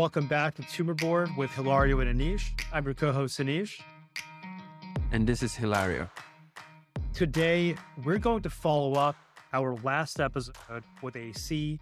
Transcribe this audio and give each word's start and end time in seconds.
Welcome 0.00 0.28
back 0.28 0.54
to 0.54 0.62
Tumor 0.62 0.94
Board 0.94 1.28
with 1.36 1.50
Hilario 1.50 2.00
and 2.00 2.18
Anish. 2.18 2.52
I'm 2.72 2.86
your 2.86 2.94
co-host 2.94 3.38
Anish. 3.38 3.82
And 5.12 5.26
this 5.26 5.42
is 5.42 5.54
Hilario. 5.54 6.08
Today, 7.12 7.74
we're 8.02 8.16
going 8.16 8.40
to 8.44 8.48
follow 8.48 8.94
up 8.94 9.14
our 9.52 9.76
last 9.82 10.18
episode 10.18 10.56
with 11.02 11.16
a 11.16 11.34
C 11.34 11.80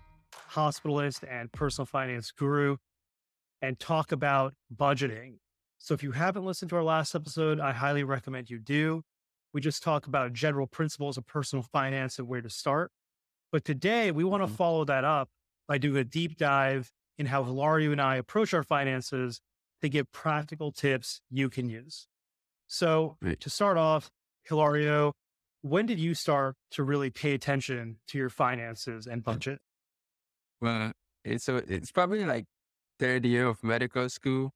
hospitalist 0.51 1.23
and 1.31 1.53
personal 1.53 1.87
finance 1.87 2.33
guru 2.33 2.79
and 3.63 3.79
talk 3.79 4.11
about 4.11 4.53
budgeting. 4.77 5.35
So 5.79 5.95
if 5.95 6.03
you 6.03 6.11
haven't 6.11 6.45
listened 6.45 6.71
to 6.71 6.77
our 6.77 6.83
last 6.83 7.15
episode, 7.15 7.61
I 7.61 7.71
highly 7.71 8.03
recommend 8.03 8.51
you 8.51 8.59
do. 8.59 9.05
We 9.55 9.61
just 9.61 9.81
talk 9.81 10.09
about 10.09 10.33
general 10.33 10.67
principles 10.67 11.19
of 11.19 11.27
personal 11.29 11.63
finance 11.63 12.19
and 12.19 12.27
where 12.27 12.43
to 12.43 12.51
start. 12.51 12.91
But 13.53 13.65
today 13.65 14.11
we 14.11 14.25
want 14.25 14.43
to 14.43 14.49
mm-hmm. 14.49 14.57
follow 14.57 14.85
that 14.87 15.05
up 15.05 15.29
by 15.69 15.79
doing 15.79 15.99
a 15.99 16.05
deep 16.05 16.37
dive 16.37 16.91
in 17.19 17.27
how 17.27 17.45
Hilario 17.45 17.93
and 17.93 18.01
I 18.01 18.17
approach 18.17 18.55
our 18.55 18.63
finances 18.63 19.41
to 19.83 19.89
give 19.89 20.11
practical 20.13 20.73
tips 20.73 21.21
you 21.31 21.51
can 21.51 21.69
use. 21.69 22.07
So 22.67 23.17
right. 23.21 23.39
to 23.41 23.51
start 23.51 23.77
off, 23.77 24.11
Hilario, 24.45 25.13
when 25.63 25.87
did 25.87 25.99
you 25.99 26.15
start 26.15 26.55
to 26.73 26.83
really 26.83 27.11
pay 27.11 27.35
attention 27.35 27.97
to 28.09 28.19
your 28.19 28.31
finances 28.31 29.07
and 29.07 29.23
budget? 29.23 29.59
Well, 30.61 30.93
it's 31.25 31.45
so 31.45 31.57
it's 31.57 31.91
probably 31.93 32.25
like 32.25 32.47
third 32.99 33.25
year 33.25 33.47
of 33.47 33.63
medical 33.63 34.09
school. 34.09 34.53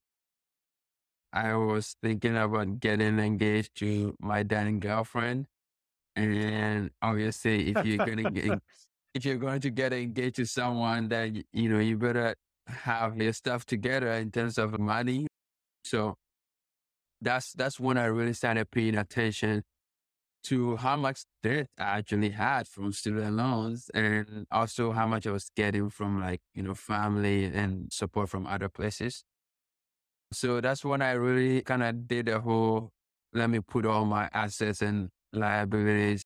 I 1.32 1.54
was 1.54 1.96
thinking 2.02 2.36
about 2.36 2.80
getting 2.80 3.18
engaged 3.18 3.76
to 3.76 4.14
my 4.20 4.42
then 4.42 4.80
girlfriend, 4.80 5.46
and 6.14 6.90
obviously, 7.00 7.70
if 7.70 7.86
you're 7.86 8.04
gonna 8.04 8.30
get 8.30 8.58
if 9.14 9.24
you're 9.24 9.36
going 9.36 9.60
to 9.60 9.70
get 9.70 9.92
engaged 9.92 10.36
to 10.36 10.46
someone, 10.46 11.08
then 11.08 11.44
you 11.52 11.68
know 11.68 11.78
you 11.78 11.96
better 11.96 12.34
have 12.66 13.16
your 13.16 13.32
stuff 13.32 13.64
together 13.64 14.12
in 14.12 14.30
terms 14.30 14.58
of 14.58 14.78
money. 14.78 15.26
So 15.84 16.14
that's 17.20 17.52
that's 17.52 17.78
when 17.78 17.98
I 17.98 18.06
really 18.06 18.32
started 18.32 18.70
paying 18.70 18.96
attention 18.96 19.62
to 20.44 20.76
how 20.76 20.96
much 20.96 21.22
debt 21.42 21.68
I 21.78 21.98
actually 21.98 22.30
had 22.30 22.66
from 22.66 22.92
student 22.92 23.36
loans 23.36 23.90
and 23.94 24.46
also 24.50 24.90
how 24.92 25.06
much 25.06 25.26
I 25.26 25.30
was 25.30 25.50
getting 25.56 25.88
from 25.88 26.20
like, 26.20 26.40
you 26.54 26.62
know, 26.62 26.74
family 26.74 27.44
and 27.44 27.92
support 27.92 28.28
from 28.28 28.46
other 28.46 28.68
places. 28.68 29.22
So 30.32 30.60
that's 30.60 30.84
when 30.84 31.02
I 31.02 31.12
really 31.12 31.62
kind 31.62 31.82
of 31.82 32.08
did 32.08 32.26
the 32.26 32.40
whole, 32.40 32.90
let 33.32 33.50
me 33.50 33.60
put 33.60 33.86
all 33.86 34.04
my 34.04 34.28
assets 34.32 34.82
and 34.82 35.10
liabilities 35.32 36.24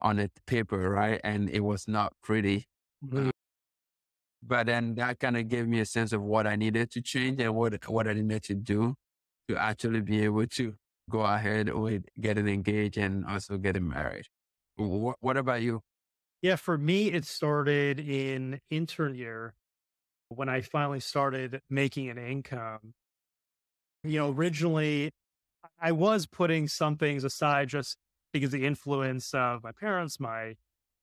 on 0.00 0.18
a 0.18 0.28
paper, 0.46 0.90
right? 0.90 1.20
And 1.22 1.48
it 1.50 1.60
was 1.60 1.86
not 1.86 2.14
pretty. 2.22 2.64
Mm-hmm. 3.04 3.30
But 4.42 4.66
then 4.66 4.94
that 4.94 5.18
kind 5.18 5.36
of 5.36 5.48
gave 5.48 5.66
me 5.66 5.80
a 5.80 5.86
sense 5.86 6.12
of 6.12 6.22
what 6.22 6.46
I 6.46 6.56
needed 6.56 6.90
to 6.92 7.02
change 7.02 7.40
and 7.40 7.54
what, 7.54 7.88
what 7.88 8.06
I 8.06 8.12
needed 8.12 8.42
to 8.44 8.54
do 8.54 8.94
to 9.48 9.56
actually 9.56 10.00
be 10.00 10.22
able 10.24 10.46
to 10.46 10.74
go 11.10 11.20
ahead 11.20 11.72
with 11.74 12.04
getting 12.20 12.48
engaged 12.48 12.98
and 12.98 13.24
also 13.26 13.58
getting 13.58 13.88
married. 13.88 14.26
What, 14.76 15.16
what 15.20 15.36
about 15.36 15.62
you? 15.62 15.80
Yeah, 16.42 16.56
for 16.56 16.78
me, 16.78 17.10
it 17.10 17.24
started 17.24 17.98
in 17.98 18.60
intern 18.70 19.14
year 19.16 19.54
when 20.28 20.48
I 20.48 20.60
finally 20.60 21.00
started 21.00 21.60
making 21.68 22.10
an 22.10 22.18
income. 22.18 22.94
You 24.04 24.20
know, 24.20 24.30
originally 24.30 25.10
I 25.80 25.92
was 25.92 26.26
putting 26.26 26.68
some 26.68 26.96
things 26.96 27.24
aside 27.24 27.68
just 27.68 27.96
because 28.32 28.50
the 28.50 28.64
influence 28.64 29.34
of 29.34 29.64
my 29.64 29.72
parents, 29.72 30.20
my 30.20 30.54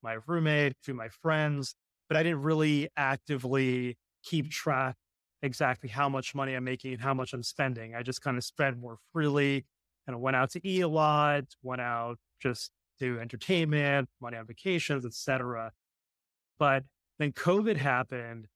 my 0.02 0.18
roommate, 0.28 0.74
a 0.74 0.76
few 0.84 0.94
of 0.94 0.98
my 0.98 1.10
friends, 1.10 1.76
but 2.08 2.18
I 2.18 2.24
didn't 2.24 2.42
really 2.42 2.90
actively 2.98 3.98
keep 4.24 4.50
track 4.50 4.96
exactly 5.42 5.90
how 5.90 6.10
much 6.10 6.34
money 6.36 6.54
I'm 6.54 6.64
making 6.64 6.94
and 6.94 7.02
how 7.02 7.14
much 7.14 7.34
I'm 7.34 7.44
spending. 7.44 7.96
I 7.96 8.04
just 8.04 8.22
kind 8.22 8.38
of 8.38 8.44
spent 8.44 8.78
more 8.78 8.98
freely 9.14 9.66
and 10.08 10.16
I 10.16 10.20
went 10.20 10.36
out 10.36 10.52
to 10.52 10.68
eat 10.68 10.82
a 10.82 10.88
lot, 10.88 11.46
went 11.64 11.82
out 11.82 12.18
just 12.42 12.72
to 13.00 13.20
entertainment, 13.20 14.10
money 14.22 14.38
on 14.38 14.46
vacations, 14.46 15.06
etc. 15.06 15.72
But 16.58 16.84
then 17.20 17.32
COVID 17.32 17.78
happened. 17.78 18.48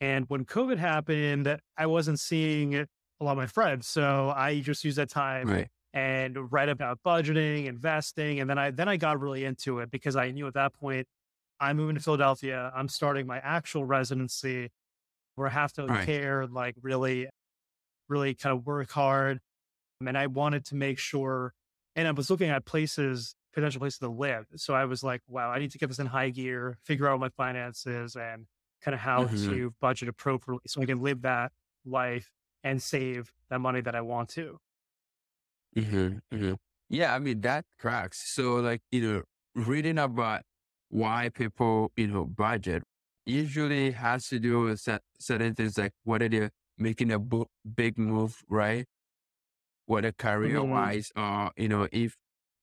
And 0.00 0.24
when 0.28 0.44
COVID 0.44 0.78
happened, 0.78 1.58
I 1.76 1.86
wasn't 1.86 2.20
seeing 2.20 2.74
a 2.74 2.86
lot 3.20 3.32
of 3.32 3.36
my 3.36 3.46
friends. 3.46 3.86
So 3.86 4.32
I 4.34 4.60
just 4.60 4.84
used 4.84 4.98
that 4.98 5.10
time 5.10 5.48
right. 5.48 5.68
and 5.92 6.50
read 6.52 6.68
about 6.68 7.00
budgeting, 7.04 7.66
investing. 7.66 8.40
And 8.40 8.48
then 8.48 8.58
I 8.58 8.70
then 8.70 8.88
I 8.88 8.96
got 8.96 9.20
really 9.20 9.44
into 9.44 9.80
it 9.80 9.90
because 9.90 10.16
I 10.16 10.30
knew 10.30 10.46
at 10.46 10.54
that 10.54 10.72
point 10.72 11.06
I'm 11.60 11.76
moving 11.76 11.96
to 11.96 12.00
Philadelphia. 12.02 12.72
I'm 12.74 12.88
starting 12.88 13.26
my 13.26 13.38
actual 13.38 13.84
residency 13.84 14.70
where 15.34 15.48
I 15.48 15.50
have 15.50 15.72
to 15.74 15.86
right. 15.86 16.06
care, 16.06 16.46
like 16.46 16.74
really, 16.82 17.28
really 18.08 18.34
kind 18.34 18.56
of 18.56 18.66
work 18.66 18.90
hard. 18.90 19.40
And 20.06 20.16
I 20.16 20.26
wanted 20.26 20.64
to 20.66 20.74
make 20.74 20.98
sure, 20.98 21.52
and 21.94 22.08
I 22.08 22.12
was 22.12 22.30
looking 22.30 22.48
at 22.48 22.64
places, 22.64 23.34
potential 23.52 23.80
places 23.80 23.98
to 23.98 24.08
live. 24.08 24.46
So 24.56 24.74
I 24.74 24.86
was 24.86 25.02
like, 25.02 25.20
wow, 25.28 25.50
I 25.50 25.58
need 25.58 25.70
to 25.72 25.78
get 25.78 25.88
this 25.88 25.98
in 25.98 26.06
high 26.06 26.30
gear, 26.30 26.78
figure 26.84 27.06
out 27.06 27.20
my 27.20 27.28
finances 27.28 28.16
and 28.16 28.46
kind 28.82 28.94
of 28.94 29.00
how 29.00 29.24
mm-hmm. 29.24 29.50
to 29.50 29.74
budget 29.80 30.08
appropriately 30.08 30.62
so 30.66 30.80
I 30.80 30.86
can 30.86 31.02
live 31.02 31.22
that 31.22 31.52
life 31.84 32.30
and 32.64 32.82
save 32.82 33.32
that 33.50 33.60
money 33.60 33.82
that 33.82 33.94
I 33.94 34.00
want 34.00 34.30
to. 34.30 34.58
Mm-hmm. 35.76 36.34
Mm-hmm. 36.34 36.54
Yeah, 36.88 37.14
I 37.14 37.18
mean, 37.18 37.42
that 37.42 37.64
cracks. 37.78 38.34
So, 38.34 38.56
like, 38.56 38.80
you 38.90 39.00
know, 39.00 39.22
reading 39.54 39.98
about 39.98 40.42
why 40.90 41.30
people, 41.32 41.92
you 41.96 42.08
know, 42.08 42.24
budget 42.24 42.82
usually 43.24 43.92
has 43.92 44.26
to 44.28 44.38
do 44.38 44.60
with 44.60 44.86
certain 45.18 45.54
things 45.54 45.78
like 45.78 45.92
whether 46.04 46.28
they're 46.28 46.50
making 46.76 47.12
a 47.12 47.18
big 47.74 47.96
move, 47.96 48.42
right? 48.48 48.84
Whether 49.86 50.12
career 50.12 50.58
mm-hmm. 50.58 50.70
wise 50.70 51.10
or, 51.16 51.50
you 51.56 51.68
know, 51.68 51.88
if, 51.92 52.16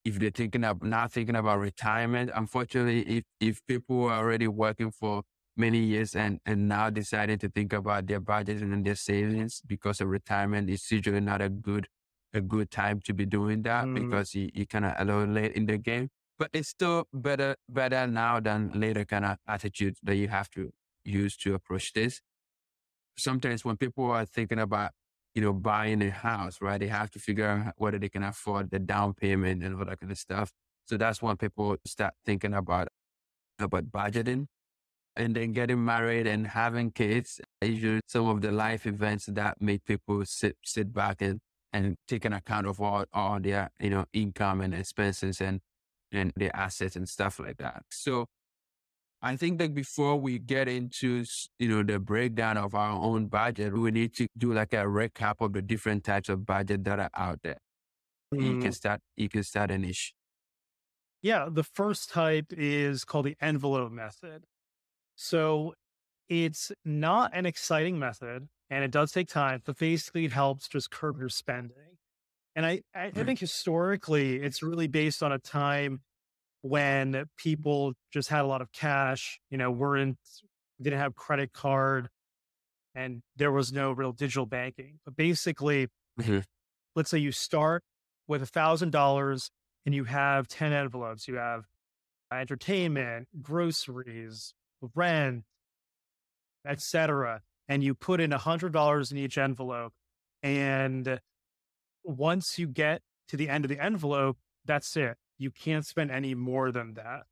if 0.04 0.18
they're 0.18 0.30
thinking 0.30 0.64
of 0.64 0.82
not 0.82 1.12
thinking 1.12 1.36
about 1.36 1.58
retirement, 1.58 2.30
unfortunately, 2.34 3.00
if, 3.02 3.24
if 3.40 3.60
people 3.66 4.04
are 4.04 4.18
already 4.18 4.48
working 4.48 4.90
for 4.90 5.22
many 5.56 5.78
years 5.78 6.14
and, 6.14 6.38
and 6.46 6.68
now 6.68 6.88
deciding 6.90 7.38
to 7.38 7.48
think 7.48 7.72
about 7.72 8.06
their 8.06 8.20
budgets 8.20 8.62
and 8.62 8.84
their 8.84 8.94
savings 8.94 9.60
because 9.66 10.00
of 10.00 10.08
retirement 10.08 10.70
is 10.70 10.88
usually 10.90 11.20
not 11.20 11.40
a 11.40 11.48
good, 11.48 11.88
a 12.32 12.40
good 12.40 12.70
time 12.70 13.00
to 13.04 13.14
be 13.14 13.26
doing 13.26 13.62
that 13.62 13.84
mm. 13.84 13.94
because 13.94 14.34
you, 14.34 14.50
you 14.54 14.66
kind 14.66 14.84
of 14.84 14.92
a 14.98 15.04
little 15.04 15.26
late 15.26 15.52
in 15.52 15.66
the 15.66 15.78
game 15.78 16.08
but 16.38 16.50
it's 16.52 16.68
still 16.68 17.06
better 17.12 17.56
better 17.68 18.06
now 18.06 18.40
than 18.40 18.70
later 18.74 19.04
kind 19.04 19.24
of 19.24 19.36
attitude 19.46 19.96
that 20.02 20.16
you 20.16 20.28
have 20.28 20.48
to 20.50 20.70
use 21.04 21.36
to 21.38 21.54
approach 21.54 21.92
this. 21.92 22.20
Sometimes 23.16 23.64
when 23.64 23.76
people 23.76 24.10
are 24.10 24.24
thinking 24.24 24.60
about, 24.60 24.92
you 25.34 25.42
know, 25.42 25.52
buying 25.52 26.02
a 26.02 26.10
house, 26.10 26.58
right, 26.60 26.78
they 26.78 26.86
have 26.86 27.10
to 27.10 27.18
figure 27.18 27.46
out 27.46 27.74
whether 27.76 27.98
they 27.98 28.08
can 28.08 28.22
afford 28.22 28.70
the 28.70 28.78
down 28.78 29.14
payment 29.14 29.64
and 29.64 29.76
all 29.76 29.84
that 29.84 29.98
kind 30.00 30.12
of 30.12 30.18
stuff. 30.18 30.52
So 30.86 30.96
that's 30.96 31.20
when 31.20 31.36
people 31.36 31.76
start 31.84 32.14
thinking 32.24 32.54
about 32.54 32.88
about 33.58 33.90
budgeting 33.90 34.46
and 35.16 35.34
then 35.34 35.52
getting 35.52 35.84
married 35.84 36.26
and 36.28 36.46
having 36.46 36.92
kids. 36.92 37.40
Usually 37.60 38.00
some 38.06 38.28
of 38.28 38.40
the 38.40 38.52
life 38.52 38.86
events 38.86 39.26
that 39.26 39.60
make 39.60 39.84
people 39.84 40.24
sit 40.24 40.56
sit 40.64 40.92
back 40.92 41.20
and 41.20 41.40
and 41.72 41.96
take 42.06 42.24
an 42.24 42.32
account 42.32 42.66
of 42.66 42.80
all, 42.80 43.04
all 43.12 43.38
their, 43.40 43.70
you 43.80 43.90
know, 43.90 44.06
income 44.12 44.60
and 44.62 44.72
expenses 44.74 45.40
and 45.40 45.60
and 46.12 46.32
their 46.36 46.54
assets 46.54 46.96
and 46.96 47.08
stuff 47.08 47.38
like 47.38 47.58
that. 47.58 47.82
So 47.90 48.26
I 49.20 49.36
think 49.36 49.58
that 49.58 49.74
before 49.74 50.16
we 50.16 50.38
get 50.38 50.68
into, 50.68 51.24
you 51.58 51.68
know, 51.68 51.82
the 51.82 51.98
breakdown 51.98 52.56
of 52.56 52.74
our 52.74 52.92
own 52.92 53.26
budget, 53.26 53.76
we 53.76 53.90
need 53.90 54.14
to 54.14 54.28
do 54.36 54.52
like 54.52 54.72
a 54.72 54.84
recap 54.84 55.34
of 55.40 55.52
the 55.52 55.62
different 55.62 56.04
types 56.04 56.28
of 56.28 56.46
budget 56.46 56.84
that 56.84 57.00
are 57.00 57.10
out 57.14 57.40
there. 57.42 57.58
Mm. 58.32 58.42
You 58.42 58.58
can 58.60 58.70
mm. 58.70 58.74
start, 58.74 59.00
you 59.16 59.28
can 59.28 59.42
start 59.42 59.70
Anish. 59.70 60.12
Yeah. 61.20 61.48
The 61.50 61.64
first 61.64 62.10
type 62.10 62.46
is 62.50 63.04
called 63.04 63.26
the 63.26 63.36
envelope 63.40 63.90
method. 63.90 64.44
So 65.16 65.74
it's 66.28 66.70
not 66.84 67.32
an 67.34 67.44
exciting 67.44 67.98
method 67.98 68.48
and 68.70 68.84
it 68.84 68.92
does 68.92 69.10
take 69.10 69.28
time, 69.28 69.62
but 69.64 69.78
basically 69.78 70.26
it 70.26 70.32
helps 70.32 70.68
just 70.68 70.90
curb 70.90 71.18
your 71.18 71.28
spending. 71.28 71.97
And 72.56 72.66
I, 72.66 72.82
I, 72.94 73.06
I 73.06 73.10
think 73.10 73.38
historically, 73.38 74.36
it's 74.36 74.62
really 74.62 74.88
based 74.88 75.22
on 75.22 75.32
a 75.32 75.38
time 75.38 76.00
when 76.62 77.24
people 77.36 77.94
just 78.12 78.28
had 78.28 78.42
a 78.42 78.46
lot 78.46 78.60
of 78.60 78.72
cash, 78.72 79.40
you 79.50 79.58
know, 79.58 79.70
weren't, 79.70 80.18
didn't 80.80 80.98
have 80.98 81.14
credit 81.14 81.52
card 81.52 82.08
and 82.98 83.22
there 83.36 83.52
was 83.52 83.72
no 83.72 83.92
real 83.92 84.12
digital 84.12 84.44
banking. 84.44 84.98
But 85.04 85.16
basically, 85.16 85.86
mm-hmm. 86.20 86.40
let's 86.96 87.10
say 87.10 87.18
you 87.18 87.30
start 87.30 87.84
with 88.26 88.42
a 88.42 88.46
thousand 88.46 88.90
dollars 88.90 89.50
and 89.86 89.94
you 89.94 90.04
have 90.04 90.48
10 90.48 90.72
envelopes. 90.72 91.28
You 91.28 91.36
have 91.36 91.64
entertainment, 92.32 93.28
groceries, 93.40 94.52
rent, 94.94 95.44
etc. 96.66 97.42
And 97.68 97.84
you 97.84 97.94
put 97.94 98.20
in 98.20 98.32
a 98.32 98.38
hundred 98.38 98.72
dollars 98.72 99.12
in 99.12 99.18
each 99.18 99.38
envelope 99.38 99.92
and 100.42 101.20
once 102.04 102.58
you 102.58 102.66
get 102.66 103.02
to 103.28 103.36
the 103.36 103.48
end 103.48 103.64
of 103.64 103.68
the 103.68 103.82
envelope, 103.82 104.38
that's 104.64 104.96
it. 104.96 105.16
You 105.38 105.50
can't 105.50 105.84
spend 105.84 106.10
any 106.10 106.34
more 106.34 106.72
than 106.72 106.94
that. 106.94 107.22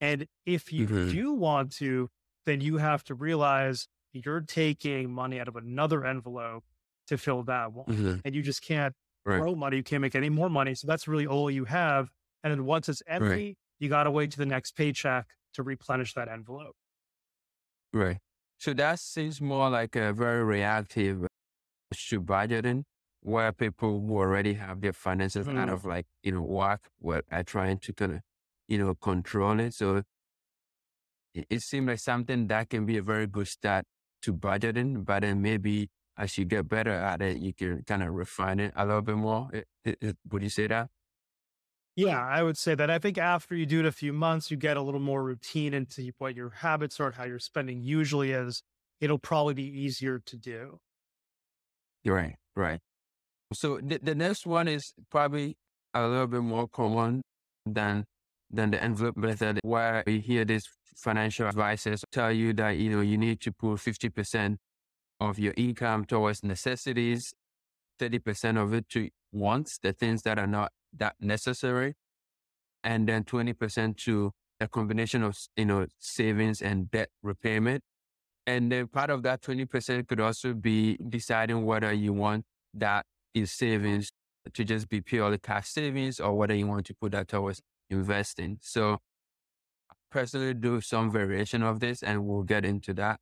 And 0.00 0.26
if 0.46 0.72
you 0.72 0.86
mm-hmm. 0.86 1.10
do 1.10 1.32
want 1.32 1.72
to, 1.76 2.08
then 2.46 2.60
you 2.60 2.78
have 2.78 3.04
to 3.04 3.14
realize 3.14 3.86
you're 4.12 4.40
taking 4.40 5.12
money 5.12 5.38
out 5.38 5.48
of 5.48 5.56
another 5.56 6.04
envelope 6.04 6.64
to 7.08 7.18
fill 7.18 7.42
that 7.44 7.72
one. 7.72 7.86
hmm 7.86 8.14
And 8.24 8.34
you 8.34 8.42
just 8.42 8.62
can't 8.62 8.94
Right. 9.26 9.38
grow 9.38 9.54
money. 9.54 9.76
You 9.76 9.82
can't 9.82 10.00
make 10.00 10.14
any 10.14 10.30
more 10.30 10.48
money. 10.48 10.74
So 10.74 10.86
that's 10.86 11.06
really 11.06 11.26
all 11.26 11.50
you 11.50 11.66
have. 11.66 12.08
And 12.42 12.50
then 12.50 12.64
once 12.64 12.88
it's 12.88 13.02
empty, 13.06 13.58
you 13.78 13.88
got 13.88 14.04
to 14.04 14.10
wait 14.10 14.30
to 14.32 14.38
the 14.38 14.46
next 14.46 14.72
paycheck 14.72 15.26
to 15.54 15.62
replenish 15.62 16.14
that 16.14 16.28
envelope. 16.28 16.74
Right. 17.92 18.18
So 18.58 18.72
that 18.74 18.98
seems 18.98 19.40
more 19.40 19.68
like 19.68 19.94
a 19.94 20.12
very 20.12 20.42
reactive 20.42 21.26
to 22.08 22.20
budgeting 22.22 22.84
where 23.22 23.52
people 23.52 24.00
who 24.00 24.16
already 24.18 24.54
have 24.54 24.80
their 24.80 24.92
finances 24.92 25.48
out 25.54 25.68
Mhm. 25.68 25.70
of 25.70 25.84
like, 25.84 26.06
you 26.22 26.32
know, 26.32 26.42
whack 26.42 26.88
were 27.00 27.22
are 27.30 27.44
trying 27.44 27.78
to 27.80 27.92
kind 27.92 28.14
of, 28.14 28.20
you 28.68 28.78
know, 28.78 28.94
control 28.94 29.60
it. 29.60 29.74
So 29.74 30.02
it, 31.34 31.46
it 31.50 31.60
seems 31.62 31.86
like 31.86 31.98
something 31.98 32.46
that 32.48 32.70
can 32.70 32.86
be 32.86 32.96
a 32.96 33.02
very 33.02 33.26
good 33.26 33.48
start 33.48 33.84
to 34.22 34.32
budgeting, 34.34 35.04
but 35.04 35.20
then 35.22 35.40
maybe 35.42 35.88
as 36.16 36.36
you 36.36 36.44
get 36.44 36.68
better 36.68 36.90
at 36.90 37.22
it, 37.22 37.38
you 37.38 37.54
can 37.54 37.82
kind 37.84 38.02
of 38.02 38.12
refine 38.12 38.60
it 38.60 38.72
a 38.76 38.84
little 38.84 39.02
bit 39.02 39.16
more. 39.16 39.48
It- 39.52 39.68
it- 39.84 39.98
it- 40.00 40.18
would 40.30 40.42
you 40.42 40.50
say 40.50 40.66
that? 40.66 40.90
Yeah, 41.96 42.18
I 42.24 42.42
would 42.42 42.56
say 42.56 42.74
that. 42.74 42.88
I 42.90 42.98
think 42.98 43.18
after 43.18 43.54
you 43.54 43.66
do 43.66 43.80
it 43.80 43.86
a 43.86 43.92
few 43.92 44.12
months, 44.12 44.50
you 44.50 44.56
get 44.56 44.76
a 44.76 44.82
little 44.82 45.00
more 45.00 45.22
routine 45.24 45.74
into 45.74 46.12
what 46.18 46.34
your 46.34 46.50
habits 46.50 46.98
are 47.00 47.06
and 47.08 47.16
how 47.16 47.24
your 47.24 47.38
spending 47.38 47.82
usually 47.82 48.30
is. 48.32 48.62
It'll 49.00 49.18
probably 49.18 49.54
be 49.54 49.64
easier 49.64 50.18
to 50.18 50.36
do. 50.36 50.80
You're 52.02 52.14
right, 52.16 52.36
right. 52.56 52.80
So 53.52 53.80
the, 53.82 53.98
the 54.02 54.14
next 54.14 54.46
one 54.46 54.68
is 54.68 54.92
probably 55.10 55.56
a 55.94 56.06
little 56.06 56.26
bit 56.26 56.42
more 56.42 56.68
common 56.68 57.22
than 57.66 58.04
than 58.52 58.70
the 58.70 58.82
envelope 58.82 59.16
method, 59.16 59.60
where 59.62 60.02
you 60.06 60.20
hear 60.20 60.44
these 60.44 60.64
financial 60.96 61.46
advisors 61.46 62.04
tell 62.12 62.32
you 62.32 62.52
that 62.54 62.70
you 62.76 62.90
know 62.90 63.00
you 63.00 63.18
need 63.18 63.40
to 63.40 63.52
put 63.52 63.80
fifty 63.80 64.08
percent 64.08 64.58
of 65.20 65.38
your 65.38 65.54
income 65.56 66.04
towards 66.04 66.44
necessities, 66.44 67.32
thirty 67.98 68.18
percent 68.18 68.58
of 68.58 68.72
it 68.72 68.88
to 68.90 69.08
wants, 69.32 69.78
the 69.82 69.92
things 69.92 70.22
that 70.22 70.38
are 70.38 70.46
not 70.46 70.72
that 70.96 71.16
necessary, 71.20 71.94
and 72.84 73.08
then 73.08 73.24
twenty 73.24 73.52
percent 73.52 73.96
to 73.96 74.32
a 74.60 74.68
combination 74.68 75.22
of 75.22 75.34
you 75.56 75.64
know 75.64 75.86
savings 75.98 76.62
and 76.62 76.90
debt 76.90 77.08
repayment. 77.22 77.82
And 78.46 78.72
then 78.72 78.88
part 78.88 79.10
of 79.10 79.22
that 79.22 79.42
20% 79.42 80.08
could 80.08 80.18
also 80.18 80.54
be 80.54 80.96
deciding 81.08 81.64
whether 81.64 81.92
you 81.92 82.12
want 82.12 82.46
that 82.74 83.06
is 83.34 83.52
savings 83.52 84.10
to 84.54 84.64
just 84.64 84.88
be 84.88 85.00
purely 85.00 85.38
cash 85.38 85.68
savings 85.68 86.20
or 86.20 86.34
whether 86.36 86.54
you 86.54 86.66
want 86.66 86.86
to 86.86 86.94
put 86.94 87.12
that 87.12 87.28
towards 87.28 87.60
investing. 87.90 88.58
So 88.62 88.98
I 89.90 89.94
personally 90.10 90.54
do 90.54 90.80
some 90.80 91.10
variation 91.10 91.62
of 91.62 91.80
this 91.80 92.02
and 92.02 92.24
we'll 92.24 92.42
get 92.42 92.64
into 92.64 92.94
that. 92.94 93.20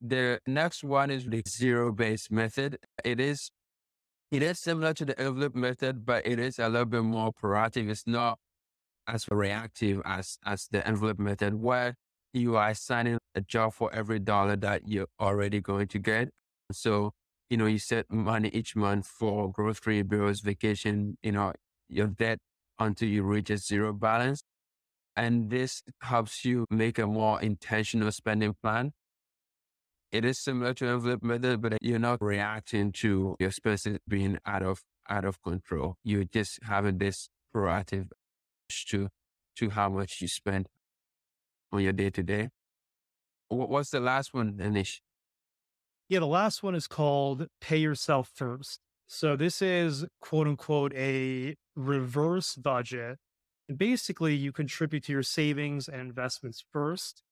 The 0.00 0.40
next 0.46 0.84
one 0.84 1.10
is 1.10 1.24
the 1.24 1.42
zero 1.48 1.92
based 1.92 2.30
method. 2.30 2.78
It 3.04 3.18
is 3.18 3.50
it 4.30 4.42
is 4.42 4.58
similar 4.58 4.92
to 4.94 5.04
the 5.04 5.18
envelope 5.20 5.54
method, 5.54 6.04
but 6.04 6.26
it 6.26 6.38
is 6.38 6.58
a 6.58 6.68
little 6.68 6.84
bit 6.86 7.04
more 7.04 7.32
proactive. 7.32 7.88
It's 7.88 8.06
not 8.06 8.38
as 9.08 9.26
reactive 9.30 10.02
as 10.04 10.38
as 10.44 10.68
the 10.70 10.86
envelope 10.86 11.18
method 11.18 11.54
where 11.54 11.94
you 12.32 12.56
are 12.56 12.70
assigning 12.70 13.18
a 13.34 13.40
job 13.40 13.72
for 13.72 13.92
every 13.94 14.18
dollar 14.18 14.56
that 14.56 14.82
you're 14.86 15.06
already 15.20 15.60
going 15.60 15.88
to 15.88 15.98
get. 15.98 16.28
So, 16.72 17.12
you 17.50 17.56
know, 17.56 17.66
you 17.66 17.78
set 17.78 18.10
money 18.10 18.48
each 18.50 18.76
month 18.76 19.06
for 19.06 19.50
grocery 19.50 20.02
bills, 20.02 20.40
vacation, 20.40 21.18
you 21.22 21.32
know, 21.32 21.52
your 21.88 22.08
debt 22.08 22.38
until 22.78 23.08
you 23.08 23.22
reach 23.22 23.50
a 23.50 23.58
zero 23.58 23.92
balance. 23.92 24.42
And 25.16 25.50
this 25.50 25.82
helps 26.02 26.44
you 26.44 26.66
make 26.70 26.98
a 26.98 27.06
more 27.06 27.40
intentional 27.42 28.12
spending 28.12 28.54
plan. 28.62 28.92
It 30.12 30.24
is 30.24 30.38
similar 30.38 30.74
to 30.74 30.86
envelope 30.88 31.22
method, 31.22 31.60
but 31.62 31.78
you're 31.80 31.98
not 31.98 32.20
reacting 32.22 32.92
to 33.02 33.36
your 33.38 33.48
expenses 33.48 33.98
being 34.08 34.38
out 34.46 34.62
of 34.62 34.82
out 35.08 35.24
of 35.24 35.40
control. 35.42 35.96
You're 36.02 36.24
just 36.24 36.58
having 36.64 36.98
this 36.98 37.28
proactive 37.54 38.10
to 38.88 39.08
to 39.56 39.70
how 39.70 39.88
much 39.90 40.20
you 40.20 40.28
spend 40.28 40.68
on 41.72 41.82
your 41.82 41.92
day 41.92 42.10
to 42.10 42.22
day. 42.22 42.48
What's 43.48 43.90
the 43.90 44.00
last 44.00 44.34
one, 44.34 44.54
Anish? 44.58 45.00
Yeah, 46.08 46.20
the 46.20 46.26
last 46.26 46.62
one 46.62 46.74
is 46.74 46.86
called 46.86 47.48
pay 47.60 47.76
yourself 47.78 48.30
first. 48.34 48.80
So 49.08 49.36
this 49.36 49.62
is 49.62 50.04
quote 50.20 50.46
unquote 50.46 50.92
a 50.94 51.56
reverse 51.74 52.56
budget. 52.56 53.18
And 53.68 53.76
basically 53.78 54.34
you 54.34 54.52
contribute 54.52 55.04
to 55.04 55.12
your 55.12 55.22
savings 55.24 55.88
and 55.88 56.00
investments 56.00 56.64
first. 56.72 57.22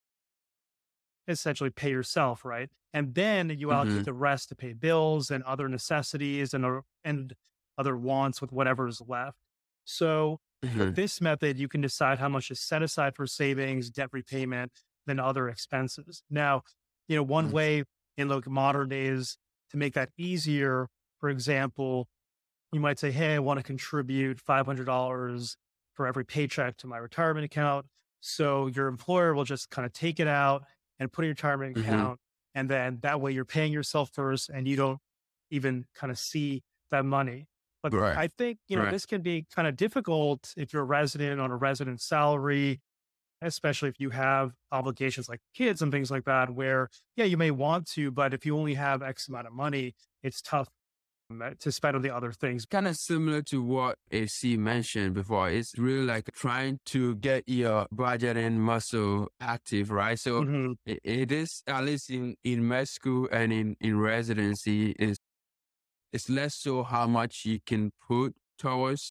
Essentially 1.27 1.71
pay 1.71 1.91
yourself, 1.91 2.45
right? 2.45 2.69
And 2.93 3.15
then 3.15 3.49
you 3.49 3.73
allocate 3.73 4.05
Mhm. 4.05 4.05
the 4.05 4.13
rest 4.13 4.51
to 4.51 4.55
pay 4.55 4.75
bills 4.75 5.31
and 5.31 5.43
other 5.45 5.69
necessities 5.69 6.53
and 6.53 6.65
uh, 6.67 6.83
and 7.03 7.35
other 7.79 7.97
wants 7.97 8.43
with 8.43 8.53
whatever 8.53 8.87
is 8.87 9.01
left. 9.01 9.39
So 9.85 10.41
Mhm. 10.63 10.77
with 10.77 10.95
this 10.95 11.21
method, 11.23 11.59
you 11.59 11.67
can 11.69 11.81
decide 11.81 12.19
how 12.19 12.29
much 12.29 12.51
is 12.51 12.61
set 12.61 12.83
aside 12.83 13.17
for 13.17 13.27
savings, 13.27 13.91
debt 13.91 14.11
repayment, 14.13 14.83
than 15.07 15.19
other 15.19 15.49
expenses. 15.49 16.23
Now, 16.29 16.63
you 17.09 17.17
know, 17.17 17.23
one 17.23 17.51
Mhm. 17.51 17.51
way 17.51 17.85
in 18.17 18.29
like 18.29 18.47
modern 18.47 18.89
days 18.89 19.39
to 19.71 19.77
make 19.77 19.95
that 19.95 20.11
easier, 20.19 20.89
for 21.21 21.29
example, 21.29 22.09
you 22.73 22.81
might 22.81 22.99
say, 22.99 23.11
Hey, 23.11 23.35
I 23.35 23.39
want 23.39 23.59
to 23.59 23.65
contribute 23.65 24.41
$500 24.41 25.57
for 25.95 26.07
every 26.07 26.25
paycheck 26.25 26.77
to 26.79 26.87
my 26.87 26.99
retirement 26.99 27.45
account. 27.45 27.87
So 28.21 28.67
your 28.67 28.89
employer 28.89 29.35
will 29.35 29.45
just 29.45 29.71
kind 29.71 29.87
of 29.87 29.93
take 29.93 30.19
it 30.21 30.27
out 30.29 30.65
and 30.99 31.13
put 31.13 31.25
in 31.25 31.29
your 31.29 31.33
retirement 31.35 31.73
Mhm. 31.75 32.13
account. 32.13 32.21
And 32.55 32.69
then 32.71 33.01
that 33.03 33.21
way 33.21 33.33
you're 33.33 33.45
paying 33.45 33.73
yourself 33.73 34.11
first 34.13 34.49
and 34.49 34.67
you 34.67 34.77
don't 34.77 35.01
even 35.51 35.87
kind 35.95 36.11
of 36.11 36.19
see 36.19 36.63
that 36.91 37.05
money. 37.05 37.47
But 37.83 37.93
Right. 37.93 38.19
I 38.19 38.29
think, 38.29 38.59
you 38.69 38.77
know, 38.77 38.87
Right. 38.87 38.87
this 38.87 39.07
can 39.07 39.23
be 39.23 39.47
kind 39.55 39.69
of 39.69 39.77
difficult 39.77 40.55
if 40.57 40.73
you're 40.73 40.83
a 40.83 40.87
resident 40.87 41.41
on 41.41 41.51
a 41.51 41.57
resident 41.57 42.01
salary, 42.01 42.81
especially 43.43 43.89
if 43.89 44.01
you 44.01 44.11
have 44.11 44.53
obligations 44.73 45.29
like 45.29 45.41
kids 45.55 45.83
and 45.83 45.93
things 45.93 46.11
like 46.11 46.25
that, 46.25 46.55
where, 46.55 46.89
yeah, 47.17 47.25
you 47.25 47.37
may 47.37 47.51
want 47.51 47.87
to, 47.91 48.11
but 48.11 48.35
if 48.35 48.45
you 48.47 48.57
only 48.57 48.75
have 48.75 49.03
X 49.03 49.29
amount 49.29 49.47
of 49.47 49.53
money, 49.53 49.95
it's 50.23 50.41
tough 50.41 50.69
um, 51.31 51.43
to 51.59 51.73
spend 51.73 51.97
on 51.97 52.03
the 52.03 52.15
other 52.15 52.33
things. 52.33 52.67
Kind 52.67 52.87
of 52.89 52.97
similar 52.97 53.43
to 53.43 53.63
what 53.63 53.99
AC 54.11 54.57
mentioned 54.57 55.15
before. 55.15 55.51
It's 55.51 55.77
really 55.79 56.05
like 56.07 56.31
trying 56.33 56.79
to 56.87 57.17
get 57.17 57.45
your 57.49 57.87
budgeting 57.95 58.55
muscle 58.59 59.29
active, 59.41 59.91
right? 59.91 60.19
So 60.19 60.41
Mhm. 60.41 60.77
it, 60.87 61.01
it 61.03 61.33
is 61.33 61.63
at 61.67 61.85
least 61.85 62.11
in 62.11 62.37
in 62.45 62.67
med 62.69 62.89
school 62.89 63.29
and 63.33 63.53
in 63.53 63.77
in 63.81 63.99
residency 63.99 64.91
is 64.99 65.19
it's 66.13 66.29
less 66.29 66.55
so 66.55 66.83
how 66.83 67.07
much 67.07 67.45
you 67.45 67.59
can 67.67 67.91
put 68.07 68.35
towards 68.59 69.11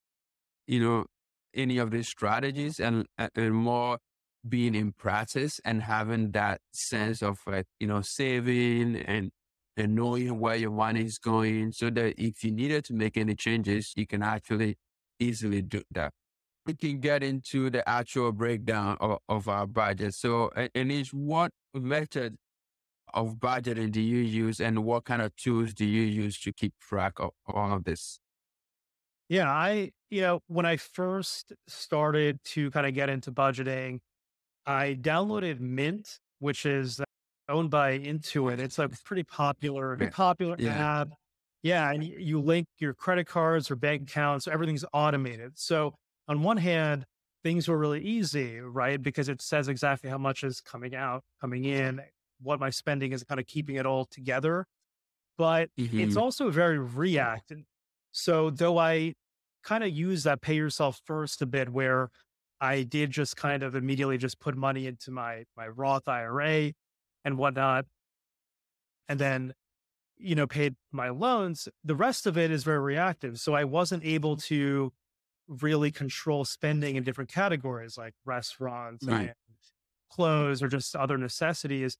you 0.68 0.80
know 0.80 1.06
any 1.54 1.78
of 1.78 1.92
these 1.92 2.08
strategies 2.08 2.80
and 2.80 3.06
and 3.36 3.56
more 3.56 4.00
being 4.48 4.76
in 4.76 4.92
practice 4.94 5.60
and 5.66 5.84
having 5.84 6.32
that 6.32 6.60
sense 6.74 7.22
of 7.22 7.40
like 7.48 7.66
you 7.80 7.88
know 7.88 8.02
saving 8.02 8.96
and 8.98 9.32
and 9.78 9.96
knowing 9.96 10.40
where 10.40 10.56
your 10.56 10.72
money 10.72 11.04
is 11.04 11.18
going 11.18 11.72
so 11.72 11.90
that 11.90 12.14
if 12.22 12.44
you 12.44 12.52
needed 12.52 12.84
to 12.86 12.94
make 12.94 13.18
any 13.18 13.36
changes 13.36 13.94
you 13.96 14.06
can 14.06 14.22
actually 14.22 14.76
easily 15.20 15.62
do 15.62 15.82
that. 15.92 16.12
We 16.66 16.76
can 16.76 17.00
get 17.00 17.24
into 17.24 17.70
the 17.70 17.88
actual 17.88 18.32
breakdown 18.32 18.98
of, 19.02 19.20
of 19.28 19.48
our 19.50 19.68
budget. 19.68 20.14
So 20.16 20.50
Anish 20.56 21.14
what 21.14 21.52
method 21.74 22.38
of 23.14 23.36
budgeting 23.36 23.92
do 23.92 24.02
you 24.02 24.20
use 24.20 24.60
and 24.60 24.84
what 24.84 25.06
kind 25.06 25.22
of 25.22 25.36
tools 25.36 25.74
do 25.74 25.86
you 25.86 26.04
use 26.04 26.40
to 26.42 26.54
keep 26.54 26.74
track 26.80 27.14
of 27.20 27.32
all 27.48 27.74
of 27.74 27.84
this? 27.84 28.20
Yeah, 29.30 29.50
I, 29.50 29.92
you 30.10 30.22
know, 30.22 30.42
when 30.48 30.66
I 30.66 30.78
first 30.78 31.54
started 31.68 32.40
to 32.46 32.70
kind 32.72 32.86
of 32.86 32.94
get 32.94 33.10
into 33.10 33.32
budgeting, 33.32 34.00
I 34.66 34.96
downloaded 35.00 35.60
Mint, 35.60 36.20
which 36.40 36.66
is 36.66 37.02
owned 37.50 37.70
by 37.70 38.00
Intuit. 38.00 38.60
It's 38.60 38.80
a 38.80 38.90
pretty 38.90 39.24
popular, 39.24 39.98
Yeah. 40.02 40.10
popular 40.12 40.56
Yeah. 40.60 41.02
app. 41.02 41.10
Yeah, 41.62 41.92
and 41.92 42.04
you 42.04 42.40
link 42.42 42.68
your 42.80 42.94
credit 42.94 43.26
cards 43.26 43.72
or 43.72 43.76
bank 43.76 44.04
accounts, 44.10 44.48
everything's 44.48 44.84
automated. 44.94 45.58
So 45.58 45.96
on 46.28 46.44
one 46.44 46.58
hand, 46.58 47.06
things 47.44 47.68
were 47.68 47.78
really 47.78 48.02
easy, 48.02 48.60
right? 48.60 49.02
Because 49.02 49.30
it 49.30 49.42
says 49.42 49.68
exactly 49.68 50.10
how 50.10 50.18
much 50.18 50.44
is 50.44 50.62
coming 50.62 50.96
out, 50.96 51.24
coming 51.42 51.66
in, 51.66 52.02
what 52.42 52.60
my 52.60 52.70
spending 52.70 53.12
is, 53.14 53.24
kind 53.24 53.40
of 53.40 53.48
keeping 53.48 53.76
it 53.76 53.86
all 53.86 54.06
together. 54.06 54.66
But 55.38 55.70
it's 55.78 56.16
Mhm. 56.16 56.18
also 56.18 56.50
very 56.52 56.80
reactive. 56.80 57.66
So 58.12 58.50
though 58.50 58.78
I 58.78 59.16
kind 59.64 59.84
of 59.84 59.90
use 59.92 60.24
that 60.24 60.42
pay 60.42 60.56
yourself 60.56 61.02
first 61.06 61.42
a 61.42 61.46
bit 61.46 61.70
where 61.70 62.10
I 62.64 62.84
did 62.84 63.12
just 63.12 63.36
kind 63.38 63.64
of 63.64 63.76
immediately 63.76 64.18
just 64.18 64.40
put 64.40 64.56
money 64.56 64.88
into 64.88 65.12
my 65.12 65.44
my 65.58 65.68
Roth 65.68 66.08
IRA 66.08 66.74
and 67.26 67.38
whatnot. 67.38 67.86
And 69.10 69.20
then, 69.20 69.54
you 70.18 70.36
know, 70.36 70.48
paid 70.48 70.76
my 70.92 71.10
loans. 71.10 71.68
The 71.84 71.96
rest 71.96 72.26
of 72.28 72.38
it 72.38 72.52
is 72.52 72.64
very 72.64 72.80
reactive. 72.80 73.40
So 73.40 73.54
I 73.54 73.66
wasn't 73.66 74.06
able 74.06 74.38
mm-hmm. 74.38 74.56
to 74.56 74.94
really 75.48 75.92
control 75.92 76.46
spending 76.46 76.96
in 76.96 77.04
different 77.04 77.30
categories 77.30 77.98
like 77.98 78.14
restaurants 78.26 79.06
Right. 79.06 79.22
and 79.28 79.36
clothes 80.10 80.64
or 80.64 80.70
just 80.70 80.96
other 80.96 81.18
necessities 81.18 81.98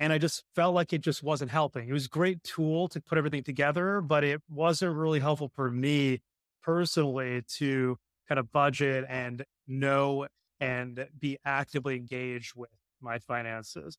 And 0.00 0.12
I 0.12 0.18
just 0.18 0.44
felt 0.54 0.74
like 0.74 0.92
it 0.92 1.00
just 1.02 1.22
wasn't 1.22 1.50
helping. 1.50 1.88
It 1.88 1.92
was 1.92 2.06
a 2.06 2.10
great 2.10 2.42
tool 2.44 2.88
to 2.88 3.00
put 3.00 3.18
everything 3.18 3.42
together, 3.44 4.00
but 4.02 4.24
it 4.24 4.42
wasn't 4.48 4.96
really 4.96 5.20
helpful 5.20 5.48
for 5.54 5.70
me 5.70 6.20
personally 6.62 7.42
to 7.58 7.98
kind 8.28 8.38
of 8.38 8.52
budget 8.52 9.06
and 9.08 9.44
know 9.66 10.28
and 10.60 11.08
be 11.18 11.38
actively 11.44 11.96
engaged 11.96 12.54
with 12.56 12.70
my 13.00 13.18
finances. 13.18 13.98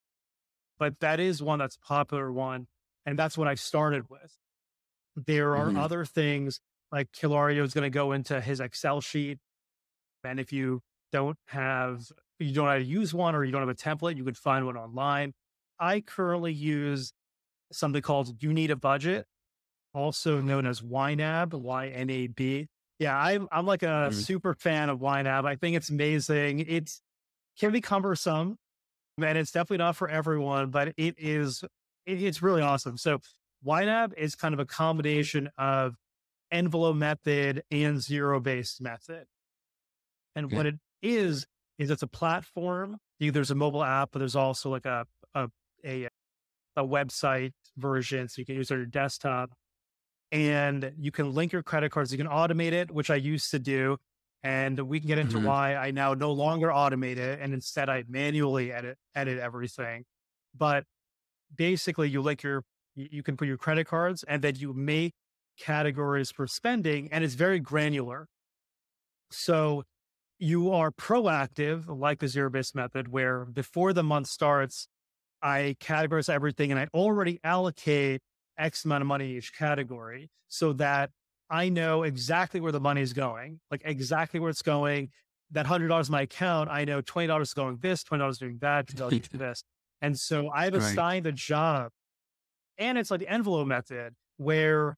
But 0.80 1.00
that 1.00 1.20
is 1.20 1.42
one 1.44 1.60
that's 1.60 1.78
popular 1.78 2.32
one. 2.32 2.68
And 3.06 3.18
that's 3.18 3.38
what 3.38 3.48
I 3.48 3.56
started 3.56 4.10
with. 4.10 4.38
There 5.16 5.56
are 5.56 5.72
Mhm. 5.72 5.78
other 5.78 6.06
things 6.06 6.60
like 6.92 7.10
Hilario 7.16 7.64
is 7.64 7.74
going 7.74 7.84
to 7.84 7.94
go 7.94 8.12
into 8.12 8.42
his 8.42 8.60
Excel 8.60 9.02
sheet. 9.02 9.40
And 10.24 10.40
if 10.40 10.54
you 10.54 10.82
don't 11.12 11.38
have, 11.48 12.12
you 12.40 12.54
don't 12.54 12.66
know 12.66 12.72
how 12.72 12.78
to 12.78 12.84
use 12.84 13.14
one 13.14 13.36
or 13.36 13.44
you 13.44 13.52
don't 13.52 13.62
have 13.62 13.70
a 13.70 13.76
template, 13.76 14.18
you 14.18 14.24
could 14.26 14.38
find 14.38 14.66
one 14.66 14.78
online. 14.78 15.34
I 15.80 16.02
currently 16.02 16.54
use 16.54 17.14
something 17.72 18.02
called 18.02 18.42
You 18.44 18.54
Need 18.54 18.72
a 18.72 18.76
Budget, 18.76 19.28
also 19.94 20.42
known 20.42 20.66
as 20.66 20.82
YNAB, 20.82 21.54
Y 21.54 21.88
N 21.90 22.10
A 22.10 22.28
B. 22.28 22.68
Yeah, 23.00 23.18
I'm 23.18 23.48
I'm 23.51 23.66
like 23.66 23.84
a 23.84 24.12
Mhm. 24.12 24.12
super 24.12 24.56
fan 24.56 24.89
of 24.89 25.00
YNAB. 25.00 25.46
I 25.46 25.56
think 25.56 25.75
it's 25.75 25.89
amazing. 25.89 26.62
It 26.62 26.92
can 27.60 27.72
be 27.74 27.82
cumbersome, 27.82 28.58
and 29.22 29.38
it's 29.38 29.51
definitely 29.51 29.80
not 29.80 29.96
for 29.98 30.10
everyone, 30.10 30.72
but 30.72 30.89
it 30.98 31.16
is 31.20 31.63
it, 32.06 32.24
it's 32.24 32.42
really 32.42 32.62
awesome. 32.62 32.98
So 32.98 33.20
YNAB 33.66 34.13
is 34.18 34.36
kind 34.36 34.54
of 34.54 34.60
a 34.62 34.66
combination 34.66 35.50
of 35.58 35.96
envelope 36.51 36.98
method 36.98 37.63
and 37.72 38.01
zero 38.01 38.39
based 38.42 38.82
method. 38.82 39.27
And 40.36 40.51
what 40.51 40.66
it 40.66 40.75
is 41.01 41.46
is 41.77 41.89
it's 41.89 42.04
a 42.04 42.08
platform. 42.08 42.98
There's 43.20 43.51
a 43.51 43.56
mobile 43.56 43.84
app, 43.84 44.12
but 44.12 44.20
there's 44.20 44.36
also 44.36 44.70
like 44.70 44.86
a 44.86 45.08
a 45.34 45.50
a, 45.86 46.06
a 46.77 46.84
website 46.84 47.54
version, 47.77 48.30
so 48.30 48.42
you 48.42 48.48
can 48.48 48.56
use 48.56 48.72
it 48.72 48.75
on 48.75 48.80
your 48.82 48.88
desktop. 48.88 49.51
And 50.31 50.93
you 50.98 51.12
can 51.12 51.34
link 51.34 51.53
your 51.53 51.63
credit 51.63 51.91
cards. 51.91 52.12
You 52.12 52.17
can 52.17 52.27
automate 52.27 52.74
it, 52.74 52.91
which 52.91 53.10
I 53.10 53.15
used 53.15 53.51
to 53.51 53.60
do. 53.60 53.98
And 54.43 54.79
we 54.88 55.00
can 55.00 55.07
get 55.07 55.17
into 55.17 55.39
Mhm. 55.39 55.39
why 55.39 55.75
I 55.75 55.91
now 55.91 56.13
no 56.13 56.31
longer 56.31 56.67
automate 56.67 57.17
it, 57.17 57.39
and 57.41 57.53
instead 57.53 57.89
I 57.89 58.03
manually 58.07 58.72
edit 58.72 58.98
edit 59.15 59.39
everything. 59.39 60.05
But 60.55 60.86
basically, 61.55 62.10
you 62.10 62.22
link 62.22 62.43
your 62.43 62.63
you 62.96 63.10
you 63.12 63.24
can 63.24 63.38
put 63.38 63.48
your 63.48 63.57
credit 63.57 63.88
cards, 63.88 64.24
and 64.24 64.43
then 64.43 64.55
you 64.57 64.74
make 64.74 65.13
categories 65.60 66.31
for 66.31 66.48
spending, 66.48 67.12
and 67.12 67.24
it's 67.24 67.36
very 67.36 67.60
granular. 67.60 68.27
So 69.31 69.84
you 70.39 70.72
are 70.72 70.91
proactive, 70.91 71.88
like 71.88 72.19
the 72.19 72.27
zero 72.27 72.51
based 72.51 72.75
method, 72.75 73.10
where 73.10 73.46
before 73.46 73.93
the 73.93 74.03
month 74.03 74.27
starts, 74.27 74.88
I 75.41 75.77
categorize 75.81 76.29
everything 76.29 76.72
and 76.72 76.79
I 76.79 76.88
already 76.93 77.39
allocate 77.43 78.22
X 78.58 78.86
amount 78.86 79.02
of 79.02 79.08
money 79.08 79.32
in 79.32 79.38
each 79.38 79.54
category 79.54 80.30
so 80.48 80.74
that 80.74 81.12
I 81.50 81.70
know 81.70 82.04
exactly 82.04 82.60
where 82.60 82.72
the 82.72 82.80
money 82.80 83.02
is 83.02 83.14
going, 83.14 83.62
like 83.72 83.82
exactly 83.86 84.40
where 84.40 84.50
it's 84.50 84.62
going. 84.62 85.12
That 85.52 85.66
hundred 85.66 85.88
dollars 85.88 86.10
in 86.10 86.12
my 86.14 86.22
account, 86.24 86.70
I 86.70 86.84
know 86.86 87.02
twenty 87.02 87.28
dollars 87.28 87.50
is 87.50 87.54
going 87.54 87.78
this, 87.78 88.04
twenty 88.04 88.22
dollars 88.22 88.38
doing 88.38 88.58
that, 88.60 88.88
twenty 88.88 89.00
dollars 89.00 89.20
doing 89.20 89.30
this, 89.40 89.64
and 90.02 90.20
so 90.20 90.50
I've 90.50 90.74
Right. 90.74 90.76
assigned 90.76 91.26
a 91.26 91.32
job, 91.32 91.92
and 92.78 92.98
it's 92.98 93.12
like 93.12 93.20
the 93.20 93.28
envelope 93.32 93.68
method 93.68 94.16
where 94.38 94.98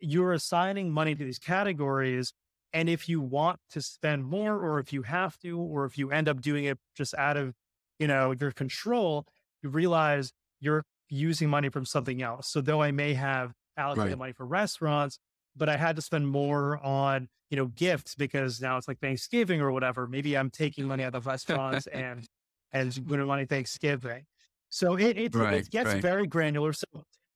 you're 0.00 0.32
assigning 0.32 0.90
money 0.90 1.14
to 1.14 1.24
these 1.24 1.38
categories, 1.38 2.32
and 2.72 2.88
if 2.88 3.08
you 3.08 3.20
want 3.20 3.60
to 3.70 3.82
spend 3.82 4.24
more, 4.24 4.56
or 4.56 4.78
if 4.78 4.92
you 4.92 5.02
have 5.02 5.38
to, 5.38 5.58
or 5.58 5.84
if 5.84 5.98
you 5.98 6.10
end 6.10 6.28
up 6.28 6.40
doing 6.40 6.64
it 6.64 6.78
just 6.94 7.14
out 7.14 7.36
of 7.36 7.54
you 7.98 8.06
know 8.06 8.32
your 8.38 8.52
control, 8.52 9.26
you 9.62 9.68
realize 9.70 10.32
you're 10.60 10.84
using 11.10 11.50
money 11.50 11.68
from 11.68 11.84
something 11.84 12.22
else. 12.22 12.48
So 12.50 12.60
though 12.60 12.82
I 12.82 12.92
may 12.92 13.14
have 13.14 13.52
allocated 13.76 14.10
Right. 14.10 14.18
money 14.18 14.32
for 14.32 14.46
restaurants, 14.46 15.18
but 15.56 15.68
I 15.68 15.76
had 15.76 15.96
to 15.96 16.02
spend 16.02 16.28
more 16.28 16.78
on, 16.84 17.28
you 17.50 17.56
know, 17.56 17.66
gifts 17.66 18.14
because 18.14 18.60
now 18.60 18.76
it's 18.78 18.88
like 18.88 19.00
Thanksgiving 19.00 19.60
or 19.60 19.72
whatever. 19.72 20.06
Maybe 20.06 20.36
I'm 20.38 20.50
taking 20.50 20.86
money 20.86 21.04
out 21.04 21.14
of 21.14 21.26
restaurants 21.26 21.86
and 21.92 22.26
and 22.72 22.94
putting 23.08 23.26
money 23.26 23.46
Thanksgiving. 23.46 24.26
So 24.70 24.96
it 24.98 25.18
it, 25.18 25.34
Right, 25.34 25.66
it 25.66 25.70
gets 25.70 25.92
right. 25.92 26.02
very 26.02 26.26
granular. 26.26 26.72
So 26.72 26.86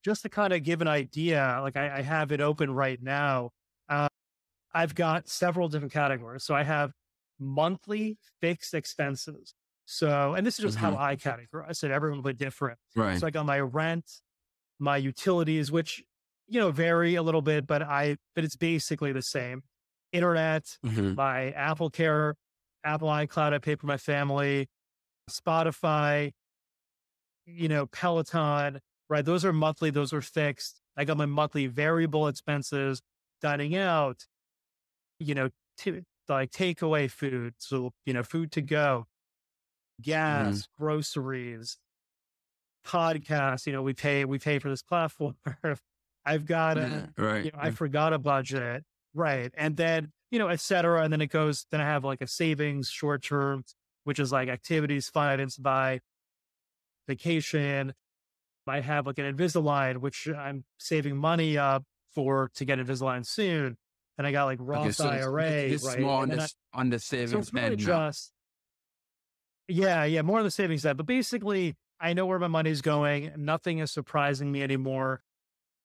just 0.04 0.22
to 0.22 0.28
kind 0.28 0.52
of 0.52 0.62
give 0.62 0.80
an 0.80 0.88
idea, 0.88 1.58
like 1.62 1.76
I, 1.76 1.98
I 1.98 2.02
have 2.02 2.30
it 2.32 2.40
open 2.40 2.70
right 2.72 3.02
now. 3.02 3.50
Uh, 3.88 4.08
I've 4.72 4.94
got 4.94 5.28
several 5.28 5.68
different 5.68 5.92
categories. 5.92 6.44
So 6.44 6.54
I 6.54 6.64
have 6.64 6.92
monthly 7.38 8.18
fixed 8.40 8.74
expenses. 8.74 9.54
So, 9.86 10.34
and 10.34 10.46
this 10.46 10.58
is 10.58 10.62
just 10.64 10.78
how 10.78 10.96
I 10.96 11.16
categorize 11.16 11.84
it. 11.84 11.90
Everyone 11.90 12.18
will 12.22 12.32
be 12.32 12.34
different. 12.34 12.78
Right. 12.96 13.18
So 13.18 13.26
I 13.26 13.30
got 13.30 13.46
my 13.46 13.60
rent, 13.60 14.10
my 14.78 14.96
utilities, 14.96 15.72
which, 15.72 16.02
you 16.48 16.60
know, 16.60 16.70
vary 16.70 17.14
a 17.16 17.22
little 17.22 17.42
bit, 17.42 17.66
but 17.66 17.82
I, 17.82 18.16
but 18.34 18.44
it's 18.44 18.56
basically 18.56 19.12
the 19.12 19.22
same. 19.22 19.62
Internet, 20.12 20.78
Mhm. 20.84 21.16
my 21.16 21.50
Apple 21.52 21.90
Care, 21.90 22.36
Apple 22.84 23.08
iCloud, 23.08 23.52
I 23.52 23.58
pay 23.58 23.76
for 23.76 23.86
my 23.86 23.96
family, 23.98 24.68
Spotify, 25.30 26.32
you 27.46 27.68
know, 27.68 27.86
Peloton, 27.86 28.80
right? 29.08 29.24
Those 29.24 29.44
are 29.44 29.52
monthly, 29.52 29.90
those 29.90 30.12
are 30.12 30.22
fixed. 30.22 30.80
I 30.96 31.04
got 31.04 31.16
my 31.16 31.26
monthly 31.26 31.66
variable 31.66 32.28
expenses, 32.28 33.02
dining 33.40 33.76
out, 33.76 34.26
you 35.18 35.34
know, 35.34 35.50
to, 35.78 36.02
like 36.28 36.50
takeaway 36.50 37.10
food. 37.10 37.54
So, 37.58 37.92
you 38.06 38.12
know, 38.14 38.22
food 38.22 38.52
to 38.52 38.62
go, 38.62 39.06
gas, 40.02 40.68
groceries, 40.78 41.78
podcasts, 42.86 43.66
you 43.66 43.72
know, 43.72 43.82
we 43.82 43.94
pay, 43.94 44.24
we 44.24 44.38
pay 44.38 44.58
for 44.58 44.68
this 44.68 44.82
platform. 44.82 45.36
I've 46.26 46.46
got 46.46 46.78
a, 46.78 47.12
Yeah, 47.18 47.24
right. 47.24 47.44
you 47.46 47.50
know, 47.52 47.58
I 47.60 47.70
forgot 47.70 48.12
a 48.12 48.18
budget. 48.18 48.84
Right. 49.14 49.52
And 49.56 49.76
then, 49.76 50.12
you 50.30 50.38
know, 50.38 50.48
et 50.48 50.60
cetera. 50.60 51.02
And 51.02 51.12
then 51.12 51.20
it 51.20 51.28
goes, 51.30 51.66
then 51.70 51.80
I 51.80 51.84
have 51.84 52.04
like 52.04 52.20
a 52.20 52.26
savings 52.26 52.88
short 52.88 53.22
term, 53.22 53.64
which 54.04 54.18
is 54.18 54.32
like 54.32 54.48
activities 54.48 55.08
financed 55.08 55.62
by 55.62 56.00
vacation. 57.08 57.94
I 58.66 58.80
have 58.80 59.06
like 59.06 59.18
an 59.18 59.36
Invisalign, 59.36 59.98
which 59.98 60.26
I'm 60.28 60.64
saving 60.78 61.16
money 61.16 61.58
up 61.58 61.84
for 62.14 62.50
to 62.54 62.64
get 62.64 62.78
Invisalign 62.78 63.26
soon. 63.26 63.76
And 64.16 64.26
I 64.26 64.32
got 64.32 64.44
like 64.44 64.58
Roth 64.60 64.82
Okay, 64.82 64.92
so 64.92 65.08
IRA. 65.08 65.44
it's 65.50 65.84
right. 65.86 66.00
more 66.00 66.22
on 66.22 66.28
the, 66.28 66.36
then 66.36 66.48
on 66.72 66.90
the 66.90 66.98
so 66.98 67.16
savings 67.16 67.48
it's 67.48 67.52
really 67.52 67.76
just, 67.76 68.32
yeah, 69.68 70.04
yeah, 70.04 70.22
more 70.22 70.38
on 70.38 70.44
the 70.44 70.50
savings 70.50 70.82
side. 70.82 70.96
But 70.96 71.06
basically, 71.06 71.74
I 72.00 72.12
know 72.12 72.26
where 72.26 72.38
my 72.38 72.48
money's 72.48 72.82
going. 72.82 73.32
Nothing 73.36 73.78
is 73.78 73.90
surprising 73.90 74.52
me 74.52 74.62
anymore. 74.62 75.22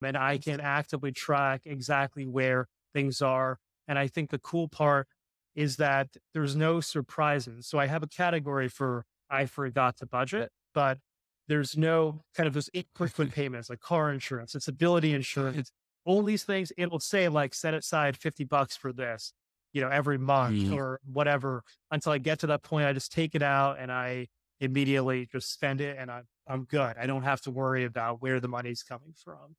And 0.01 0.17
I 0.17 0.37
can 0.37 0.59
actively 0.61 1.11
track 1.11 1.61
exactly 1.65 2.25
where 2.25 2.67
things 2.93 3.21
are. 3.21 3.59
And 3.87 3.99
I 3.99 4.07
think 4.07 4.29
the 4.29 4.39
cool 4.39 4.67
part 4.67 5.07
is 5.55 5.77
that 5.77 6.07
there's 6.33 6.55
no 6.55 6.79
surprises. 6.79 7.67
So 7.67 7.79
I 7.79 7.87
have 7.87 8.03
a 8.03 8.07
category 8.07 8.69
for 8.69 9.05
I 9.29 9.45
forgot 9.45 9.97
to 9.97 10.05
budget, 10.05 10.51
but 10.73 10.99
there's 11.47 11.77
no 11.77 12.21
kind 12.35 12.47
of 12.47 12.53
those 12.53 12.69
infrequent 12.69 13.31
payments 13.35 13.69
like 13.69 13.79
car 13.79 14.11
insurance, 14.11 14.53
disability 14.53 15.13
insurance, 15.13 15.71
all 16.05 16.23
these 16.23 16.43
things. 16.43 16.71
It'll 16.77 16.99
say 16.99 17.27
like 17.27 17.53
set 17.53 17.73
aside 17.73 18.17
50 18.17 18.45
bucks 18.45 18.77
for 18.77 18.93
this, 18.93 19.33
you 19.73 19.81
know, 19.81 19.89
every 19.89 20.17
month 20.17 20.55
Mhm. 20.57 20.75
or 20.75 20.99
whatever. 21.05 21.63
Until 21.91 22.11
I 22.11 22.17
get 22.17 22.39
to 22.39 22.47
that 22.47 22.63
point, 22.63 22.85
I 22.85 22.93
just 22.93 23.11
take 23.11 23.35
it 23.35 23.43
out 23.43 23.79
and 23.79 23.91
I 23.91 24.27
immediately 24.59 25.27
just 25.31 25.51
spend 25.53 25.79
it 25.81 25.97
and 25.97 26.09
I'm, 26.11 26.23
I'm 26.47 26.63
good. 26.65 26.95
I 26.97 27.05
don't 27.05 27.23
have 27.23 27.41
to 27.41 27.51
worry 27.51 27.85
about 27.85 28.21
where 28.21 28.39
the 28.39 28.47
money's 28.47 28.83
coming 28.83 29.13
from. 29.23 29.55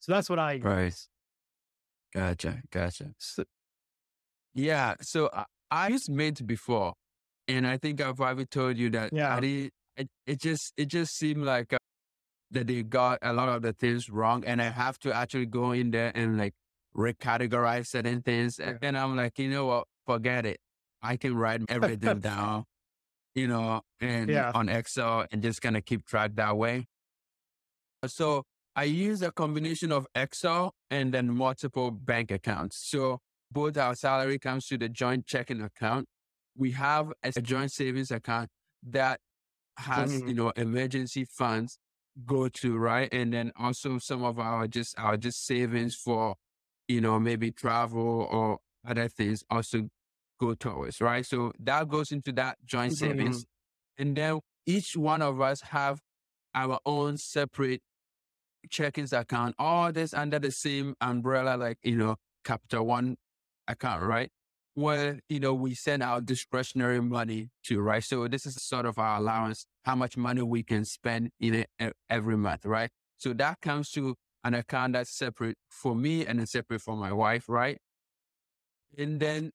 So 0.00 0.12
that's 0.12 0.28
what 0.30 0.38
I 0.38 0.54
use. 0.54 0.64
Right. 0.64 0.94
Gotcha. 2.14 2.62
Gotcha. 2.70 3.12
So, 3.18 3.44
yeah. 4.54 4.94
So 5.00 5.30
I, 5.32 5.44
I 5.70 5.88
used 5.88 6.10
Mint 6.10 6.46
before, 6.46 6.94
and 7.46 7.66
I 7.66 7.76
think 7.76 8.00
I've 8.00 8.16
probably 8.16 8.46
told 8.46 8.76
you 8.76 8.90
that. 8.90 9.12
Yeah. 9.12 9.36
I 9.36 9.40
did, 9.40 9.70
it, 9.96 10.08
it 10.26 10.40
just 10.40 10.72
it 10.76 10.86
just 10.86 11.16
seemed 11.16 11.44
like 11.44 11.72
uh, 11.72 11.78
that 12.50 12.66
they 12.66 12.82
got 12.82 13.18
a 13.22 13.32
lot 13.32 13.48
of 13.48 13.62
the 13.62 13.72
things 13.72 14.10
wrong, 14.10 14.44
and 14.44 14.60
I 14.60 14.70
have 14.70 14.98
to 15.00 15.12
actually 15.14 15.46
go 15.46 15.72
in 15.72 15.90
there 15.92 16.10
and 16.14 16.38
like 16.38 16.54
recategorize 16.96 17.86
certain 17.88 18.22
things, 18.22 18.58
and 18.58 18.72
Yeah. 18.72 18.78
then 18.80 18.96
I'm 18.96 19.16
like, 19.16 19.38
you 19.38 19.48
know 19.50 19.66
what? 19.66 19.88
Forget 20.06 20.46
it. 20.46 20.60
I 21.02 21.16
can 21.16 21.36
write 21.36 21.62
everything 21.68 22.20
down, 22.20 22.64
you 23.34 23.48
know, 23.48 23.82
and 24.00 24.30
Yeah. 24.30 24.52
on 24.54 24.68
Excel, 24.68 25.26
and 25.30 25.42
just 25.42 25.62
kind 25.62 25.76
of 25.76 25.84
keep 25.84 26.06
track 26.06 26.32
that 26.36 26.56
way. 26.56 26.86
So 28.06 28.44
I 28.76 28.84
use 28.84 29.22
a 29.22 29.30
combination 29.32 29.92
of 29.92 30.06
Excel 30.14 30.74
and 30.90 31.12
then 31.12 31.34
multiple 31.34 31.90
bank 31.90 32.30
accounts. 32.30 32.78
So 32.88 33.20
both 33.50 33.76
our 33.76 33.94
salary 33.94 34.38
comes 34.38 34.66
to 34.66 34.78
the 34.78 34.88
joint 34.88 35.26
checking 35.26 35.60
account. 35.60 36.06
We 36.56 36.72
have 36.72 37.12
a 37.22 37.32
joint 37.32 37.72
savings 37.72 38.10
account 38.10 38.48
that 38.82 39.20
has, 39.76 40.22
Mhm. 40.22 40.28
you 40.28 40.34
know, 40.34 40.50
emergency 40.50 41.24
funds 41.24 41.78
go 42.26 42.48
to, 42.48 42.76
right? 42.78 43.08
And 43.12 43.32
then 43.32 43.52
also 43.56 43.98
some 43.98 44.22
of 44.24 44.38
our 44.38 44.66
just 44.68 44.98
our 44.98 45.16
just 45.16 45.44
savings 45.44 45.94
for, 45.94 46.36
you 46.90 47.00
know, 47.00 47.18
maybe 47.20 47.50
travel 47.52 48.26
or 48.30 48.58
other 48.86 49.08
things 49.08 49.44
also 49.50 49.88
go 50.40 50.54
towards, 50.54 51.00
right? 51.00 51.24
So 51.24 51.52
that 51.60 51.88
goes 51.88 52.10
into 52.10 52.32
that 52.32 52.58
joint 52.64 52.92
Mhm. 52.92 52.98
savings. 52.98 53.46
And 53.98 54.16
then 54.16 54.40
each 54.66 54.96
one 54.96 55.22
of 55.22 55.40
us 55.40 55.60
have 55.60 56.00
our 56.54 56.80
own 56.84 57.16
separate 57.18 57.82
checkings 58.68 59.18
account, 59.18 59.54
all 59.58 59.92
this 59.92 60.12
under 60.14 60.38
the 60.38 60.50
same 60.50 60.94
umbrella, 61.00 61.56
like, 61.56 61.78
you 61.82 61.96
know, 61.96 62.16
Capital 62.44 62.86
One 62.86 63.16
account, 63.68 64.02
right? 64.04 64.30
Where, 64.74 65.20
you 65.28 65.40
know, 65.40 65.54
we 65.54 65.74
send 65.74 66.02
our 66.02 66.20
discretionary 66.20 67.00
money 67.00 67.50
to, 67.64 67.80
right? 67.80 68.02
So 68.02 68.28
this 68.28 68.46
is 68.46 68.54
sort 68.62 68.86
of 68.86 68.98
our 68.98 69.18
allowance, 69.18 69.66
how 69.84 69.94
much 69.94 70.16
money 70.16 70.42
we 70.42 70.62
can 70.62 70.84
spend 70.84 71.30
in 71.40 71.54
it 71.54 71.68
every 72.08 72.36
month, 72.36 72.64
right? 72.66 72.90
So 73.18 73.32
that 73.34 73.60
comes 73.60 73.90
to 73.92 74.16
an 74.44 74.54
account 74.54 74.94
that's 74.94 75.10
separate 75.10 75.56
for 75.68 75.94
me 75.94 76.26
and 76.26 76.38
then 76.38 76.46
separate 76.46 76.80
for 76.80 76.96
my 76.96 77.12
wife, 77.12 77.48
right? 77.48 77.78
And 78.96 79.20
then, 79.20 79.52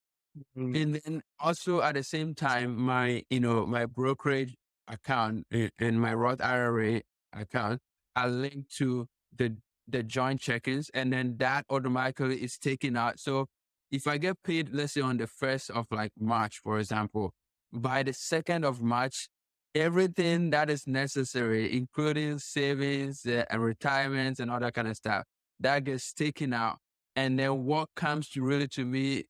mm-hmm. 0.58 0.76
and 0.76 0.96
then 0.96 1.22
also 1.40 1.82
at 1.82 1.96
the 1.96 2.04
same 2.04 2.36
time, 2.36 2.78
my, 2.78 3.24
you 3.30 3.40
know, 3.40 3.66
my 3.66 3.86
brokerage 3.86 4.56
account 4.88 5.46
and 5.80 6.00
my 6.00 6.14
Roth 6.14 6.42
IRA 6.42 7.02
account 7.34 7.80
are 8.16 8.30
linked 8.30 8.76
to 8.78 9.08
the 9.36 9.56
the 9.88 10.02
joint 10.02 10.42
check-ins 10.42 10.90
and 10.94 11.14
then 11.14 11.36
that 11.38 11.64
automatically 11.70 12.38
is 12.38 12.58
taken 12.58 12.98
out. 12.98 13.20
So 13.20 13.46
if 13.92 14.08
I 14.08 14.18
get 14.18 14.42
paid, 14.44 14.70
let's 14.74 14.94
say 14.94 15.02
on 15.02 15.18
the 15.18 15.28
first 15.28 15.70
of 15.70 15.86
like 15.92 16.12
March, 16.20 16.60
for 16.64 16.80
example, 16.80 17.34
by 17.72 18.04
the 18.04 18.14
second 18.14 18.66
of 18.66 18.82
March, 18.82 19.30
everything 19.76 20.50
that 20.52 20.70
is 20.70 20.88
necessary, 20.88 21.76
including 21.78 22.40
savings 22.40 23.26
uh, 23.26 23.44
and 23.50 23.62
retirements 23.62 24.40
and 24.40 24.50
all 24.50 24.60
that 24.60 24.74
kind 24.74 24.88
of 24.88 24.96
stuff, 24.96 25.26
that 25.60 25.84
gets 25.84 26.14
taken 26.14 26.54
out. 26.54 26.78
And 27.16 27.38
then 27.38 27.66
what 27.66 27.90
comes 27.96 28.30
to 28.32 28.42
really 28.42 28.68
to 28.70 28.86
me 28.86 29.26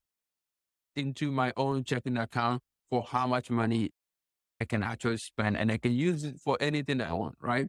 into 0.94 1.30
my 1.30 1.52
own 1.56 1.84
checking 1.84 2.16
account 2.16 2.62
for 2.88 3.02
how 3.02 3.26
much 3.26 3.50
money 3.50 3.90
I 4.60 4.64
can 4.64 4.82
actually 4.82 5.18
spend 5.18 5.56
and 5.56 5.70
I 5.70 5.78
can 5.78 5.92
use 5.92 6.24
it 6.24 6.36
for 6.42 6.56
anything 6.60 7.00
I 7.00 7.12
want, 7.12 7.36
right? 7.40 7.68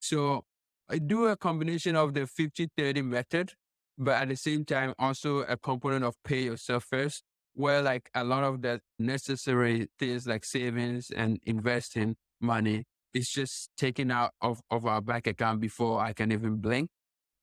So 0.00 0.44
I 0.88 0.98
do 0.98 1.26
a 1.26 1.36
combination 1.36 1.96
of 1.96 2.12
the 2.12 2.26
50 2.26 2.68
30 2.76 3.02
method, 3.02 3.52
but 3.96 4.22
at 4.22 4.28
the 4.28 4.36
same 4.36 4.64
time, 4.64 4.94
also 4.98 5.38
a 5.38 5.56
component 5.56 6.04
of 6.04 6.14
pay 6.24 6.42
yourself 6.42 6.84
first, 6.84 7.22
where 7.56 7.80
like 7.80 8.10
a 8.14 8.22
lot 8.22 8.44
of 8.44 8.60
the 8.60 8.80
necessary 8.98 9.88
things 9.98 10.26
like 10.26 10.44
savings 10.44 11.10
and 11.10 11.38
investing 11.44 12.14
money 12.38 12.84
is 13.14 13.30
just 13.30 13.70
taken 13.78 14.10
out 14.10 14.32
of, 14.42 14.60
of 14.70 14.84
our 14.84 15.00
bank 15.00 15.26
account 15.26 15.58
before 15.60 16.00
I 16.00 16.12
can 16.12 16.32
even 16.32 16.56
blink. 16.56 16.90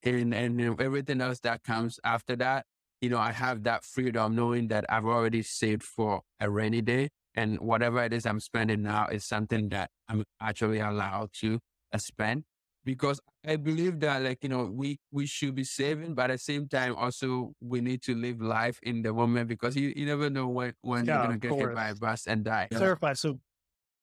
And, 0.04 0.34
and 0.34 0.60
you 0.60 0.70
know, 0.70 0.76
everything 0.80 1.20
else 1.20 1.40
that 1.40 1.64
comes 1.64 2.00
after 2.04 2.36
that, 2.36 2.66
you 3.02 3.10
know, 3.10 3.18
I 3.18 3.32
have 3.32 3.64
that 3.64 3.84
freedom 3.84 4.36
knowing 4.36 4.68
that 4.68 4.86
I've 4.88 5.06
already 5.06 5.42
saved 5.42 5.82
for 5.84 6.22
a 6.40 6.50
rainy 6.50 6.82
day. 6.82 7.10
And 7.34 7.60
whatever 7.60 8.04
it 8.04 8.14
is 8.14 8.28
I'm 8.28 8.40
spending 8.40 8.84
now 8.84 9.08
is 9.08 9.28
something 9.28 9.70
that 9.70 9.90
I'm 10.08 10.24
actually 10.40 10.80
allowed 10.80 11.32
to 11.42 11.60
uh, 11.92 11.98
spend 11.98 12.44
because 12.86 13.20
I 13.48 13.56
believe 13.56 14.00
that 14.02 14.22
like, 14.22 14.40
you 14.44 14.50
know, 14.50 14.66
we, 14.66 15.00
we 15.12 15.26
should 15.26 15.56
be 15.56 15.64
saving, 15.64 16.16
but 16.16 16.30
at 16.30 16.36
the 16.36 16.38
same 16.40 16.68
time, 16.68 16.96
also 16.96 17.54
we 17.62 17.82
need 17.82 18.02
to 18.04 18.16
live 18.16 18.42
life 18.42 18.80
in 18.84 19.02
the 19.02 19.14
moment 19.14 19.48
because 19.48 19.76
you, 19.76 19.94
you 19.96 20.06
never 20.06 20.30
know 20.30 20.48
when, 20.48 20.74
when 20.82 21.06
yeah, 21.06 21.16
you're 21.16 21.28
going 21.28 21.40
to 21.40 21.48
get 21.48 21.58
hit 21.58 21.76
by 21.76 21.90
a 21.90 21.96
bus 21.96 22.28
and 22.28 22.44
die. 22.44 22.68
Clarify. 22.74 23.14
So 23.14 23.40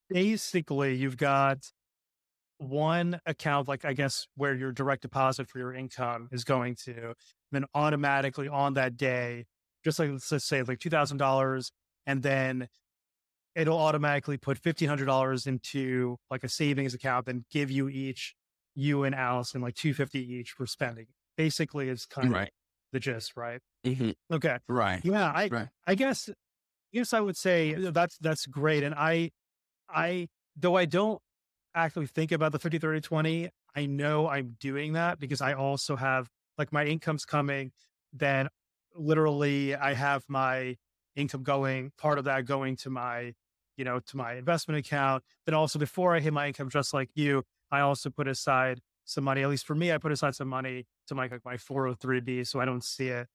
basically 0.08 0.94
you've 0.96 1.16
got 1.16 1.58
one 2.58 3.20
account, 3.26 3.68
like 3.68 3.84
I 3.84 3.92
guess 3.92 4.26
where 4.36 4.54
your 4.54 4.72
direct 4.72 5.02
deposit 5.02 5.48
for 5.48 5.58
your 5.58 5.74
income 5.74 6.28
is 6.32 6.44
going 6.44 6.76
to, 6.84 7.14
then 7.52 7.64
automatically 7.74 8.48
on 8.48 8.74
that 8.74 8.96
day, 8.96 9.46
just 9.84 9.98
like 9.98 10.10
let's 10.10 10.28
just 10.28 10.46
say 10.46 10.62
like 10.62 10.78
$2,000 10.78 11.70
and 12.06 12.22
then 12.22 12.68
it'll 13.54 13.78
automatically 13.78 14.36
put 14.36 14.62
$1,500 14.62 15.46
into 15.46 16.16
like 16.30 16.44
a 16.44 16.48
savings 16.48 16.94
account 16.94 17.28
and 17.28 17.44
give 17.50 17.70
you 17.70 17.88
each 17.88 18.34
you 18.74 19.04
and 19.04 19.14
Allison 19.14 19.60
like 19.60 19.74
250 19.74 20.18
each 20.18 20.52
for 20.52 20.66
spending. 20.66 21.06
Basically, 21.36 21.88
it's 21.88 22.06
kind 22.06 22.32
right. 22.32 22.48
of 22.48 22.52
the 22.92 23.00
gist, 23.00 23.36
right? 23.36 23.60
Mm-hmm. 23.86 24.10
Okay. 24.34 24.58
Right. 24.68 25.00
Yeah. 25.04 25.30
I, 25.30 25.48
right. 25.48 25.68
I 25.86 25.94
guess, 25.94 26.28
yes, 26.92 27.12
I 27.12 27.20
would 27.20 27.36
say 27.36 27.74
that's, 27.74 28.18
that's 28.18 28.46
great. 28.46 28.82
And 28.82 28.94
I, 28.94 29.30
I, 29.88 30.28
though 30.56 30.76
I 30.76 30.84
don't 30.84 31.20
actually 31.74 32.06
think 32.06 32.32
about 32.32 32.52
the 32.52 32.58
50, 32.58 32.78
30, 32.78 33.00
20, 33.00 33.48
I 33.74 33.86
know 33.86 34.28
I'm 34.28 34.56
doing 34.60 34.94
that 34.94 35.18
because 35.18 35.40
I 35.40 35.54
also 35.54 35.96
have 35.96 36.28
like 36.58 36.72
my 36.72 36.84
income's 36.84 37.24
coming, 37.24 37.72
then 38.12 38.48
literally 38.94 39.74
I 39.74 39.94
have 39.94 40.24
my 40.28 40.76
income 41.16 41.42
going, 41.42 41.92
part 41.96 42.18
of 42.18 42.24
that 42.24 42.44
going 42.44 42.76
to 42.76 42.90
my, 42.90 43.34
you 43.76 43.84
know, 43.84 44.00
to 44.00 44.16
my 44.16 44.34
investment 44.34 44.84
account. 44.84 45.22
Then 45.46 45.54
also 45.54 45.78
before 45.78 46.14
I 46.14 46.20
hit 46.20 46.32
my 46.32 46.48
income, 46.48 46.68
just 46.68 46.92
like 46.92 47.10
you, 47.14 47.44
I 47.70 47.80
also 47.80 48.10
put 48.10 48.28
aside 48.28 48.80
some 49.04 49.24
money. 49.24 49.42
At 49.42 49.48
least 49.48 49.66
for 49.66 49.74
me, 49.74 49.92
I 49.92 49.98
put 49.98 50.12
aside 50.12 50.34
some 50.34 50.48
money 50.48 50.86
to 51.08 51.14
my 51.14 51.28
like 51.28 51.44
my 51.44 51.56
403b, 51.56 52.46
so 52.46 52.60
I 52.60 52.64
don't 52.64 52.84
see 52.84 53.08
it. 53.08 53.28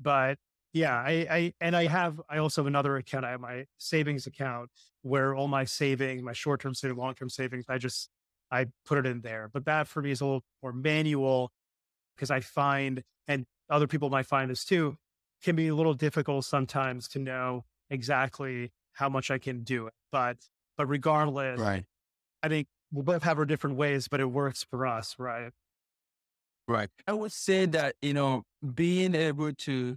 But 0.00 0.38
yeah, 0.72 0.96
I, 0.96 1.26
I 1.30 1.52
and 1.60 1.76
I 1.76 1.86
have 1.86 2.20
I 2.28 2.38
also 2.38 2.62
have 2.62 2.66
another 2.66 2.96
account. 2.96 3.24
I 3.24 3.30
have 3.30 3.40
my 3.40 3.66
savings 3.78 4.26
account 4.26 4.70
where 5.02 5.34
all 5.34 5.48
my 5.48 5.64
savings, 5.64 6.22
my 6.22 6.32
short 6.32 6.60
term 6.60 6.74
savings, 6.74 6.98
long 6.98 7.14
term 7.14 7.28
savings, 7.28 7.66
I 7.68 7.78
just 7.78 8.08
I 8.50 8.66
put 8.84 8.98
it 8.98 9.06
in 9.06 9.20
there. 9.20 9.50
But 9.52 9.64
that 9.66 9.88
for 9.88 10.02
me 10.02 10.10
is 10.10 10.20
a 10.20 10.24
little 10.24 10.44
more 10.62 10.72
manual 10.72 11.52
because 12.16 12.30
I 12.30 12.40
find, 12.40 13.02
and 13.28 13.46
other 13.70 13.86
people 13.86 14.10
might 14.10 14.26
find 14.26 14.50
this 14.50 14.64
too, 14.64 14.96
can 15.42 15.56
be 15.56 15.68
a 15.68 15.74
little 15.74 15.94
difficult 15.94 16.44
sometimes 16.44 17.08
to 17.08 17.18
know 17.18 17.64
exactly 17.90 18.72
how 18.92 19.08
much 19.08 19.30
I 19.30 19.38
can 19.38 19.64
do 19.64 19.86
it. 19.86 19.94
But 20.10 20.38
but 20.76 20.86
regardless, 20.86 21.60
right. 21.60 21.84
I 22.42 22.48
think 22.48 22.68
we'll 22.92 23.04
both 23.04 23.22
have 23.22 23.38
our 23.38 23.44
different 23.44 23.76
ways, 23.76 24.06
but 24.08 24.20
it 24.20 24.26
works 24.26 24.64
for 24.68 24.86
us, 24.86 25.16
right? 25.18 25.50
Right. 26.68 26.90
I 27.06 27.12
would 27.12 27.32
say 27.32 27.66
that, 27.66 27.96
you 28.02 28.14
know, 28.14 28.44
being 28.74 29.14
able 29.14 29.52
to 29.52 29.96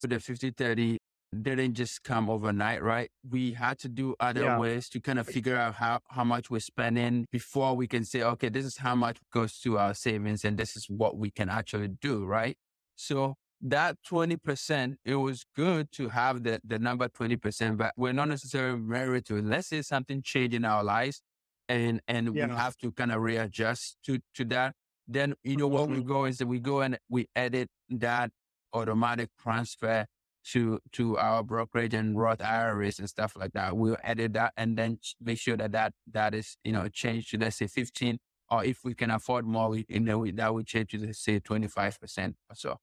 for 0.00 0.06
the 0.06 0.20
50 0.20 0.50
30 0.50 0.98
didn't 1.42 1.74
just 1.74 2.02
come 2.04 2.30
overnight, 2.30 2.82
right? 2.82 3.10
We 3.28 3.52
had 3.52 3.78
to 3.80 3.88
do 3.88 4.14
other 4.18 4.42
yeah. 4.42 4.58
ways 4.58 4.88
to 4.90 5.00
kind 5.00 5.18
of 5.18 5.26
figure 5.26 5.56
out 5.56 5.74
how, 5.74 6.00
how 6.08 6.24
much 6.24 6.50
we're 6.50 6.60
spending 6.60 7.26
before 7.30 7.74
we 7.74 7.86
can 7.86 8.04
say, 8.04 8.22
okay, 8.22 8.48
this 8.48 8.64
is 8.64 8.78
how 8.78 8.94
much 8.94 9.18
goes 9.32 9.58
to 9.60 9.78
our 9.78 9.92
savings 9.92 10.44
and 10.44 10.56
this 10.56 10.76
is 10.76 10.86
what 10.88 11.18
we 11.18 11.30
can 11.30 11.48
actually 11.50 11.88
do, 11.88 12.24
right? 12.24 12.56
So 12.96 13.34
that 13.60 13.96
20%, 14.10 14.96
it 15.04 15.16
was 15.16 15.44
good 15.54 15.92
to 15.92 16.08
have 16.08 16.44
the, 16.44 16.60
the 16.64 16.78
number 16.78 17.08
20%, 17.08 17.76
but 17.76 17.92
we're 17.96 18.12
not 18.12 18.28
necessarily 18.28 18.78
married 18.78 19.26
to 19.26 19.36
it. 19.36 19.44
Let's 19.44 19.68
say 19.68 19.82
something 19.82 20.22
changed 20.22 20.54
in 20.54 20.64
our 20.64 20.82
lives 20.82 21.20
and 21.68 22.00
and 22.08 22.34
yeah. 22.34 22.46
we 22.46 22.54
have 22.54 22.76
to 22.78 22.92
kind 22.92 23.12
of 23.12 23.20
readjust 23.20 23.98
to 24.06 24.18
to 24.34 24.44
that. 24.46 24.74
Then 25.06 25.34
you 25.42 25.56
know 25.56 25.68
what 25.68 25.88
we 25.88 25.98
mm-hmm. 25.98 26.08
go 26.08 26.24
is 26.24 26.38
that 26.38 26.46
we 26.46 26.58
go 26.58 26.80
and 26.80 26.98
we 27.08 27.28
edit 27.34 27.68
that 27.90 28.30
automatic 28.72 29.30
transfer 29.40 30.06
to 30.52 30.78
to 30.92 31.18
our 31.18 31.42
brokerage 31.42 31.94
and 31.94 32.18
Roth 32.18 32.40
IRAs 32.40 32.98
and 32.98 33.08
stuff 33.08 33.34
like 33.36 33.52
that. 33.52 33.76
We'll 33.76 33.96
edit 34.02 34.34
that 34.34 34.52
and 34.56 34.76
then 34.76 34.98
make 35.20 35.38
sure 35.38 35.56
that 35.56 35.72
that 35.72 35.92
that 36.12 36.34
is 36.34 36.56
you 36.64 36.72
know 36.72 36.88
changed 36.88 37.30
to 37.30 37.38
let's 37.38 37.58
say 37.58 37.66
fifteen, 37.66 38.18
or 38.50 38.64
if 38.64 38.78
we 38.84 38.94
can 38.94 39.10
afford 39.10 39.46
more, 39.46 39.68
we 39.68 39.84
you 39.88 40.00
know 40.00 40.18
we, 40.18 40.32
that 40.32 40.52
would 40.52 40.66
change 40.66 40.90
to 40.90 40.98
let's 40.98 41.22
say 41.22 41.38
twenty 41.38 41.68
five 41.68 42.00
percent 42.00 42.36
or 42.50 42.56
so. 42.56 42.76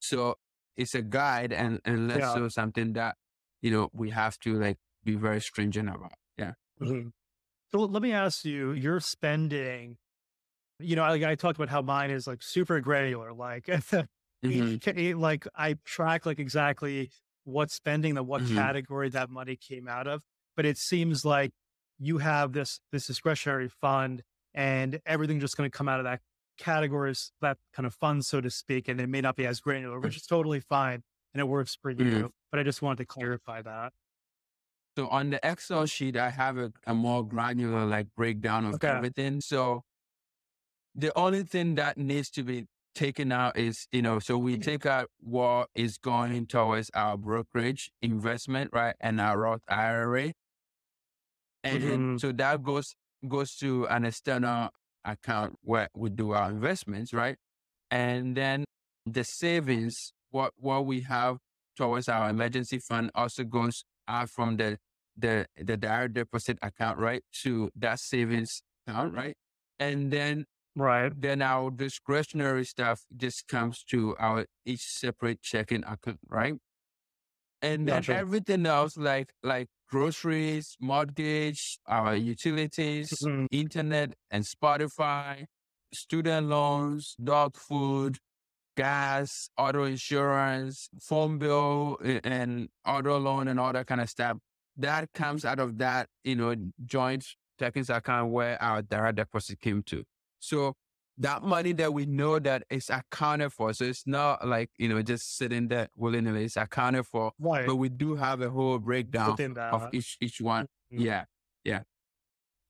So 0.00 0.36
it's 0.76 0.94
a 0.94 1.02
guide 1.02 1.52
and 1.52 1.80
and 1.84 2.08
let's 2.08 2.20
yeah. 2.20 2.48
something 2.48 2.94
that 2.94 3.16
you 3.60 3.70
know 3.70 3.88
we 3.92 4.10
have 4.10 4.38
to 4.40 4.58
like 4.58 4.78
be 5.04 5.14
very 5.14 5.40
stringent 5.40 5.88
about. 5.88 6.12
Yeah. 6.36 6.52
Mm-hmm. 6.80 7.08
So 7.72 7.80
let 7.80 8.02
me 8.02 8.12
ask 8.12 8.44
you, 8.44 8.72
you're 8.72 9.00
spending, 9.00 9.96
you 10.78 10.94
know, 10.94 11.02
like 11.02 11.22
I 11.22 11.34
talked 11.36 11.56
about 11.56 11.70
how 11.70 11.80
mine 11.80 12.10
is 12.10 12.26
like 12.26 12.42
super 12.42 12.80
granular, 12.80 13.32
like, 13.32 13.64
mm-hmm. 14.44 15.18
like 15.18 15.46
I 15.56 15.76
track 15.84 16.26
like 16.26 16.38
exactly 16.38 17.10
what 17.44 17.70
spending, 17.70 18.14
the 18.14 18.22
what 18.22 18.42
mm-hmm. 18.42 18.56
category 18.56 19.08
that 19.10 19.30
money 19.30 19.56
came 19.56 19.88
out 19.88 20.06
of. 20.06 20.20
But 20.54 20.66
it 20.66 20.76
seems 20.76 21.24
like 21.24 21.52
you 21.98 22.18
have 22.18 22.52
this, 22.52 22.80
this 22.92 23.06
discretionary 23.06 23.68
fund 23.68 24.22
and 24.52 25.00
everything 25.06 25.40
just 25.40 25.56
going 25.56 25.70
to 25.70 25.74
come 25.74 25.88
out 25.88 25.98
of 25.98 26.04
that 26.04 26.20
categories, 26.58 27.32
that 27.40 27.56
kind 27.72 27.86
of 27.86 27.94
fund, 27.94 28.26
so 28.26 28.42
to 28.42 28.50
speak. 28.50 28.86
And 28.86 29.00
it 29.00 29.08
may 29.08 29.22
not 29.22 29.34
be 29.34 29.46
as 29.46 29.60
granular, 29.60 29.98
which 29.98 30.16
is 30.16 30.26
totally 30.26 30.60
fine. 30.60 31.02
And 31.32 31.40
it 31.40 31.48
works 31.48 31.78
for 31.80 31.90
you. 31.90 32.04
Mm-hmm. 32.04 32.26
But 32.50 32.60
I 32.60 32.64
just 32.64 32.82
wanted 32.82 32.98
to 32.98 33.06
clarify 33.06 33.62
that. 33.62 33.94
So 34.96 35.08
on 35.08 35.30
the 35.30 35.40
Excel 35.42 35.86
sheet, 35.86 36.16
I 36.16 36.30
have 36.30 36.58
a, 36.58 36.72
a 36.86 36.94
more 36.94 37.26
granular 37.26 37.86
like 37.86 38.08
breakdown 38.16 38.66
of 38.66 38.74
okay. 38.74 38.88
everything. 38.88 39.40
So 39.40 39.82
the 40.94 41.16
only 41.18 41.44
thing 41.44 41.76
that 41.76 41.96
needs 41.96 42.28
to 42.30 42.42
be 42.42 42.66
taken 42.94 43.32
out 43.32 43.58
is, 43.58 43.86
you 43.90 44.02
know, 44.02 44.18
so 44.18 44.36
we 44.36 44.58
take 44.58 44.84
out 44.84 45.08
what 45.20 45.68
is 45.74 45.96
going 45.96 46.46
towards 46.46 46.90
our 46.94 47.16
brokerage 47.16 47.90
investment, 48.02 48.70
right? 48.72 48.94
And 49.00 49.18
our 49.18 49.38
Roth 49.38 49.62
IRA. 49.66 50.32
And 51.64 51.82
mm-hmm. 51.82 52.16
so 52.18 52.32
that 52.32 52.62
goes, 52.62 52.94
goes 53.26 53.56
to 53.56 53.86
an 53.86 54.04
external 54.04 54.70
account 55.04 55.56
where 55.62 55.88
we 55.94 56.10
do 56.10 56.32
our 56.32 56.50
investments, 56.50 57.14
right? 57.14 57.36
And 57.90 58.36
then 58.36 58.64
the 59.06 59.24
savings, 59.24 60.12
what, 60.30 60.52
what 60.56 60.84
we 60.84 61.00
have 61.02 61.38
towards 61.76 62.08
our 62.08 62.28
emergency 62.28 62.78
fund 62.78 63.10
also 63.14 63.44
goes 63.44 63.84
out 64.08 64.30
from 64.30 64.56
the 64.56 64.78
the 65.16 65.46
the 65.56 65.76
direct 65.76 66.14
deposit 66.14 66.58
account, 66.62 66.98
right, 66.98 67.22
to 67.42 67.70
that 67.76 68.00
savings 68.00 68.62
account, 68.86 69.14
right? 69.14 69.36
And 69.78 70.12
then 70.12 70.46
Right. 70.76 71.12
then 71.14 71.42
our 71.42 71.70
discretionary 71.70 72.64
stuff 72.64 73.04
just 73.16 73.48
comes 73.48 73.84
to 73.84 74.16
our 74.18 74.46
each 74.66 74.82
separate 74.84 75.42
checking 75.42 75.84
account, 75.84 76.20
right? 76.28 76.54
And 77.60 77.88
then 77.88 78.06
Gotcha. 78.06 78.08
everything 78.08 78.66
else 78.66 78.96
like 78.96 79.32
like 79.42 79.68
groceries, 79.88 80.76
mortgage, 80.80 81.78
our 81.86 82.16
utilities, 82.16 83.28
Mhm. 83.30 83.46
internet 83.50 84.14
and 84.30 84.44
Spotify, 84.44 85.46
student 85.92 86.48
loans, 86.48 87.14
dog 87.22 87.56
food, 87.56 88.18
gas, 88.76 89.48
auto 89.56 89.84
insurance, 89.84 90.88
phone 91.00 91.38
bill, 91.38 91.98
and 92.24 92.68
auto 92.86 93.18
loan 93.18 93.48
and 93.48 93.60
all 93.60 93.72
that 93.72 93.86
kind 93.86 94.00
of 94.00 94.08
stuff. 94.08 94.38
That 94.76 95.12
comes 95.12 95.44
out 95.44 95.58
of 95.58 95.78
that, 95.78 96.08
you 96.24 96.36
know, 96.36 96.54
joint 96.84 97.26
checking 97.58 97.84
account 97.90 98.32
where 98.32 98.60
our 98.62 98.82
direct 98.82 99.16
deposit 99.16 99.60
came 99.60 99.82
to. 99.84 100.04
So 100.40 100.74
that 101.18 101.42
money 101.42 101.72
that 101.74 101.92
we 101.92 102.06
know 102.06 102.38
that 102.38 102.64
is 102.70 102.88
accounted 102.88 103.52
for. 103.52 103.74
So 103.74 103.84
it's 103.84 104.06
not 104.06 104.46
like, 104.48 104.70
you 104.78 104.88
know, 104.88 105.02
just 105.02 105.36
sitting 105.36 105.68
there 105.68 105.88
willy 105.94 106.20
nilly. 106.22 106.44
It's 106.44 106.56
accounted 106.56 107.06
for, 107.06 107.32
Right. 107.38 107.66
but 107.66 107.76
we 107.76 107.90
do 107.90 108.14
have 108.16 108.40
a 108.40 108.48
whole 108.50 108.78
breakdown 108.78 109.36
of 109.58 109.88
each, 109.92 110.16
each 110.20 110.40
one. 110.40 110.66
Mhm. 110.92 111.00
Yeah. 111.04 111.24
Yeah. 111.64 111.82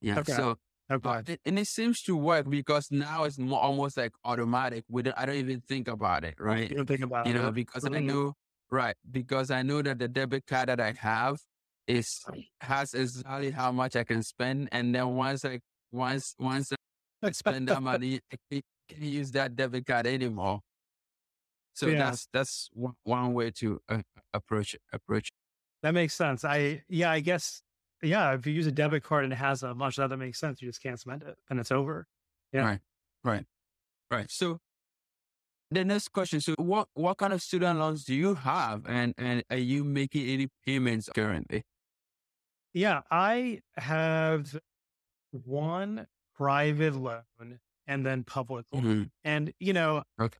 Yeah. 0.01 0.19
Okay. 0.19 0.33
So, 0.33 0.57
Okay. 0.91 1.23
uh, 1.27 1.35
and 1.45 1.59
it 1.59 1.67
seems 1.67 2.01
to 2.03 2.15
work 2.15 2.49
because 2.49 2.89
now 2.91 3.23
it's 3.23 3.37
more, 3.39 3.59
almost 3.61 3.97
like 3.97 4.13
automatic. 4.23 4.85
We 4.89 5.03
don't, 5.03 5.17
I 5.17 5.25
don't 5.25 5.35
even 5.35 5.61
think 5.61 5.87
about 5.87 6.23
it, 6.23 6.35
right? 6.39 6.71
You 6.71 6.75
don't 6.75 6.87
think 6.87 7.03
about 7.03 7.25
You 7.25 7.33
know, 7.33 7.51
it. 7.51 7.53
because 7.53 7.87
I 7.93 7.99
Mhm. 7.99 8.01
know, 8.01 8.33
right? 8.71 8.95
Because 9.09 9.51
I 9.51 9.63
know 9.63 9.81
that 9.81 9.99
the 9.99 10.07
debit 10.07 10.45
card 10.47 10.69
that 10.69 10.79
I 10.79 10.91
have 10.93 11.37
is 11.87 12.29
has 12.61 12.93
exactly 12.93 13.51
how 13.51 13.71
much 13.71 13.95
I 13.95 14.03
can 14.03 14.23
spend, 14.23 14.69
and 14.71 14.93
then 14.95 15.15
once 15.15 15.45
I 15.45 15.59
once 15.91 16.35
once 16.39 16.71
I 16.73 17.31
spend 17.33 17.69
that 17.69 17.81
money, 17.81 18.21
I 18.31 18.37
can't 18.51 18.65
can't 18.89 19.03
use 19.03 19.31
that 19.33 19.55
debit 19.55 19.85
card 19.85 20.07
anymore. 20.07 20.61
So 21.73 21.93
Yeah. 21.93 21.95
that's 21.95 22.27
that's 22.31 22.69
one, 22.73 22.93
one 23.03 23.33
way 23.33 23.51
to 23.51 23.79
uh, 23.89 24.03
approach 24.33 24.73
it, 24.75 24.81
approach. 24.91 25.29
it. 25.29 25.33
That 25.81 25.93
makes 25.93 26.13
sense. 26.13 26.45
I 26.45 26.83
yeah, 26.87 27.11
I 27.11 27.19
guess 27.19 27.62
yeah. 28.03 28.33
If 28.33 28.45
you 28.47 28.53
use 28.53 28.67
a 28.67 28.71
debit 28.71 29.03
card 29.03 29.23
and 29.23 29.33
it 29.33 29.37
has 29.37 29.63
a 29.63 29.73
much, 29.75 29.95
that 29.97 30.09
makes 30.17 30.39
sense. 30.39 30.61
You 30.61 30.69
just 30.69 30.81
can't 30.81 30.99
spend 30.99 31.23
it, 31.23 31.37
and 31.49 31.59
it's 31.59 31.71
over. 31.71 32.07
Yeah. 32.51 32.63
Right, 32.63 32.81
right, 33.23 33.45
right. 34.11 34.31
So 34.31 34.59
the 35.71 35.83
next 35.83 36.09
question: 36.09 36.39
So 36.41 36.53
what 36.57 36.87
what 36.93 37.17
kind 37.17 37.33
of 37.33 37.41
student 37.41 37.79
loans 37.79 38.05
do 38.05 38.15
you 38.15 38.35
have, 38.35 38.85
and 38.87 39.13
and 39.17 39.43
are 39.49 39.57
you 39.57 39.83
making 39.83 40.27
any 40.27 40.47
payments 40.65 41.09
currently? 41.13 41.63
Yeah, 42.73 43.01
I 43.11 43.61
have 43.77 44.59
one 45.31 46.07
private 46.35 46.95
loan 46.95 47.61
and 47.87 48.05
then 48.05 48.23
public 48.23 48.67
loan. 48.71 48.83
Mhm. 48.83 49.11
And 49.23 49.53
you 49.59 49.73
know, 49.73 50.03
Okay. 50.19 50.39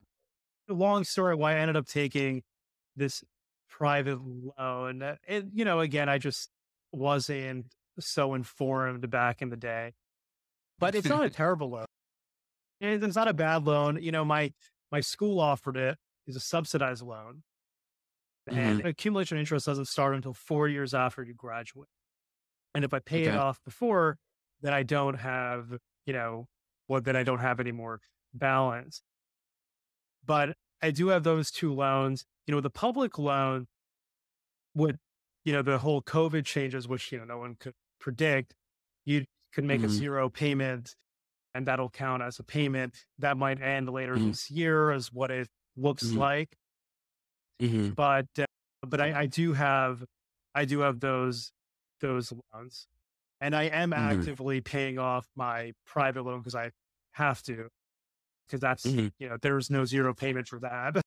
long 0.68 1.04
story 1.04 1.36
why 1.36 1.54
I 1.56 1.60
ended 1.60 1.76
up 1.76 1.86
taking 1.88 2.44
this 2.96 3.24
private 3.70 4.20
loan. 4.22 5.18
And 5.28 5.52
you 5.54 5.66
know, 5.66 5.80
again, 5.80 6.10
I 6.10 6.18
just 6.18 6.50
wasn't 6.94 7.68
so 8.00 8.34
informed 8.34 9.10
back 9.10 9.42
in 9.42 9.50
the 9.50 9.58
day. 9.58 9.94
But 10.80 10.96
it's 10.96 11.08
not 11.08 11.24
a 11.24 11.30
terrible 11.42 11.70
loan. 11.70 11.86
It- 12.82 13.04
It's 13.04 13.16
not 13.16 13.28
a 13.28 13.34
bad 13.34 13.66
loan. 13.66 14.02
You 14.02 14.12
know, 14.12 14.26
my 14.26 14.54
my 14.92 15.00
school 15.02 15.40
offered 15.40 15.78
it 15.78 15.98
is 16.28 16.36
a 16.36 16.40
subsidized 16.40 17.04
loan. 17.04 17.44
And 18.48 18.80
mm-hmm. 18.80 18.88
accumulation 18.88 19.38
interest 19.38 19.66
doesn't 19.66 19.88
start 19.88 20.16
until 20.16 20.34
four 20.34 20.68
years 20.68 20.94
after 20.94 21.24
you 21.24 21.34
graduate. 21.34 21.88
And 22.76 22.84
if 22.84 22.94
I 22.94 23.00
pay 23.00 23.24
it 23.24 23.36
off 23.36 23.60
before, 23.64 24.18
then 24.62 24.74
I 24.74 24.84
don't 24.84 25.16
have, 25.16 25.78
you 26.06 26.14
know, 26.14 26.48
what 26.88 27.06
then 27.06 27.16
I 27.16 27.24
don't 27.24 27.40
have 27.40 27.60
any 27.60 27.72
more 27.72 28.02
balance. 28.34 29.02
But 30.26 30.58
I 30.82 30.92
do 30.92 31.08
have 31.10 31.24
those 31.24 31.52
two 31.52 31.74
loans. 31.74 32.26
You 32.46 32.54
know, 32.54 32.62
the 32.62 32.70
public 32.70 33.18
loan 33.18 33.68
would, 34.76 35.00
you 35.46 35.54
know, 35.54 35.62
the 35.62 35.80
whole 35.80 36.02
COVID 36.02 36.46
changes, 36.46 36.88
which, 36.88 37.12
you 37.12 37.20
know, 37.20 37.26
no 37.26 37.38
one 37.40 37.56
could 37.56 37.74
predict, 38.00 38.56
you 39.06 39.26
could 39.54 39.66
make 39.66 39.84
a 39.84 39.90
Mhm. 39.90 39.90
zero 39.90 40.30
payment 40.30 40.96
and 41.56 41.68
that'll 41.68 41.90
count 41.92 42.24
as 42.24 42.40
a 42.40 42.44
payment. 42.44 43.06
That 43.20 43.38
might 43.38 43.62
end 43.62 43.90
later 43.90 44.18
Mhm. 44.18 44.34
this 44.34 44.52
year 44.52 44.92
as 44.92 45.12
what 45.14 45.32
it 45.32 45.50
looks 45.78 46.16
Mhm. 46.16 46.18
like 46.18 46.58
Mhm. 47.60 47.96
but 47.96 48.28
uh, 48.40 48.46
but 48.82 49.02
I, 49.02 49.22
I 49.22 49.26
do 49.26 49.54
have 49.54 50.04
I 50.56 50.66
do 50.66 50.80
have 50.80 51.00
those 51.00 51.52
those 52.02 52.34
loans, 52.54 52.88
and 53.42 53.56
I 53.56 53.64
am 53.66 53.94
Mhm. 53.96 54.28
actively 54.34 54.62
paying 54.62 55.00
off 55.00 55.28
my 55.36 55.74
private 55.86 56.24
loan 56.24 56.40
because 56.42 56.56
I 56.56 56.72
have 57.14 57.42
to 57.44 57.70
because 58.48 58.62
that's 58.62 58.96
Mhm. 58.96 59.10
you 59.20 59.30
know 59.30 59.38
there's 59.42 59.70
no 59.70 59.86
zero 59.86 60.14
payment 60.16 60.48
for 60.48 60.60
that. 60.62 61.02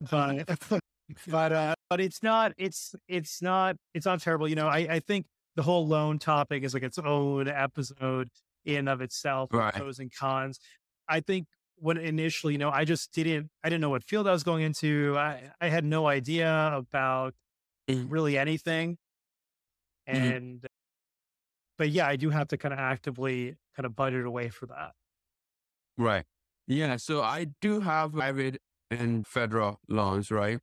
but 0.10 0.81
but 1.26 1.52
uh, 1.52 1.74
but 1.90 2.00
it's 2.00 2.22
not 2.22 2.52
it's 2.58 2.94
it's 3.08 3.42
not 3.42 3.76
it's 3.94 4.06
not 4.06 4.20
terrible. 4.20 4.48
You 4.48 4.56
know 4.56 4.68
I 4.68 4.78
I 4.96 5.00
think 5.00 5.26
the 5.56 5.62
whole 5.62 5.86
loan 5.86 6.18
topic 6.18 6.62
is 6.64 6.74
like 6.74 6.82
its 6.82 6.98
own 6.98 7.48
episode 7.48 8.28
in 8.64 8.88
of 8.88 9.00
itself, 9.00 9.50
Right. 9.52 9.74
pros 9.74 9.98
and 9.98 10.12
cons. 10.14 10.58
I 11.08 11.20
think 11.20 11.46
when 11.76 11.96
initially, 11.98 12.54
you 12.54 12.58
know, 12.58 12.70
I 12.70 12.84
just 12.84 13.12
didn't, 13.12 13.50
I 13.64 13.68
didn't 13.68 13.80
know 13.82 13.90
what 13.90 14.04
field 14.04 14.28
I 14.28 14.32
was 14.32 14.44
going 14.44 14.62
into. 14.62 15.16
I, 15.18 15.50
I 15.60 15.68
had 15.68 15.84
no 15.84 16.06
idea 16.06 16.72
about 16.74 17.34
Mhm. 17.88 18.10
really 18.10 18.38
anything. 18.38 18.98
Mhm. 20.12 20.32
And, 20.36 20.66
but 21.78 21.90
yeah, 21.90 22.06
I 22.06 22.16
do 22.16 22.30
have 22.30 22.48
to 22.48 22.58
kind 22.58 22.72
of 22.72 22.78
actively 22.78 23.56
kind 23.74 23.86
of 23.86 23.96
budget 23.96 24.24
away 24.26 24.48
for 24.50 24.66
that. 24.66 24.92
Right. 25.96 26.24
Yeah. 26.66 26.96
So 26.96 27.22
I 27.22 27.46
do 27.60 27.80
have 27.80 28.12
private 28.12 28.60
and 28.90 29.26
federal 29.26 29.80
loans, 29.88 30.30
right? 30.30 30.60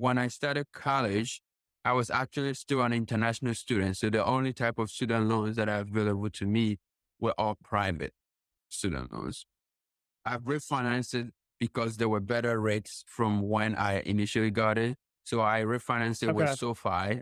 When 0.00 0.16
I 0.16 0.28
started 0.28 0.64
college, 0.72 1.42
I 1.84 1.92
was 1.92 2.08
actually 2.08 2.54
still 2.54 2.80
an 2.80 2.94
international 2.94 3.52
student. 3.52 3.98
So 3.98 4.08
the 4.08 4.24
only 4.24 4.54
type 4.54 4.78
of 4.78 4.90
student 4.90 5.26
loans 5.28 5.56
that 5.56 5.68
are 5.68 5.80
available 5.80 6.30
to 6.30 6.46
me 6.46 6.78
were 7.20 7.34
all 7.36 7.58
private 7.62 8.14
student 8.70 9.12
loans. 9.12 9.44
I've 10.24 10.44
refinanced 10.44 11.12
it 11.12 11.26
because 11.58 11.98
there 11.98 12.08
were 12.08 12.20
better 12.20 12.58
rates 12.58 13.04
from 13.06 13.46
when 13.46 13.74
I 13.74 14.00
initially 14.00 14.50
got 14.50 14.78
it. 14.78 14.96
So 15.24 15.42
I 15.42 15.60
refinanced 15.64 16.22
it 16.22 16.34
with 16.34 16.46
Okay. 16.46 16.54
SoFi 16.54 17.20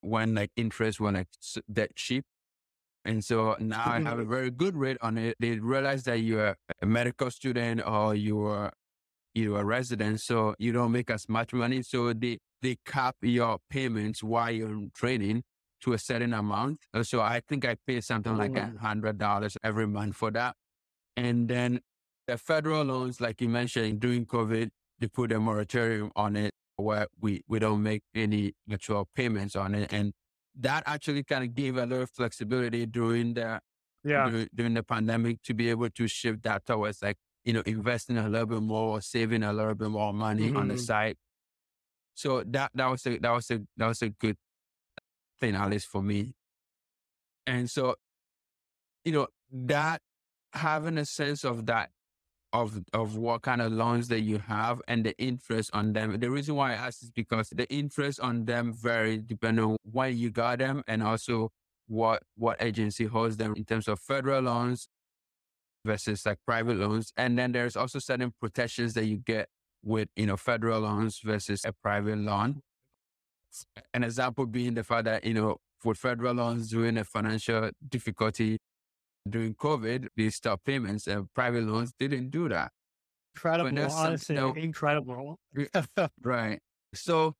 when 0.00 0.34
like 0.34 0.50
interest 0.56 0.98
were 0.98 1.12
like 1.12 1.28
that 1.68 1.94
cheap. 1.94 2.24
And 3.04 3.22
so 3.22 3.54
now 3.60 3.82
I 3.84 4.00
have 4.00 4.18
a 4.18 4.22
mm-hmm. 4.22 4.30
very 4.30 4.50
good 4.50 4.76
rate 4.76 4.96
on 5.02 5.18
it. 5.18 5.36
They 5.38 5.58
realize 5.58 6.04
that 6.04 6.20
you're 6.20 6.56
a 6.80 6.86
medical 6.86 7.30
student 7.30 7.86
or 7.86 8.14
you're 9.34 9.44
you're 9.52 9.60
a 9.60 9.64
resident, 9.64 10.20
so 10.20 10.54
you 10.58 10.72
don't 10.72 10.92
make 10.92 11.10
as 11.10 11.28
much 11.28 11.52
money. 11.52 11.82
So 11.82 12.12
they 12.12 12.38
they 12.62 12.76
cap 12.86 13.16
your 13.22 13.58
payments 13.70 14.22
while 14.22 14.50
you're 14.50 14.70
in 14.70 14.90
training 14.94 15.42
to 15.82 15.92
a 15.94 15.98
certain 15.98 16.32
amount. 16.32 16.78
Uh, 16.94 17.02
So 17.02 17.20
I 17.20 17.40
think 17.48 17.64
I 17.64 17.76
pay 17.86 18.00
something 18.00 18.36
like 18.36 18.56
a 18.56 18.72
hundred 18.80 19.18
dollars 19.18 19.56
every 19.64 19.86
month 19.86 20.16
for 20.16 20.30
that. 20.32 20.54
And 21.16 21.48
then 21.48 21.80
the 22.26 22.38
federal 22.38 22.84
loans, 22.84 23.20
like 23.20 23.40
you 23.40 23.48
mentioned, 23.48 24.00
during 24.00 24.26
COVID, 24.26 24.70
they 24.98 25.08
put 25.08 25.32
a 25.32 25.40
moratorium 25.40 26.12
on 26.16 26.36
it 26.36 26.52
where 26.76 27.08
we, 27.20 27.42
we 27.48 27.58
don't 27.58 27.82
make 27.82 28.02
any 28.14 28.52
actual 28.72 29.08
payments 29.14 29.56
on 29.56 29.74
it. 29.74 29.92
And 29.92 30.12
that 30.54 30.84
actually 30.86 31.24
kind 31.24 31.44
of 31.44 31.54
gave 31.54 31.76
a 31.76 31.86
little 31.86 32.06
flexibility 32.06 32.86
during 32.86 33.34
the 33.34 33.60
Yeah. 34.04 34.30
during, 34.30 34.48
during 34.54 34.74
the 34.74 34.82
pandemic 34.82 35.42
to 35.42 35.54
be 35.54 35.70
able 35.70 35.90
to 35.90 36.06
shift 36.08 36.42
that 36.44 36.64
towards 36.66 37.02
like, 37.02 37.16
you 37.44 37.52
know, 37.52 37.62
investing 37.66 38.16
a 38.18 38.28
little 38.28 38.46
bit 38.46 38.62
more 38.62 39.00
saving 39.00 39.42
a 39.42 39.52
little 39.52 39.74
bit 39.74 39.90
more 39.90 40.12
money 40.12 40.52
on 40.54 40.68
the 40.68 40.74
Mhm. 40.74 40.80
side. 40.86 41.16
So 42.14 42.42
that, 42.44 42.70
that 42.74 42.86
was 42.86 43.06
a, 43.06 43.18
that 43.18 43.30
was 43.30 43.50
a, 43.50 43.60
that 43.76 43.86
was 43.88 44.02
a 44.02 44.10
good 44.10 44.36
thing, 45.40 45.54
at 45.54 45.70
least 45.70 45.86
for 45.88 46.02
me. 46.02 46.34
And 47.46 47.68
so, 47.70 47.96
you 49.04 49.12
know, 49.12 49.26
that 49.50 50.00
having 50.52 50.98
a 50.98 51.04
sense 51.04 51.44
of 51.44 51.66
that, 51.66 51.90
of, 52.52 52.80
of 52.92 53.16
what 53.16 53.40
kind 53.42 53.62
of 53.62 53.72
loans 53.72 54.08
that 54.08 54.20
you 54.20 54.38
have 54.38 54.82
and 54.86 55.04
the 55.04 55.16
interest 55.18 55.70
on 55.72 55.94
them. 55.94 56.18
The 56.20 56.30
reason 56.30 56.54
why 56.54 56.72
I 56.72 56.74
ask 56.74 57.02
is 57.02 57.10
because 57.10 57.48
the 57.48 57.66
interest 57.72 58.20
on 58.20 58.44
them 58.44 58.74
vary 58.74 59.18
depending 59.18 59.64
on 59.64 59.76
when 59.90 60.16
you 60.18 60.30
got 60.30 60.58
them 60.58 60.82
and 60.86 61.02
also 61.02 61.50
what, 61.88 62.22
what 62.36 62.62
agency 62.62 63.06
holds 63.06 63.38
them 63.38 63.54
in 63.56 63.64
terms 63.64 63.88
of 63.88 63.98
federal 64.00 64.42
loans 64.42 64.86
versus 65.84 66.24
like 66.26 66.38
private 66.46 66.76
loans. 66.76 67.12
And 67.16 67.38
then 67.38 67.52
there's 67.52 67.76
also 67.76 67.98
certain 67.98 68.32
protections 68.40 68.94
that 68.94 69.06
you 69.06 69.18
get 69.18 69.48
with, 69.82 70.08
you 70.16 70.26
know, 70.26 70.36
federal 70.36 70.80
loans 70.80 71.20
versus 71.24 71.64
a 71.64 71.72
private 71.72 72.18
loan. 72.18 72.60
An 73.92 74.04
example 74.04 74.46
being 74.46 74.74
the 74.74 74.84
fact 74.84 75.04
that, 75.04 75.24
you 75.24 75.34
know, 75.34 75.58
for 75.78 75.94
federal 75.94 76.34
loans 76.34 76.70
during 76.70 76.96
a 76.96 77.04
financial 77.04 77.70
difficulty 77.88 78.58
during 79.28 79.54
COVID, 79.54 80.08
they 80.16 80.30
stopped 80.30 80.64
payments 80.64 81.06
and 81.06 81.32
private 81.34 81.64
loans 81.64 81.92
didn't 81.98 82.30
do 82.30 82.48
that. 82.48 82.70
Incredible. 83.34 83.92
Honestly, 83.92 84.36
no- 84.36 84.52
incredible. 84.52 85.38
Right. 86.22 86.60
So 86.94 87.34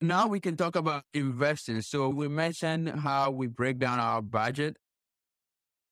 now 0.00 0.26
we 0.26 0.40
can 0.40 0.56
talk 0.56 0.76
about 0.76 1.04
investing. 1.12 1.82
So 1.82 2.08
we 2.08 2.28
mentioned 2.28 2.88
how 2.88 3.30
we 3.30 3.46
break 3.46 3.78
down 3.78 4.00
our 4.00 4.22
budget 4.22 4.76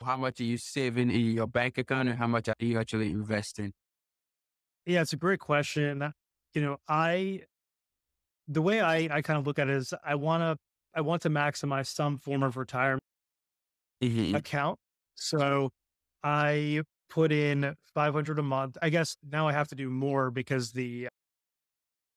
How 0.02 0.16
much 0.16 0.40
are 0.40 0.44
you 0.44 0.58
saving 0.58 1.10
in 1.10 1.20
your 1.32 1.46
bank 1.48 1.76
account 1.78 2.08
and 2.08 2.18
how 2.18 2.26
much 2.28 2.48
are 2.48 2.54
you 2.60 2.78
actually 2.78 3.10
investing? 3.10 3.72
Yeah, 4.86 5.02
it's 5.02 5.12
a 5.12 5.16
great 5.16 5.40
question. 5.40 6.12
You 6.54 6.62
know, 6.62 6.78
I 6.88 7.44
the 8.46 8.62
way 8.62 8.80
I, 8.80 9.16
I 9.16 9.22
kind 9.22 9.38
of 9.38 9.46
look 9.46 9.58
at 9.58 9.68
it 9.68 9.76
is 9.76 9.94
I 10.04 10.14
wanna 10.14 10.56
I 10.94 11.00
want 11.00 11.22
to 11.22 11.30
maximize 11.30 11.86
some 11.88 12.18
form 12.18 12.42
of 12.42 12.56
retirement 12.56 13.02
Mhm. 14.02 14.42
account. 14.42 14.78
So 15.14 15.70
I 16.22 16.82
put 17.08 17.32
in 17.32 17.74
500 17.94 18.38
a 18.38 18.42
month. 18.42 18.76
I 18.82 18.90
guess 18.90 19.16
now 19.22 19.48
I 19.48 19.52
have 19.52 19.68
to 19.68 19.74
do 19.74 19.90
more 19.90 20.30
because 20.30 20.72
the 20.72 21.08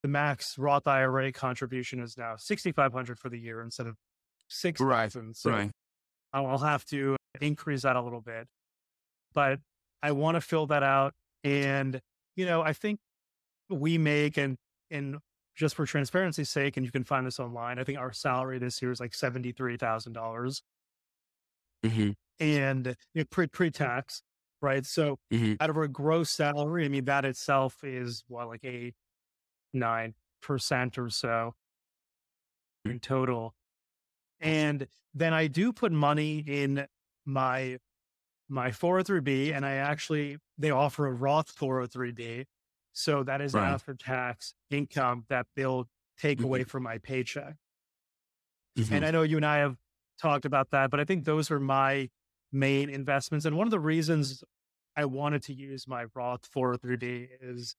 the 0.02 0.08
max 0.08 0.58
Roth 0.58 0.86
IRA 0.86 1.32
contribution 1.32 2.00
is 2.00 2.16
now 2.16 2.36
6500 2.36 3.18
for 3.18 3.28
the 3.28 3.38
year 3.38 3.60
instead 3.62 3.86
of 3.86 3.96
6000. 4.48 5.36
So 5.36 5.60
Right. 5.60 5.72
I'll 6.32 6.58
have 6.58 6.84
to 6.86 7.16
increase 7.40 7.82
that 7.82 7.96
a 7.96 8.02
little 8.02 8.20
bit. 8.20 8.48
But 9.34 9.60
I 10.02 10.12
want 10.12 10.36
to 10.36 10.40
fill 10.40 10.66
that 10.68 10.82
out 10.82 11.14
and 11.44 12.00
you 12.36 12.46
know, 12.46 12.62
I 12.62 12.72
think 12.72 13.00
we 13.70 13.98
make 13.98 14.38
and 14.38 14.58
and 14.90 15.18
just 15.56 15.74
for 15.76 15.86
transparency's 15.86 16.50
sake 16.50 16.76
and 16.76 16.86
you 16.86 16.92
can 16.92 17.04
find 17.04 17.26
this 17.26 17.40
online, 17.40 17.78
I 17.78 17.84
think 17.84 17.98
our 17.98 18.12
salary 18.12 18.58
this 18.58 18.82
year 18.82 18.92
is 18.92 19.00
like 19.00 19.14
$73,000 19.14 20.62
Mhm. 21.82 22.12
and 22.40 22.86
you 23.14 23.22
know, 23.22 23.24
pre 23.30 23.46
pre 23.46 23.70
tax, 23.70 24.22
right? 24.60 24.84
So 24.86 25.18
Mhm. 25.30 25.58
out 25.60 25.70
of 25.70 25.76
our 25.76 25.88
gross 25.88 26.30
salary, 26.30 26.84
I 26.84 26.88
mean 26.88 27.04
that 27.06 27.24
itself 27.24 27.84
is 27.84 28.24
what 28.28 28.48
like 28.48 28.64
eight, 28.64 28.94
nine 29.74 30.14
percent 30.42 30.98
or 30.98 31.10
so 31.10 31.54
in 32.84 33.00
total. 33.00 33.54
And 34.40 34.88
then 35.14 35.34
I 35.34 35.48
do 35.48 35.72
put 35.72 35.92
money 35.92 36.40
in 36.40 36.86
my 37.24 37.78
my 38.48 38.70
403b, 38.72 39.52
and 39.54 39.66
I 39.66 39.74
actually 39.76 40.38
they 40.58 40.70
offer 40.70 41.06
a 41.06 41.12
Roth 41.12 41.50
403b, 41.56 42.46
so 42.92 43.24
that 43.24 43.40
is 43.42 43.54
Right. 43.54 43.64
after 43.74 43.94
tax 43.94 44.54
income 44.70 45.26
that 45.28 45.46
they'll 45.56 45.88
take 46.18 46.40
Mhm. 46.40 46.44
away 46.44 46.64
from 46.64 46.82
my 46.84 46.98
paycheck. 46.98 47.56
Mhm. 48.76 48.92
And 48.96 49.04
I 49.04 49.10
know 49.10 49.22
you 49.22 49.36
and 49.36 49.46
I 49.46 49.58
have 49.58 49.76
talked 50.20 50.44
about 50.44 50.70
that, 50.70 50.90
but 50.90 51.00
I 51.00 51.04
think 51.04 51.24
those 51.24 51.50
are 51.50 51.60
my 51.60 52.10
main 52.50 52.90
investments. 52.90 53.44
And 53.46 53.56
one 53.56 53.66
of 53.66 53.70
the 53.70 53.80
reasons 53.80 54.44
I 54.96 55.04
wanted 55.06 55.42
to 55.44 55.54
use 55.54 55.86
my 55.88 56.06
Roth 56.14 56.46
403b 56.46 57.28
is 57.40 57.76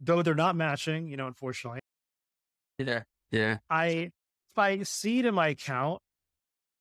though 0.00 0.22
they're 0.22 0.34
not 0.34 0.56
matching, 0.56 1.08
you 1.08 1.16
know, 1.16 1.26
unfortunately, 1.28 1.80
Yeah. 2.78 3.04
Yeah. 3.30 3.58
I 3.68 4.12
if 4.50 4.58
I 4.58 4.82
see 4.82 5.20
it 5.20 5.26
in 5.26 5.34
my 5.34 5.48
account, 5.48 6.02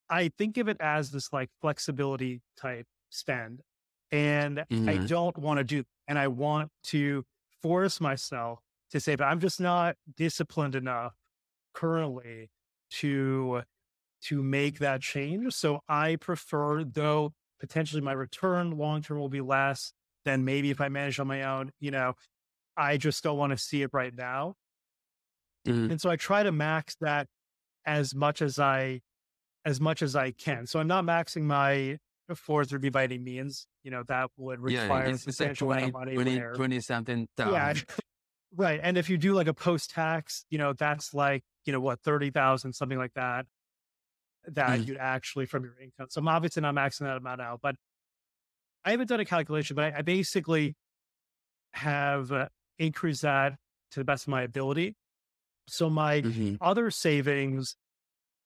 I 0.09 0.29
think 0.29 0.57
of 0.57 0.67
it 0.69 0.77
as 0.79 1.11
this 1.11 1.31
like 1.33 1.49
flexibility 1.61 2.41
type 2.57 2.87
spend. 3.09 3.61
And 4.11 4.65
I 4.87 4.97
Mhm. 4.99 5.09
don't 5.09 5.37
want 5.37 5.59
to 5.59 5.63
do 5.63 5.83
and 6.07 6.17
I 6.19 6.27
want 6.27 6.71
to 6.85 7.25
force 7.61 8.01
myself 8.01 8.59
to 8.91 8.99
say, 8.99 9.15
but 9.15 9.25
I'm 9.25 9.39
just 9.39 9.59
not 9.61 9.97
disciplined 10.15 10.75
enough 10.75 11.15
currently 11.73 12.49
to 12.91 13.63
to 14.21 14.43
make 14.43 14.79
that 14.79 15.01
change. 15.01 15.53
So 15.53 15.81
I 15.89 16.17
prefer, 16.17 16.83
though 16.83 17.33
potentially 17.59 18.01
my 18.01 18.13
return 18.13 18.71
long 18.77 19.01
term 19.01 19.19
will 19.19 19.29
be 19.29 19.41
less 19.41 19.93
than 20.25 20.45
maybe 20.45 20.71
if 20.71 20.81
I 20.81 20.89
manage 20.89 21.19
on 21.19 21.27
my 21.27 21.43
own, 21.43 21.71
you 21.79 21.91
know, 21.91 22.15
I 22.77 22.97
just 22.97 23.23
don't 23.23 23.37
want 23.37 23.51
to 23.51 23.57
see 23.57 23.83
it 23.83 23.91
right 23.93 24.13
now. 24.15 24.55
Mhm. 25.65 25.89
And 25.89 25.99
so 25.99 26.09
I 26.09 26.15
try 26.15 26.43
to 26.43 26.51
max 26.51 26.95
that 27.01 27.27
as 27.85 28.15
much 28.15 28.41
as 28.41 28.59
I 28.59 29.01
as 29.65 29.81
much 29.81 30.01
as 30.01 30.15
I 30.15 30.31
can. 30.31 30.65
So 30.67 30.79
I'm 30.79 30.87
not 30.87 31.03
maxing 31.05 31.43
my 31.43 31.99
403b 32.33 32.89
by 32.89 33.03
any 33.03 33.17
means. 33.17 33.67
You 33.83 33.91
know, 33.91 34.03
that 34.07 34.31
would 34.37 34.59
require 34.59 35.11
It's, 35.13 35.25
it's 35.27 35.39
like 35.39 35.53
substantial 35.53 35.55
20, 35.55 35.93
money 35.93 36.13
20, 36.13 36.41
20 36.53 36.79
something 36.81 37.27
yeah. 37.43 37.73
Right. 38.55 38.79
And 38.81 38.97
if 38.97 39.09
you 39.09 39.17
do 39.17 39.33
like 39.33 39.47
a 39.47 39.53
post 39.53 39.91
tax, 39.91 40.45
you 40.49 40.57
know, 40.57 40.73
that's 40.73 41.13
like, 41.13 41.43
you 41.65 41.73
know, 41.73 41.79
what, 41.79 42.01
30,000, 42.01 42.73
something 42.73 42.97
like 42.97 43.13
that, 43.13 43.45
that 44.45 44.81
Mhm. 44.81 44.87
you'd 44.87 44.97
actually 44.97 45.45
from 45.45 45.63
your 45.63 45.77
income. 45.79 46.07
So 46.09 46.19
I'm 46.19 46.27
obviously 46.27 46.61
not 46.61 46.75
maxing 46.75 47.01
that 47.01 47.17
amount 47.17 47.41
out, 47.41 47.59
but 47.61 47.75
I 48.85 48.91
haven't 48.91 49.07
done 49.07 49.19
a 49.19 49.25
calculation, 49.25 49.75
but 49.75 49.93
I, 49.93 49.99
I 49.99 50.01
basically 50.01 50.75
have 51.73 52.31
uh, 52.31 52.49
increased 52.77 53.21
that 53.23 53.57
to 53.91 53.99
the 53.99 54.05
best 54.05 54.25
of 54.25 54.29
my 54.29 54.43
ability. 54.43 54.95
So 55.67 55.89
my 55.89 56.25
Mhm. 56.25 56.59
other 56.61 56.91
savings 56.91 57.75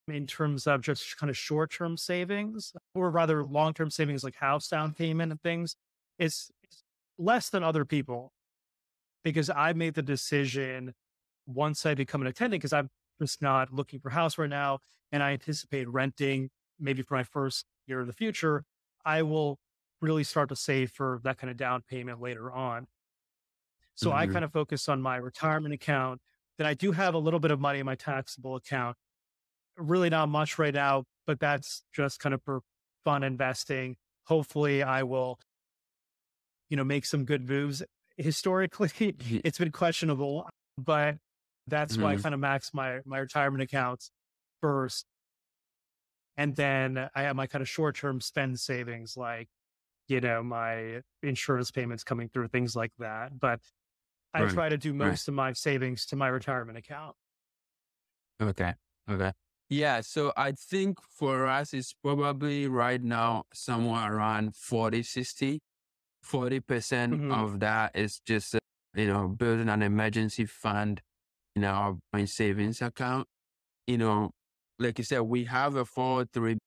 in 0.07 0.27
terms 0.27 0.67
of 0.67 0.81
just 0.81 1.17
kind 1.17 1.29
of 1.29 1.37
short 1.37 1.71
term 1.71 1.97
savings 1.97 2.73
or 2.93 3.09
rather 3.09 3.43
long 3.43 3.73
term 3.73 3.89
savings 3.89 4.23
like 4.23 4.35
house 4.35 4.67
down 4.67 4.93
payment 4.93 5.31
and 5.31 5.41
things 5.41 5.75
is 6.19 6.51
is 6.69 6.83
less 7.17 7.49
than 7.49 7.63
other 7.63 7.85
people 7.85 8.33
because 9.23 9.49
I 9.49 9.73
made 9.73 9.95
the 9.95 10.01
decision 10.03 10.93
once 11.45 11.85
I 11.85 11.95
become 11.95 12.21
an 12.21 12.27
attendant 12.27 12.61
because 12.61 12.73
I'm 12.73 12.89
just 13.21 13.41
not 13.41 13.73
looking 13.73 13.99
for 13.99 14.09
a 14.09 14.13
house 14.13 14.37
right 14.37 14.49
now 14.49 14.79
and 15.11 15.23
I 15.23 15.31
anticipate 15.33 15.87
renting 15.89 16.49
maybe 16.79 17.01
for 17.03 17.15
my 17.15 17.23
first 17.23 17.65
year 17.87 18.01
in 18.01 18.07
the 18.07 18.13
future. 18.13 18.65
I 19.05 19.21
will 19.23 19.59
really 20.01 20.23
start 20.23 20.49
to 20.49 20.55
save 20.55 20.91
for 20.91 21.19
that 21.23 21.37
kind 21.37 21.51
of 21.51 21.57
down 21.57 21.83
payment 21.83 22.21
later 22.21 22.51
on. 22.51 22.87
So 23.95 24.11
I 24.11 24.27
Mhm. 24.27 24.27
kind 24.27 24.43
of 24.45 24.51
focus 24.51 24.89
on 24.89 25.01
my 25.01 25.17
retirement 25.17 25.73
account. 25.73 26.21
Then 26.57 26.67
I 26.67 26.73
do 26.73 26.91
have 26.91 27.13
a 27.13 27.19
little 27.19 27.39
bit 27.39 27.51
of 27.51 27.59
money 27.59 27.79
in 27.79 27.85
my 27.85 27.95
taxable 27.95 28.55
account. 28.55 28.97
Really 29.77 30.09
not 30.09 30.29
much 30.29 30.59
right 30.59 30.73
now, 30.73 31.05
but 31.25 31.39
that's 31.39 31.83
just 31.93 32.19
kind 32.19 32.33
of 32.35 32.43
for 32.43 32.61
fun 33.03 33.23
investing. 33.23 33.97
Hopefully 34.27 34.83
I 34.83 35.03
will, 35.03 35.39
you 36.69 36.77
know, 36.77 36.83
make 36.83 37.05
some 37.05 37.25
good 37.25 37.47
moves. 37.47 37.83
Historically, 38.17 39.15
it's 39.43 39.57
been 39.57 39.71
questionable, 39.71 40.47
but 40.77 41.17
that's 41.67 41.99
why 41.99 42.13
I 42.13 42.15
Mhm. 42.15 42.17
kind 42.17 42.33
of 42.33 42.39
max 42.41 42.73
my 42.73 43.01
my 43.05 43.19
retirement 43.19 43.61
accounts 43.61 44.11
first. 44.61 45.05
And 46.37 46.55
then 46.55 47.09
I 47.13 47.23
have 47.23 47.35
my 47.35 47.47
kind 47.47 47.61
of 47.61 47.69
short 47.69 47.95
term 47.95 48.19
spend 48.21 48.59
savings, 48.59 49.15
like, 49.15 49.49
you 50.07 50.21
know, 50.21 50.43
my 50.43 51.03
insurance 51.23 51.71
payments 51.71 52.03
coming 52.03 52.29
through, 52.29 52.49
things 52.49 52.75
like 52.75 52.93
that. 52.99 53.39
But 53.39 53.61
I 54.33 54.45
Right, 54.45 54.47
try 54.47 54.69
to 54.69 54.77
do 54.77 54.93
right. 54.99 55.19
most 55.19 55.27
of 55.27 55.33
my 55.35 55.53
savings 55.53 56.05
to 56.07 56.17
my 56.17 56.29
retirement 56.29 56.77
account. 56.79 57.17
Okay. 58.41 58.73
Okay. 59.09 59.33
Yeah. 59.69 60.01
So 60.01 60.33
I 60.37 60.51
think 60.51 60.99
for 61.01 61.47
us, 61.47 61.73
it's 61.73 61.93
probably 61.93 62.67
right 62.67 63.01
now 63.01 63.43
somewhere 63.53 64.13
around 64.15 64.55
40, 64.55 65.03
60. 65.03 65.61
40% 66.23 67.13
Mhm. 67.13 67.33
of 67.33 67.59
that 67.59 67.95
is 67.95 68.19
just, 68.25 68.55
uh, 68.55 68.59
you 68.95 69.07
know, 69.07 69.27
building 69.27 69.67
an 69.69 69.81
emergency 69.81 70.45
fund 70.45 71.01
in 71.55 71.63
our 71.65 71.97
joint 72.13 72.29
savings 72.29 72.81
account. 72.81 73.27
You 73.87 73.97
know, 73.97 74.31
like 74.79 74.97
you 74.99 75.03
said, 75.03 75.21
we 75.21 75.45
have 75.45 75.75
a 75.75 75.85
403 75.85 76.57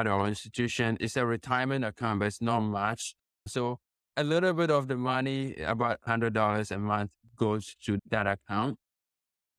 at 0.00 0.06
our 0.08 0.26
institution. 0.26 0.96
It's 1.00 1.16
a 1.16 1.24
retirement 1.26 1.84
account, 1.84 2.20
but 2.20 2.26
it's 2.26 2.42
not 2.42 2.60
much. 2.60 3.14
So 3.46 3.78
a 4.16 4.24
little 4.24 4.52
bit 4.52 4.70
of 4.70 4.88
the 4.88 4.96
money, 4.96 5.54
about 5.56 6.00
$100 6.06 6.70
a 6.72 6.78
month 6.78 7.10
goes 7.36 7.76
to 7.84 7.98
that 8.10 8.26
account. 8.26 8.78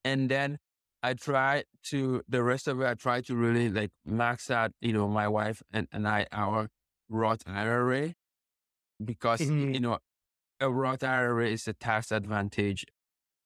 And 0.04 0.30
then 0.30 0.60
I 1.06 1.14
try 1.14 1.66
to, 1.92 2.22
the 2.28 2.42
rest 2.44 2.68
of 2.68 2.82
it, 2.82 2.88
I 2.88 2.96
try 2.96 3.22
to 3.22 3.36
really 3.36 3.70
like 3.70 3.92
max 4.06 4.50
out, 4.50 4.72
you 4.82 4.94
know, 4.94 5.08
my 5.08 5.28
wife 5.28 5.62
and, 5.72 5.88
and 5.92 6.08
I, 6.08 6.26
our 6.32 6.70
Roth 7.10 7.44
IRA 7.48 8.14
because, 9.04 9.42
Mhm. 9.42 9.74
you 9.76 9.80
know, 9.80 10.00
a 10.60 10.72
Roth 10.72 11.04
IRA 11.04 11.50
is 11.50 11.68
a 11.68 11.74
tax 11.74 12.12
advantage 12.12 12.86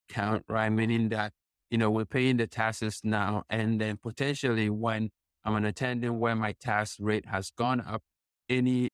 account, 0.09 0.45
right? 0.49 0.69
Meaning 0.69 1.09
that, 1.09 1.33
you 1.71 1.77
know, 1.77 1.91
we're 1.91 2.05
paying 2.05 2.37
the 2.37 2.47
taxes 2.47 3.01
now 3.03 3.43
and 3.49 3.81
then 3.81 3.97
potentially 3.97 4.69
when 4.69 5.09
I'm 5.43 5.55
an 5.55 5.65
attendant 5.65 6.15
where 6.15 6.35
my 6.35 6.53
tax 6.53 6.99
rate 6.99 7.27
has 7.27 7.51
gone 7.51 7.81
up, 7.81 8.01
any 8.49 8.89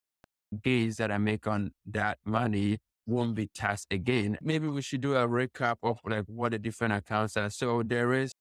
gains 0.62 0.96
that 0.98 1.10
I 1.10 1.18
make 1.18 1.46
on 1.46 1.72
that 1.86 2.18
money 2.24 2.78
won't 3.06 3.34
be 3.34 3.48
taxed 3.48 3.86
again. 3.92 4.38
Maybe 4.42 4.68
we 4.68 4.82
should 4.82 5.00
do 5.00 5.14
a 5.16 5.28
recap 5.28 5.76
of 5.82 5.98
like 6.04 6.24
what 6.26 6.52
the 6.52 6.58
different 6.58 6.94
accounts 6.94 7.36
are. 7.36 7.50
So 7.50 7.82
there 7.82 8.12
is, 8.12 8.32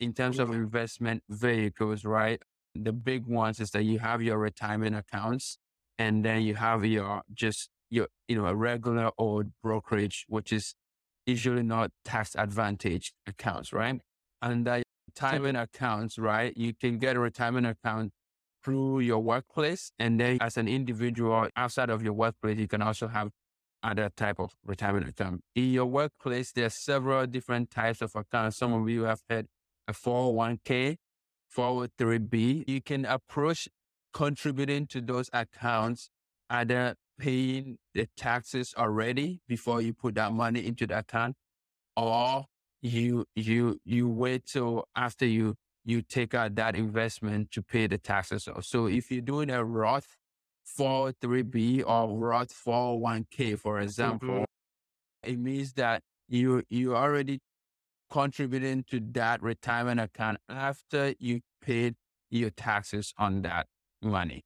in 0.00 0.12
terms 0.12 0.38
of 0.38 0.50
investment 0.50 1.22
vehicles, 1.28 2.04
right? 2.04 2.40
The 2.74 2.92
big 2.92 3.26
ones 3.26 3.60
is 3.60 3.70
that 3.70 3.84
you 3.84 3.98
have 4.00 4.22
your 4.22 4.38
retirement 4.38 4.94
accounts 4.96 5.58
and 5.98 6.24
then 6.24 6.42
you 6.42 6.54
have 6.56 6.84
your 6.84 7.22
just 7.32 7.70
your, 7.88 8.08
you 8.28 8.36
know, 8.36 8.46
a 8.46 8.54
regular 8.54 9.10
old 9.16 9.46
brokerage, 9.62 10.26
which 10.28 10.52
is 10.52 10.74
usually 11.24 11.62
not 11.62 11.90
tax 12.04 12.34
advantage 12.36 13.12
accounts, 13.26 13.72
right? 13.72 14.00
And 14.42 14.66
the 14.66 14.82
retirement 15.08 15.56
accounts, 15.56 16.18
right? 16.18 16.56
You 16.56 16.74
can 16.74 16.98
get 16.98 17.16
a 17.16 17.20
retirement 17.20 17.66
account 17.66 18.12
through 18.62 19.00
your 19.00 19.20
workplace. 19.20 19.92
And 19.98 20.20
then 20.20 20.38
as 20.40 20.56
an 20.56 20.68
individual 20.68 21.48
outside 21.56 21.88
of 21.88 22.02
your 22.02 22.12
workplace, 22.12 22.58
you 22.58 22.68
can 22.68 22.82
also 22.82 23.08
have 23.08 23.30
other 23.82 24.10
type 24.16 24.40
of 24.40 24.52
retirement 24.64 25.08
account. 25.08 25.42
In 25.54 25.70
your 25.72 25.86
workplace, 25.86 26.52
there 26.52 26.66
are 26.66 26.70
several 26.70 27.26
different 27.26 27.70
types 27.70 28.02
of 28.02 28.10
accounts. 28.14 28.56
Some 28.58 28.72
of 28.72 28.88
you 28.88 29.02
have 29.04 29.20
had 29.30 29.46
a 29.88 29.92
401k, 29.92 30.96
403b. 31.56 32.64
You 32.68 32.82
can 32.82 33.04
approach 33.04 33.68
contributing 34.12 34.86
to 34.88 35.00
those 35.00 35.30
accounts, 35.32 36.10
either 36.50 36.94
paying 37.18 37.78
the 37.94 38.08
taxes 38.16 38.74
already 38.76 39.40
before 39.48 39.80
you 39.80 39.92
put 39.92 40.14
that 40.16 40.32
money 40.32 40.66
into 40.66 40.86
the 40.86 40.98
account, 40.98 41.36
or 41.96 42.44
you 42.82 43.24
you 43.34 43.80
you 43.84 44.08
wait 44.08 44.46
till 44.46 44.86
after 44.94 45.26
you 45.26 45.54
you 45.84 46.02
take 46.02 46.34
out 46.34 46.56
that 46.56 46.74
investment 46.74 47.50
to 47.52 47.62
pay 47.62 47.86
the 47.86 47.98
taxes 47.98 48.48
off. 48.48 48.64
So 48.64 48.86
if 48.86 49.10
you're 49.10 49.20
doing 49.20 49.50
a 49.50 49.64
Roth 49.64 50.16
403b 50.78 51.84
or 51.86 52.18
Roth 52.18 52.52
401k, 52.52 53.58
for 53.58 53.80
example, 53.80 54.28
mm-hmm. 54.28 55.30
it 55.30 55.38
means 55.38 55.74
that 55.74 56.02
you 56.28 56.64
you 56.68 56.96
already 56.96 57.40
contributing 58.10 58.84
to 58.90 59.00
that 59.12 59.42
retirement 59.42 60.00
account 60.00 60.38
after 60.48 61.14
you 61.18 61.40
paid 61.60 61.94
your 62.30 62.50
taxes 62.50 63.12
on 63.18 63.42
that 63.42 63.66
money. 64.02 64.44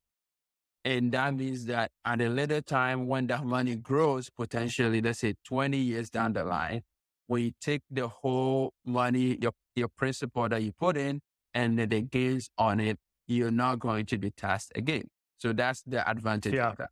And 0.84 1.12
that 1.12 1.34
means 1.34 1.66
that 1.66 1.90
at 2.04 2.20
a 2.22 2.28
later 2.28 2.62
time, 2.62 3.06
when 3.06 3.26
that 3.26 3.44
money 3.44 3.76
grows, 3.76 4.30
potentially, 4.30 5.02
let's 5.02 5.20
say 5.20 5.34
20 5.44 5.76
years 5.76 6.08
down 6.08 6.32
the 6.32 6.44
line, 6.44 6.82
when 7.26 7.42
you 7.42 7.52
take 7.60 7.82
the 7.90 8.08
whole 8.08 8.72
money, 8.84 9.38
your, 9.40 9.52
your 9.76 9.88
principal 9.88 10.48
that 10.48 10.62
you 10.62 10.72
put 10.72 10.96
in, 10.96 11.20
and 11.52 11.78
the 11.78 12.00
gains 12.00 12.48
on 12.56 12.80
it, 12.80 12.98
you're 13.26 13.50
not 13.50 13.78
going 13.78 14.06
to 14.06 14.18
be 14.18 14.30
taxed 14.30 14.72
again. 14.74 15.04
So 15.38 15.52
that's 15.52 15.82
the 15.82 16.08
advantage 16.08 16.54
yeah. 16.54 16.70
of 16.70 16.76
that. 16.78 16.90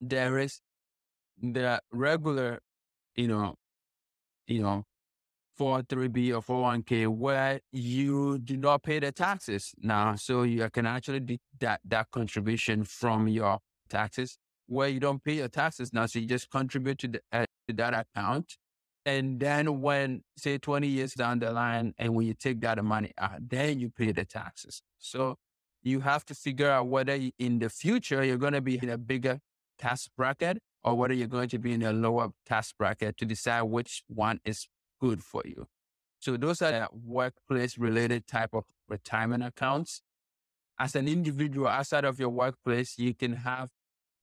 There 0.00 0.38
is 0.38 0.60
the 1.40 1.80
regular, 1.92 2.60
you 3.14 3.28
know, 3.28 3.54
you 4.46 4.62
know, 4.62 4.84
403b 5.58 6.34
or 6.34 6.42
401k 6.42 7.08
where 7.08 7.60
you 7.72 8.38
do 8.38 8.56
not 8.56 8.82
pay 8.82 8.98
the 8.98 9.12
taxes 9.12 9.72
now. 9.78 10.14
So 10.16 10.42
you 10.42 10.68
can 10.70 10.86
actually 10.86 11.40
that, 11.60 11.80
that 11.84 12.10
contribution 12.10 12.84
from 12.84 13.28
your 13.28 13.58
taxes 13.88 14.38
where 14.66 14.88
you 14.88 15.00
don't 15.00 15.22
pay 15.22 15.34
your 15.34 15.48
taxes 15.48 15.92
now. 15.92 16.06
So 16.06 16.18
you 16.18 16.26
just 16.26 16.50
contribute 16.50 16.98
to, 16.98 17.08
the, 17.08 17.20
uh, 17.32 17.46
to 17.68 17.74
that 17.74 17.94
account. 17.94 18.56
And 19.04 19.38
then 19.38 19.80
when, 19.80 20.22
say, 20.36 20.58
20 20.58 20.88
years 20.88 21.14
down 21.14 21.38
the 21.38 21.52
line, 21.52 21.94
and 21.96 22.16
when 22.16 22.26
you 22.26 22.34
take 22.34 22.60
that 22.62 22.82
money 22.84 23.12
out, 23.18 23.48
then 23.48 23.78
you 23.78 23.88
pay 23.88 24.10
the 24.10 24.24
taxes. 24.24 24.82
So 24.98 25.36
you 25.84 26.00
have 26.00 26.24
to 26.26 26.34
figure 26.34 26.68
out 26.68 26.88
whether 26.88 27.16
in 27.38 27.60
the 27.60 27.70
future 27.70 28.24
you're 28.24 28.36
going 28.36 28.54
to 28.54 28.60
be 28.60 28.78
in 28.82 28.88
a 28.88 28.98
bigger 28.98 29.38
tax 29.78 30.08
bracket 30.16 30.58
or 30.82 30.96
whether 30.96 31.14
you're 31.14 31.28
going 31.28 31.48
to 31.50 31.58
be 31.58 31.72
in 31.72 31.82
a 31.82 31.92
lower 31.92 32.30
tax 32.44 32.72
bracket 32.72 33.16
to 33.18 33.24
decide 33.24 33.62
which 33.62 34.02
one 34.08 34.40
is 34.44 34.66
good 35.00 35.22
for 35.22 35.42
you. 35.44 35.66
So 36.18 36.36
those 36.36 36.62
are 36.62 36.72
uh, 36.72 36.86
workplace 36.92 37.78
related 37.78 38.26
type 38.26 38.50
of 38.52 38.64
retirement 38.88 39.44
accounts. 39.44 40.02
As 40.78 40.94
an 40.94 41.08
individual 41.08 41.68
outside 41.68 42.04
of 42.04 42.18
your 42.18 42.28
workplace, 42.28 42.98
you 42.98 43.14
can 43.14 43.34
have 43.34 43.70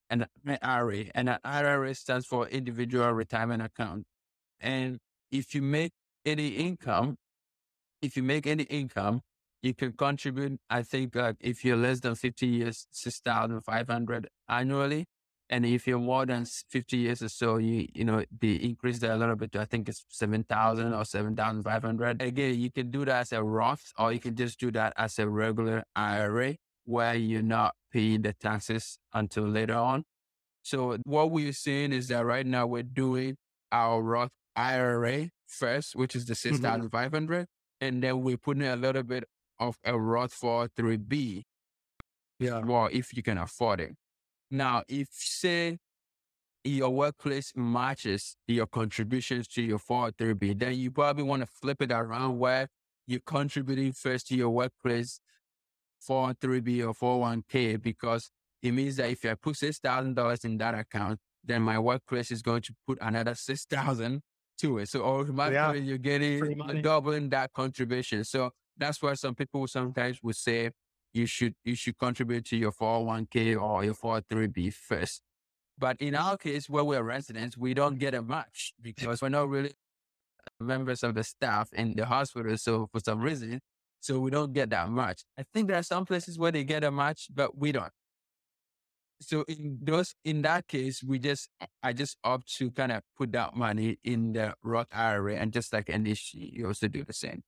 an 0.10 0.28
IRA 0.62 1.06
and 1.16 1.30
an 1.30 1.40
IRA 1.44 1.96
stands 1.96 2.26
for 2.26 2.48
individual 2.48 3.12
retirement 3.12 3.64
account. 3.64 4.06
And 4.60 5.00
if 5.32 5.56
you 5.56 5.62
make 5.62 5.94
any 6.26 6.50
income, 6.50 7.18
if 8.02 8.16
you 8.16 8.24
make 8.24 8.46
any 8.46 8.64
income, 8.64 9.22
you 9.62 9.74
can 9.74 9.94
contribute, 9.94 10.60
I 10.70 10.84
think, 10.84 11.16
like 11.16 11.38
if 11.40 11.64
you're 11.64 11.78
less 11.78 12.02
than 12.02 12.16
50 12.16 12.46
years, 12.46 12.86
6,500 12.92 14.28
annually. 14.50 15.06
And 15.54 15.68
if 15.68 15.86
you're 15.86 16.00
more 16.00 16.26
than 16.26 16.46
50 16.46 16.98
years 16.98 17.22
or 17.22 17.30
so, 17.30 17.58
you, 17.58 17.88
you 17.94 18.04
know, 18.04 18.24
the 18.42 18.68
increase 18.68 18.98
that 19.00 19.12
a 19.12 19.18
little 19.18 19.36
bit 19.36 19.52
to, 19.52 19.62
I 19.62 19.66
think 19.66 19.88
it's 19.88 20.04
7,000 20.10 20.92
or 20.92 21.06
7,500. 21.06 22.24
Again, 22.24 22.60
you 22.60 22.72
can 22.72 22.90
do 22.90 23.06
that 23.06 23.22
as 23.22 23.34
a 23.34 23.44
Roth 23.44 23.94
or 24.00 24.12
you 24.12 24.20
can 24.20 24.36
just 24.36 24.60
do 24.60 24.72
that 24.72 24.94
as 24.98 25.20
a 25.20 25.30
regular 25.30 25.84
IRA 25.96 26.56
where 26.86 27.14
you're 27.14 27.44
not 27.44 27.76
paying 27.92 28.24
the 28.24 28.34
taxes 28.34 28.98
until 29.14 29.44
later 29.44 29.76
on. 29.76 30.06
So 30.64 30.98
what 31.04 31.30
we're 31.30 31.54
seeing 31.54 31.94
is 31.94 32.08
that 32.08 32.26
right 32.26 32.48
now 32.48 32.66
we're 32.66 32.82
doing 32.82 33.38
our 33.72 34.02
Roth 34.02 34.32
IRA 34.56 35.30
first, 35.46 35.96
which 35.96 36.16
is 36.16 36.26
the 36.26 36.34
6,500. 36.34 36.92
Mm-hmm. 37.14 37.44
And 37.80 38.02
then 38.02 38.24
we're 38.24 38.38
putting 38.38 38.64
a 38.64 38.76
little 38.76 39.04
bit 39.04 39.26
of 39.60 39.78
a 39.84 40.00
Roth 40.00 40.34
403B. 40.34 41.44
Yeah. 42.40 42.62
Well, 42.62 42.90
if 42.92 43.16
you 43.16 43.22
can 43.22 43.38
afford 43.38 43.82
it. 43.82 43.94
Now, 44.54 44.84
if 44.88 45.08
say 45.10 45.80
your 46.64 46.92
workplace 46.92 47.52
matches 47.56 48.38
your 48.48 48.68
contributions 48.68 49.48
to 49.48 49.64
your 49.64 49.80
403b, 49.80 50.60
then 50.60 50.76
you 50.76 50.92
probably 50.92 51.24
want 51.24 51.42
to 51.42 51.48
flip 51.48 51.82
it 51.82 51.92
around 51.92 52.38
where 52.38 52.68
you're 53.08 53.20
contributing 53.26 53.94
first 53.94 54.28
to 54.28 54.36
your 54.36 54.52
workplace 54.52 55.20
403b 56.08 56.88
or 56.88 56.94
401k 56.94 57.82
because 57.82 58.30
it 58.62 58.74
means 58.74 58.98
that 58.98 59.10
if 59.10 59.26
I 59.26 59.34
put 59.34 59.56
$6,000 59.56 60.46
in 60.46 60.58
that 60.60 60.76
account, 60.76 61.18
then 61.44 61.64
my 61.64 61.80
workplace 61.80 62.30
is 62.30 62.44
going 62.44 62.62
to 62.62 62.76
put 62.86 63.00
another 63.02 63.34
6000 63.34 64.22
to 64.60 64.78
it. 64.78 64.88
So 64.88 65.04
automatically 65.04 65.80
yeah. 65.80 65.86
you're 65.86 65.98
getting 65.98 66.82
doubling 66.84 67.30
that 67.30 67.54
contribution. 67.54 68.24
So 68.24 68.52
that's 68.78 69.02
why 69.02 69.16
some 69.16 69.34
people 69.34 69.66
sometimes 69.66 70.20
would 70.22 70.36
say 70.36 70.70
you 71.14 71.26
should 71.26 71.56
you 71.64 71.76
should 71.76 71.98
contribute 71.98 72.46
to 72.46 72.58
your 72.58 72.72
401k 72.72 73.60
or 73.62 73.84
your 73.84 73.94
403b 73.94 74.74
first. 74.74 75.22
But 75.78 75.98
in 76.00 76.16
our 76.16 76.38
case, 76.38 76.70
where 76.70 76.84
we're 76.84 77.04
residents, 77.04 77.58
we 77.58 77.74
don't 77.74 77.98
get 77.98 78.14
a 78.14 78.22
match 78.22 78.74
because 78.82 79.22
we're 79.22 79.30
not 79.30 79.50
really 79.50 79.74
members 80.60 81.04
of 81.04 81.16
the 81.16 81.24
staff 81.24 81.70
in 81.74 81.96
the 81.96 82.06
hospital. 82.06 82.58
So 82.58 82.88
for 82.92 83.00
some 83.00 83.22
reason, 83.22 83.60
so 84.00 84.20
we 84.20 84.32
don't 84.32 84.54
get 84.54 84.70
that 84.72 84.90
much. 84.90 85.24
I 85.38 85.44
think 85.54 85.68
there 85.68 85.78
are 85.78 85.84
some 85.84 86.06
places 86.06 86.38
where 86.38 86.52
they 86.52 86.64
get 86.64 86.84
a 86.84 86.92
match, 86.92 87.28
but 87.34 87.58
we 87.58 87.72
don't. 87.72 87.92
So 89.22 89.46
in 89.48 89.80
those, 89.82 90.16
in 90.26 90.42
that 90.42 90.68
case, 90.68 91.02
we 91.02 91.18
just, 91.20 91.50
I 91.82 91.94
just 91.94 92.18
opt 92.24 92.54
to 92.58 92.70
kind 92.72 92.92
of 92.92 93.04
put 93.18 93.32
that 93.32 93.56
money 93.56 93.98
in 94.04 94.34
the 94.34 94.56
Roth 94.62 94.88
IRA 94.92 95.38
and 95.38 95.54
just 95.54 95.72
like 95.72 95.86
NHG, 95.86 96.54
you 96.54 96.68
also 96.68 96.90
do 96.90 97.06
the 97.06 97.14
same. 97.14 97.44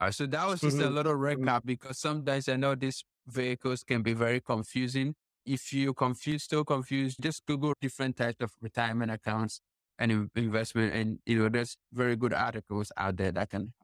Uh, 0.00 0.10
so 0.10 0.26
that 0.26 0.46
was 0.46 0.62
just 0.62 0.78
mm-hmm. 0.78 0.86
a 0.86 0.90
little 0.90 1.14
recap 1.14 1.60
because 1.64 1.98
sometimes 1.98 2.48
I 2.48 2.56
know 2.56 2.74
these 2.74 3.04
vehicles 3.26 3.82
can 3.82 4.02
be 4.02 4.14
very 4.14 4.40
confusing. 4.40 5.14
If 5.44 5.72
you're 5.72 5.92
confused, 5.92 6.44
still 6.44 6.64
confused, 6.64 7.18
just 7.20 7.44
Google 7.44 7.74
different 7.80 8.16
types 8.16 8.36
of 8.40 8.52
retirement 8.62 9.10
accounts 9.10 9.60
and 9.98 10.30
investment. 10.34 10.94
And, 10.94 11.18
you 11.26 11.38
know, 11.38 11.48
there's 11.50 11.76
very 11.92 12.16
good 12.16 12.32
articles 12.32 12.90
out 12.96 13.18
there 13.18 13.32
that 13.32 13.50
can, 13.50 13.74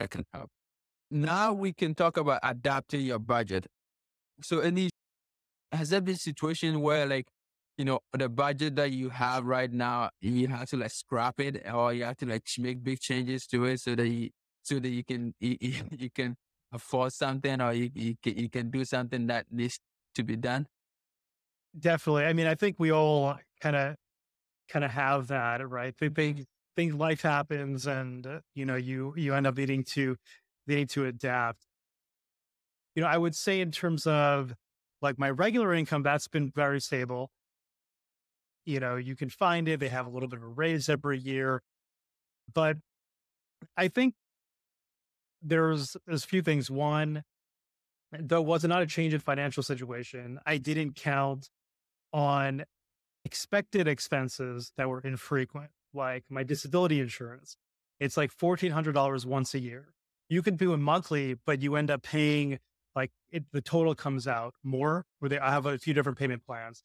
that 0.00 0.10
can 0.10 0.24
help. 0.34 0.50
Now 1.10 1.52
we 1.54 1.72
can 1.72 1.94
talk 1.94 2.18
about 2.18 2.40
adapting 2.42 3.00
your 3.00 3.18
budget. 3.18 3.66
So 4.42 4.60
any, 4.60 4.90
has 5.72 5.90
there 5.90 6.00
been 6.02 6.16
situation 6.16 6.80
where 6.80 7.06
like, 7.06 7.26
you 7.78 7.86
know, 7.86 8.00
the 8.12 8.28
budget 8.28 8.76
that 8.76 8.92
you 8.92 9.08
have 9.08 9.46
right 9.46 9.72
now, 9.72 10.10
you 10.20 10.48
have 10.48 10.68
to 10.70 10.76
like 10.76 10.90
scrap 10.90 11.40
it 11.40 11.64
or 11.72 11.92
you 11.94 12.04
have 12.04 12.18
to 12.18 12.26
like 12.26 12.42
make 12.58 12.84
big 12.84 13.00
changes 13.00 13.46
to 13.46 13.64
it 13.64 13.80
so 13.80 13.94
that 13.94 14.08
you, 14.08 14.30
so 14.64 14.78
that 14.80 14.88
you 14.88 15.04
can 15.04 15.34
you, 15.40 15.56
you 15.90 16.10
can 16.10 16.36
afford 16.72 17.12
something 17.12 17.60
or 17.60 17.72
you, 17.72 17.90
you 17.94 18.16
can, 18.22 18.36
you 18.36 18.50
can 18.50 18.70
do 18.70 18.84
something 18.84 19.28
that 19.28 19.46
needs 19.50 19.78
to 20.14 20.24
be 20.24 20.36
done? 20.36 20.66
Definitely 21.78 22.24
i 22.26 22.32
mean 22.32 22.46
i 22.46 22.54
think 22.54 22.76
we 22.78 22.92
all 22.92 23.36
kind 23.60 23.76
of 23.76 23.96
kind 24.68 24.84
of 24.84 24.90
have 24.92 25.28
that 25.28 25.68
right? 25.68 25.94
Things 25.96 26.46
things 26.76 26.94
life 26.94 27.22
happens 27.22 27.86
and 27.86 28.26
uh, 28.26 28.40
you 28.54 28.64
know 28.64 28.76
you 28.76 29.14
you 29.16 29.34
end 29.34 29.46
up 29.46 29.56
needing 29.56 29.84
to 29.84 30.16
needing 30.66 30.86
to 30.88 31.06
adapt. 31.06 31.66
You 32.94 33.02
know 33.02 33.08
i 33.08 33.18
would 33.18 33.34
say 33.34 33.60
in 33.60 33.70
terms 33.70 34.06
of 34.06 34.54
like 35.02 35.18
my 35.18 35.30
regular 35.30 35.74
income 35.74 36.02
that's 36.02 36.28
been 36.28 36.50
very 36.54 36.80
stable. 36.80 37.30
You 38.64 38.80
know 38.80 38.96
you 38.96 39.16
can 39.16 39.28
find 39.28 39.68
it 39.68 39.80
they 39.80 39.88
have 39.88 40.06
a 40.06 40.10
little 40.10 40.28
bit 40.28 40.38
of 40.38 40.44
a 40.44 40.48
raise 40.48 40.88
every 40.88 41.18
year 41.18 41.62
but 42.52 42.78
i 43.76 43.88
think 43.88 44.14
there's 45.44 45.96
there's 46.06 46.24
a 46.24 46.28
few 46.28 46.42
things. 46.42 46.70
One, 46.70 47.22
there 48.12 48.40
was 48.40 48.64
not 48.64 48.82
a 48.82 48.86
change 48.86 49.14
in 49.14 49.20
financial 49.20 49.62
situation. 49.62 50.40
I 50.46 50.56
didn't 50.56 50.96
count 50.96 51.50
on 52.12 52.64
expected 53.24 53.88
expenses 53.88 54.72
that 54.76 54.88
were 54.88 55.00
infrequent, 55.00 55.70
like 55.92 56.24
my 56.28 56.42
disability 56.42 57.00
insurance. 57.00 57.56
It's 58.00 58.16
like 58.16 58.32
fourteen 58.32 58.72
hundred 58.72 58.92
dollars 58.92 59.26
once 59.26 59.54
a 59.54 59.60
year. 59.60 59.94
You 60.28 60.42
can 60.42 60.56
do 60.56 60.72
it 60.72 60.78
monthly, 60.78 61.36
but 61.46 61.62
you 61.62 61.76
end 61.76 61.90
up 61.90 62.02
paying 62.02 62.58
like 62.96 63.10
it, 63.30 63.44
the 63.52 63.60
total 63.60 63.94
comes 63.94 64.26
out 64.26 64.54
more. 64.62 65.04
Where 65.18 65.28
they, 65.28 65.38
I 65.38 65.50
have 65.50 65.66
a 65.66 65.78
few 65.78 65.94
different 65.94 66.18
payment 66.18 66.44
plans, 66.44 66.82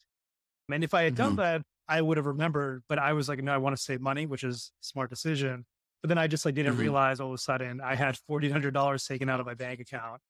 and 0.70 0.84
if 0.84 0.94
I 0.94 1.02
had 1.02 1.14
mm-hmm. 1.14 1.22
done 1.22 1.36
that, 1.36 1.62
I 1.88 2.02
would 2.02 2.16
have 2.16 2.26
remembered. 2.26 2.82
But 2.88 2.98
I 2.98 3.12
was 3.12 3.28
like, 3.28 3.42
no, 3.42 3.52
I 3.52 3.58
want 3.58 3.76
to 3.76 3.82
save 3.82 4.00
money, 4.00 4.26
which 4.26 4.44
is 4.44 4.72
smart 4.80 5.10
decision. 5.10 5.64
But 6.02 6.08
then 6.08 6.18
I 6.18 6.26
just 6.28 6.44
like 6.44 6.54
didn't 6.54 6.72
mm-hmm. 6.74 6.82
realize 6.82 7.20
all 7.20 7.28
of 7.28 7.34
a 7.34 7.38
sudden 7.38 7.80
I 7.80 7.94
had 7.94 8.16
forty 8.18 8.50
hundred 8.50 8.74
dollars 8.74 9.04
taken 9.06 9.28
out 9.28 9.40
of 9.40 9.46
my 9.46 9.54
bank 9.54 9.80
account. 9.80 10.20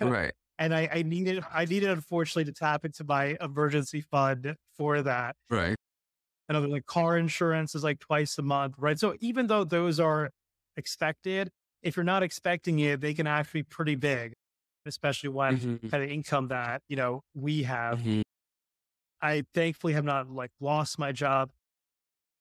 right. 0.00 0.32
And 0.58 0.72
I, 0.74 0.88
I 0.92 1.02
needed 1.02 1.44
I 1.52 1.64
needed 1.64 1.90
unfortunately 1.90 2.44
to 2.44 2.52
tap 2.52 2.84
into 2.84 3.02
my 3.04 3.36
emergency 3.40 4.02
fund 4.02 4.56
for 4.76 5.02
that. 5.02 5.34
Right. 5.50 5.74
And 6.48 6.70
like 6.70 6.86
car 6.86 7.16
insurance 7.18 7.74
is 7.74 7.82
like 7.82 7.98
twice 8.00 8.38
a 8.38 8.42
month, 8.42 8.74
right? 8.78 8.98
So 8.98 9.16
even 9.20 9.46
though 9.46 9.64
those 9.64 9.98
are 9.98 10.30
expected, 10.76 11.50
if 11.82 11.96
you're 11.96 12.04
not 12.04 12.22
expecting 12.22 12.78
it, 12.80 13.00
they 13.00 13.14
can 13.14 13.26
actually 13.26 13.62
be 13.62 13.68
pretty 13.70 13.94
big. 13.96 14.34
especially 14.86 15.30
when 15.30 15.56
Mhm. 15.58 15.90
kind 15.90 16.04
of 16.04 16.10
income 16.10 16.48
that, 16.48 16.82
you 16.88 16.96
know, 16.96 17.22
we 17.34 17.62
have. 17.62 18.00
Mhm. 18.00 18.22
I 19.20 19.44
thankfully 19.54 19.94
have 19.94 20.04
not 20.04 20.28
like 20.30 20.50
lost 20.60 20.98
my 20.98 21.12
job, 21.12 21.50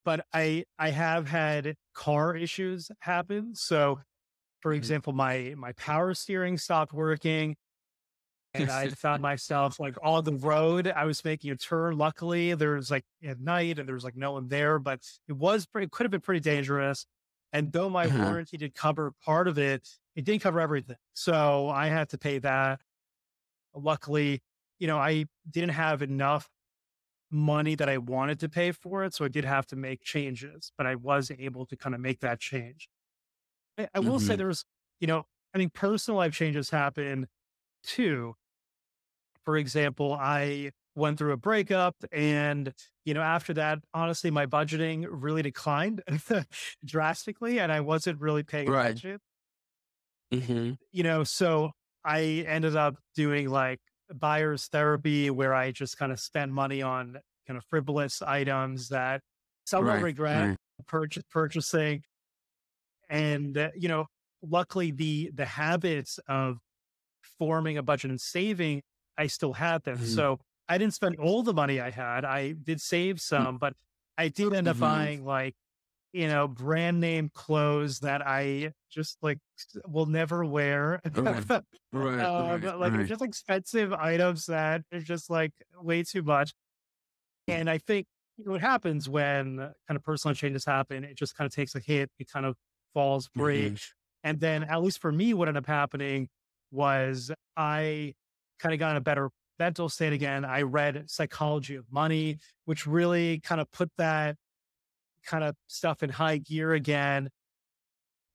but 0.06 0.26
I 0.34 0.66
I 0.80 0.91
have 0.91 1.28
had 1.28 1.76
car 1.94 2.36
issues 2.36 2.91
happen. 3.02 3.56
So 3.56 4.02
for 4.62 4.74
Mhm. 4.78 4.94
example, 4.94 5.14
my 5.14 5.56
my 5.58 5.74
power 5.74 6.14
steering 6.16 6.58
stopped 6.58 6.94
working 6.94 7.58
and 8.54 8.70
I 8.70 8.89
found 8.94 9.22
myself 9.22 9.80
like 9.80 9.96
on 10.04 10.24
the 10.24 10.34
road. 10.36 10.88
I 10.88 11.06
was 11.06 11.24
making 11.26 11.52
a 11.52 11.56
turn. 11.56 11.98
Luckily, 11.98 12.54
there 12.54 12.76
was 12.76 12.91
like 12.91 13.06
at 13.24 13.39
night 13.39 13.80
and 13.80 13.88
there 13.88 13.96
was 13.96 14.04
like 14.04 14.16
no 14.16 14.34
one 14.34 14.48
there, 14.48 14.78
but 14.80 15.02
it 15.28 15.34
was 15.34 15.66
pretty, 15.66 15.86
it 15.86 15.91
could 15.91 16.06
have 16.06 16.12
been 16.12 16.22
pretty 16.22 16.39
dangerous. 16.41 17.06
And 17.52 17.72
though 17.72 17.89
my 17.89 18.08
Uh-huh. 18.08 18.38
warranty 18.38 18.58
did 18.58 18.76
cover 18.76 19.12
part 19.24 19.48
of 19.48 19.58
it, 19.58 19.89
it 20.16 20.26
didn't 20.26 20.41
cover 20.44 20.60
everything. 20.60 20.98
So 21.16 21.70
I 21.70 21.88
had 21.88 22.10
to 22.10 22.18
pay 22.18 22.39
that. 22.39 22.82
Luckily, 23.76 24.41
you 24.80 24.88
know, 24.88 24.98
I 25.00 25.26
didn't 25.50 25.72
have 25.72 26.02
enough 26.02 26.50
money 27.34 27.76
that 27.76 27.90
I 27.90 27.98
wanted 28.00 28.40
to 28.42 28.50
pay 28.50 28.72
for 28.72 29.04
it. 29.06 29.14
So 29.16 29.26
I 29.26 29.30
did 29.30 29.46
have 29.46 29.66
to 29.68 29.76
make 29.78 30.04
changes, 30.04 30.72
but 30.78 30.88
I 30.88 30.96
was 30.96 31.32
able 31.32 31.66
to 31.68 31.78
kind 31.78 31.96
of 31.96 32.02
make 32.02 32.22
that 32.22 32.40
change. 32.40 32.90
I, 33.78 33.90
I 33.96 34.00
will 34.02 34.20
say 34.20 34.36
Mhm. 34.36 34.38
there 34.38 34.48
was, 34.48 34.66
you 35.00 35.08
know, 35.08 35.26
I 35.54 35.60
think 35.60 35.74
personal 35.74 36.18
life 36.20 36.34
changes 36.34 36.70
happen 36.72 37.28
too. 37.84 38.36
For 39.46 39.58
example, 39.58 40.14
I 40.14 40.72
went 40.96 41.18
through 41.18 41.34
a 41.34 41.38
breakup 41.38 41.96
and, 42.12 42.74
you 43.04 43.14
know, 43.14 43.22
after 43.22 43.54
that, 43.56 43.84
honestly, 43.94 44.32
my 44.32 44.46
budgeting 44.46 45.06
really 45.10 45.42
declined 45.42 46.02
drastically 46.86 47.60
and 47.60 47.72
I 47.72 47.82
wasn't 47.82 48.22
really 48.22 48.44
paying 48.44 48.68
Right. 48.68 49.02
attention 49.02 49.20
Mhm. 50.32 50.78
you 50.92 51.04
know, 51.04 51.24
so 51.24 51.72
I 52.04 52.44
ended 52.48 52.76
up 52.76 52.96
doing 53.16 53.50
like 53.50 53.80
buyer's 54.20 54.68
therapy 54.68 55.30
where 55.30 55.53
I 55.53 55.72
just 55.72 55.97
kind 55.97 56.11
of 56.11 56.20
spend 56.20 56.53
money 56.53 56.82
on 56.82 57.20
kind 57.47 57.57
of 57.57 57.66
frivolous 57.66 58.22
items 58.22 58.89
that 58.89 59.22
some 59.66 59.86
will 59.86 59.99
regret 59.99 60.49
Right. 60.49 60.57
purchase, 60.88 61.24
purchasing. 61.32 62.03
And, 63.09 63.57
uh, 63.57 63.70
you 63.76 63.88
know, 63.88 64.07
luckily 64.41 64.91
the, 64.91 65.32
the 65.34 65.45
habits 65.45 66.20
of 66.28 66.57
forming 67.38 67.78
a 67.78 67.84
budget 67.84 68.11
and 68.11 68.20
saving, 68.22 68.82
I 69.18 69.28
still 69.28 69.53
had 69.53 69.84
them. 69.84 69.97
Mhm. 69.97 70.05
So 70.07 70.39
I 70.68 70.78
didn't 70.78 70.93
spend 70.93 71.18
all 71.18 71.43
the 71.43 71.53
money 71.53 71.80
I 71.80 71.89
had. 71.91 72.26
I 72.26 72.53
did 72.53 72.82
save 72.82 73.22
some, 73.22 73.57
but 73.57 73.76
I 74.18 74.30
did 74.30 74.53
end 74.53 74.68
up 74.68 74.78
Mhm. 74.78 74.80
buying 74.80 75.26
like 75.26 75.55
you 76.14 76.28
know, 76.28 76.47
brand 76.47 76.99
name 77.01 77.30
clothes 77.34 77.99
that 77.99 78.26
I 78.26 78.74
just 78.91 79.18
like 79.22 79.39
will 79.88 80.05
never 80.05 80.45
wear. 80.45 81.01
Right. 81.16 81.45
Right. 81.91 82.20
um, 82.22 82.61
right, 82.61 82.80
like 82.80 82.93
right. 82.93 83.07
just 83.07 83.22
expensive 83.22 83.93
items 83.93 84.47
that 84.47 84.84
are 84.93 84.99
just 84.99 85.30
like 85.30 85.51
way 85.76 86.03
too 86.03 86.24
much. 86.24 86.53
And 87.47 87.70
I 87.70 87.78
think 87.78 88.07
you 88.38 88.45
know, 88.45 88.51
what 88.53 88.61
happens 88.61 89.09
when 89.09 89.57
kind 89.57 89.95
of 89.95 90.03
personal 90.03 90.36
changes 90.36 90.66
happen, 90.66 91.03
it 91.03 91.16
just 91.18 91.36
kind 91.36 91.45
of 91.45 91.53
takes 91.53 91.76
a 91.76 91.80
hit. 91.80 92.09
It 92.20 92.30
kind 92.32 92.45
of 92.45 92.55
falls 92.93 93.30
free. 93.36 93.72
Mhm. 93.72 93.82
And 94.24 94.39
then, 94.39 94.64
at 94.64 94.82
least 94.82 94.99
for 95.01 95.11
me, 95.11 95.34
what 95.34 95.47
ended 95.47 95.64
up 95.64 95.68
happening 95.68 96.30
was 96.72 97.32
I 97.57 98.14
kind 98.59 98.74
of 98.74 98.80
got 98.80 98.91
in 98.91 98.97
a 98.97 99.01
better 99.01 99.30
mental 99.59 99.89
state 99.89 100.14
again. 100.14 100.45
I 100.45 100.61
read 100.64 101.09
Psychology 101.09 101.76
of 101.76 101.91
Money, 101.91 102.39
which 102.66 102.88
really 102.88 103.39
kind 103.41 103.61
of 103.61 103.70
put 103.72 103.91
that 103.97 104.38
kind 105.26 105.44
of 105.44 105.56
stuff 105.68 106.04
in 106.04 106.10
high 106.10 106.38
gear 106.38 106.74
again. 106.74 107.30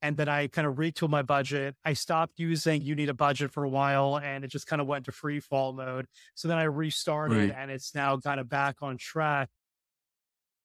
And 0.00 0.16
then 0.16 0.28
I 0.28 0.46
kind 0.46 0.66
of 0.66 0.76
retooled 0.76 1.10
my 1.10 1.22
budget. 1.22 1.74
I 1.84 1.94
stopped 1.94 2.38
using 2.38 2.82
you 2.82 2.94
need 2.94 3.08
a 3.08 3.14
budget 3.14 3.50
for 3.50 3.64
a 3.64 3.68
while 3.68 4.16
and 4.16 4.44
it 4.44 4.48
just 4.48 4.66
kind 4.68 4.80
of 4.80 4.86
went 4.86 5.06
to 5.06 5.12
free 5.12 5.40
fall 5.40 5.72
mode. 5.72 6.06
So 6.36 6.46
then 6.46 6.56
I 6.56 6.64
restarted 6.64 7.50
Right. 7.50 7.54
and 7.56 7.70
it's 7.70 7.94
now 7.96 8.16
kind 8.18 8.38
of 8.38 8.48
back 8.48 8.76
on 8.80 8.96
track. 8.96 9.48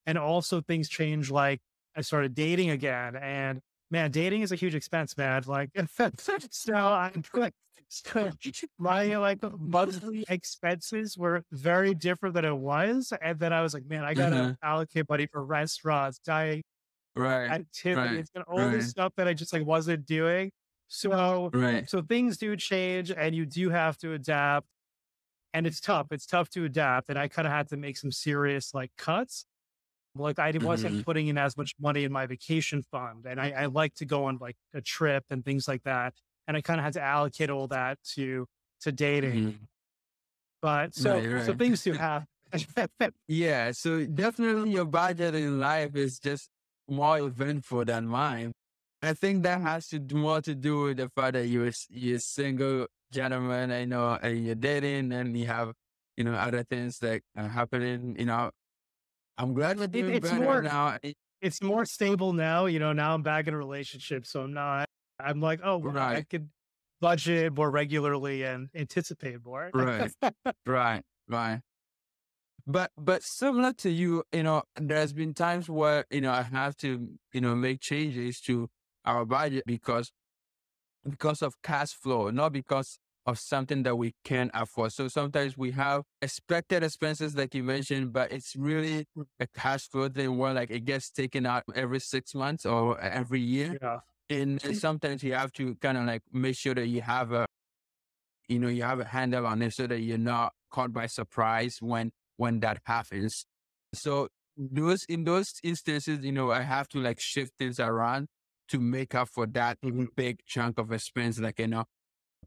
And 0.05 0.17
also 0.17 0.61
things 0.61 0.87
changed 0.87 1.31
like 1.31 1.61
I 1.95 2.01
started 2.01 2.35
dating 2.35 2.69
again 2.69 3.15
and 3.15 3.61
man, 3.93 4.11
dating 4.11 4.41
is 4.43 4.51
a 4.53 4.57
huge 4.57 4.75
expense, 4.75 5.17
man. 5.17 5.43
Like 5.47 5.71
so 6.51 6.75
I'm 6.75 7.23
like 7.35 7.53
so 7.89 8.31
my 8.79 9.17
like 9.17 9.39
monthly 9.59 10.25
expenses 10.29 11.17
were 11.17 11.43
very 11.51 11.93
different 11.95 12.35
than 12.35 12.45
it 12.45 12.55
was. 12.57 13.13
And 13.21 13.39
then 13.39 13.53
I 13.53 13.61
was 13.63 13.73
like, 13.75 13.85
man, 13.85 14.05
I 14.05 14.15
gotta 14.15 14.51
Mhm. 14.51 14.57
allocate 14.63 15.09
money 15.09 15.27
for 15.27 15.45
restaurants, 15.45 16.19
diet 16.19 16.63
Right. 17.15 17.57
activities, 17.57 18.27
and 18.35 18.43
all 18.45 18.69
right. 18.69 18.69
this 18.69 18.87
stuff 18.89 19.13
that 19.17 19.27
I 19.27 19.33
just 19.33 19.53
like 19.53 19.65
wasn't 19.65 20.05
doing. 20.05 20.51
So 20.89 21.53
Right. 21.53 21.87
so 21.87 22.01
things 22.01 22.37
do 22.37 22.55
change 22.57 23.11
and 23.11 23.35
you 23.35 23.45
do 23.45 23.69
have 23.71 23.97
to 23.99 24.13
adapt. 24.13 24.67
And 25.53 25.67
it's 25.67 25.81
tough. 25.81 26.07
It's 26.11 26.25
tough 26.25 26.49
to 26.51 26.65
adapt. 26.65 27.09
And 27.09 27.19
I 27.19 27.27
kind 27.27 27.47
of 27.47 27.51
had 27.53 27.67
to 27.69 27.77
make 27.77 27.97
some 27.97 28.11
serious 28.11 28.73
like 28.73 28.91
cuts. 28.97 29.45
Like 30.15 30.39
I 30.39 30.51
wasn't 30.59 30.99
Mhm. 30.99 31.05
putting 31.05 31.27
in 31.27 31.37
as 31.37 31.57
much 31.57 31.73
money 31.79 32.03
in 32.03 32.11
my 32.11 32.25
vacation 32.27 32.83
fund. 32.83 33.25
And 33.25 33.39
I, 33.41 33.51
I 33.51 33.65
like 33.67 33.95
to 33.95 34.05
go 34.05 34.25
on 34.25 34.37
like 34.37 34.57
a 34.73 34.81
trip 34.81 35.25
and 35.29 35.43
things 35.43 35.67
like 35.67 35.83
that. 35.83 36.13
And 36.47 36.55
I 36.57 36.61
kind 36.61 36.79
of 36.79 36.83
had 36.83 36.93
to 36.93 37.01
allocate 37.01 37.49
all 37.49 37.67
that 37.69 37.99
to 38.15 38.47
to 38.81 38.91
dating. 38.91 39.45
Mhm. 39.45 39.65
But 40.61 40.95
so 40.95 41.23
Right, 41.29 41.41
so 41.45 41.53
things 41.53 41.83
do 41.83 41.93
happen. 41.97 42.27
Yeah. 43.27 43.71
So 43.71 44.05
definitely 44.05 44.71
your 44.71 44.85
budget 44.85 45.35
in 45.35 45.59
life 45.59 45.95
is 45.95 46.19
just 46.19 46.49
more 46.87 47.19
eventful 47.19 47.85
than 47.85 48.07
mine. 48.07 48.51
I 49.01 49.13
think 49.13 49.43
that 49.43 49.61
has 49.61 49.87
to 49.89 49.99
do 49.99 50.15
more 50.15 50.41
to 50.41 50.55
do 50.55 50.81
with 50.83 50.97
the 50.97 51.09
fact 51.09 51.33
that 51.33 51.47
you're 51.47 51.71
you're 51.89 52.19
single 52.19 52.87
gentleman, 53.11 53.71
I 53.71 53.85
know, 53.85 54.17
and 54.21 54.45
you're 54.45 54.55
dating, 54.55 55.11
and 55.11 55.37
you 55.37 55.45
have, 55.47 55.73
you 56.17 56.23
know, 56.23 56.33
other 56.33 56.63
things 56.63 56.99
that 56.99 57.21
are 57.35 57.47
happening. 57.49 58.15
You 58.19 58.25
know, 58.25 58.51
I'm 59.37 59.53
glad 59.53 59.79
we're 59.79 59.87
doing 59.87 60.13
it's 60.15 60.29
better 60.29 60.43
more- 60.43 60.61
now. 60.61 60.97
Eh 61.03 61.13
it's 61.41 61.61
more 61.61 61.83
stable 61.85 62.31
now. 62.31 62.67
You 62.67 62.79
know, 62.79 62.93
now 62.93 63.13
I'm 63.13 63.21
back 63.21 63.47
in 63.47 63.53
a 63.53 63.57
relationship. 63.57 64.25
So 64.25 64.41
I'm 64.43 64.53
not 64.53 64.87
I'm 65.19 65.41
like, 65.41 65.59
oh 65.63 65.77
well, 65.77 65.97
I 65.97 66.23
could 66.23 66.49
budget 67.01 67.53
more 67.53 67.69
regularly 67.69 68.43
and 68.43 68.69
anticipate 68.73 69.43
more. 69.45 69.69
Right. 69.73 70.11
Right, 70.65 71.03
right. 71.27 71.59
But 72.65 72.91
but 72.97 73.23
similar 73.23 73.73
to 73.73 73.89
you, 73.89 74.23
you 74.31 74.43
know, 74.43 74.63
there's 74.77 75.11
been 75.11 75.33
times 75.33 75.69
where, 75.69 76.05
you 76.09 76.21
know, 76.21 76.31
I 76.31 76.43
have 76.43 76.77
to, 76.77 77.09
you 77.33 77.41
know, 77.41 77.55
make 77.55 77.81
changes 77.81 78.39
to 78.41 78.69
our 79.05 79.25
budget 79.25 79.63
because 79.67 80.11
because 81.07 81.41
of 81.41 81.61
cash 81.61 81.91
flow, 81.91 82.29
not 82.29 82.53
because 82.53 82.97
of 83.25 83.39
something 83.39 83.83
that 83.83 83.95
we 83.95 84.13
can 84.23 84.51
afford. 84.53 84.91
So 84.91 85.07
sometimes 85.07 85.57
we 85.57 85.71
have 85.71 86.03
expected 86.21 86.83
expenses 86.83 87.35
like 87.35 87.55
you 87.55 87.63
mentioned, 87.63 88.13
but 88.13 88.31
it's 88.31 88.55
really 88.55 89.05
a 89.39 89.47
cash 89.47 89.87
flow 89.87 90.09
thing 90.09 90.37
where 90.37 90.53
like 90.53 90.71
it 90.71 90.85
gets 90.85 91.09
taken 91.09 91.45
out 91.45 91.63
every 91.75 91.99
six 91.99 92.35
months 92.35 92.65
or 92.65 92.99
every 92.99 93.41
year. 93.41 93.77
yeah. 93.81 93.99
And 94.29 94.63
and 94.63 94.77
sometimes 94.77 95.23
you 95.23 95.33
have 95.33 95.51
to 95.53 95.75
kind 95.75 95.97
of 95.97 96.05
like 96.05 96.21
make 96.31 96.57
sure 96.57 96.73
that 96.73 96.87
you 96.87 97.01
have 97.01 97.31
a, 97.31 97.45
you 98.47 98.57
know, 98.59 98.69
you 98.69 98.83
have 98.83 98.99
a 98.99 99.05
handle 99.05 99.45
on 99.45 99.61
it 99.61 99.73
so 99.73 99.85
that 99.87 99.99
you're 99.99 100.17
not 100.17 100.53
caught 100.71 100.91
by 100.91 101.07
surprise 101.07 101.77
when 101.81 102.11
when 102.37 102.59
that 102.61 102.79
happens. 102.85 103.45
So 103.93 104.27
those 104.57 105.03
in 105.05 105.23
those 105.23 105.53
instances, 105.63 106.23
you 106.23 106.31
know, 106.31 106.51
I 106.51 106.61
have 106.61 106.87
to 106.89 106.99
like 106.99 107.19
shift 107.19 107.53
things 107.59 107.79
around 107.79 108.27
to 108.69 108.79
make 108.79 109.13
up 109.13 109.29
for 109.29 109.45
that 109.47 109.77
mm-hmm. 109.81 110.05
big 110.15 110.39
chunk 110.45 110.79
of 110.79 110.91
expense, 110.91 111.39
like 111.39 111.59
you 111.59 111.67
know, 111.67 111.85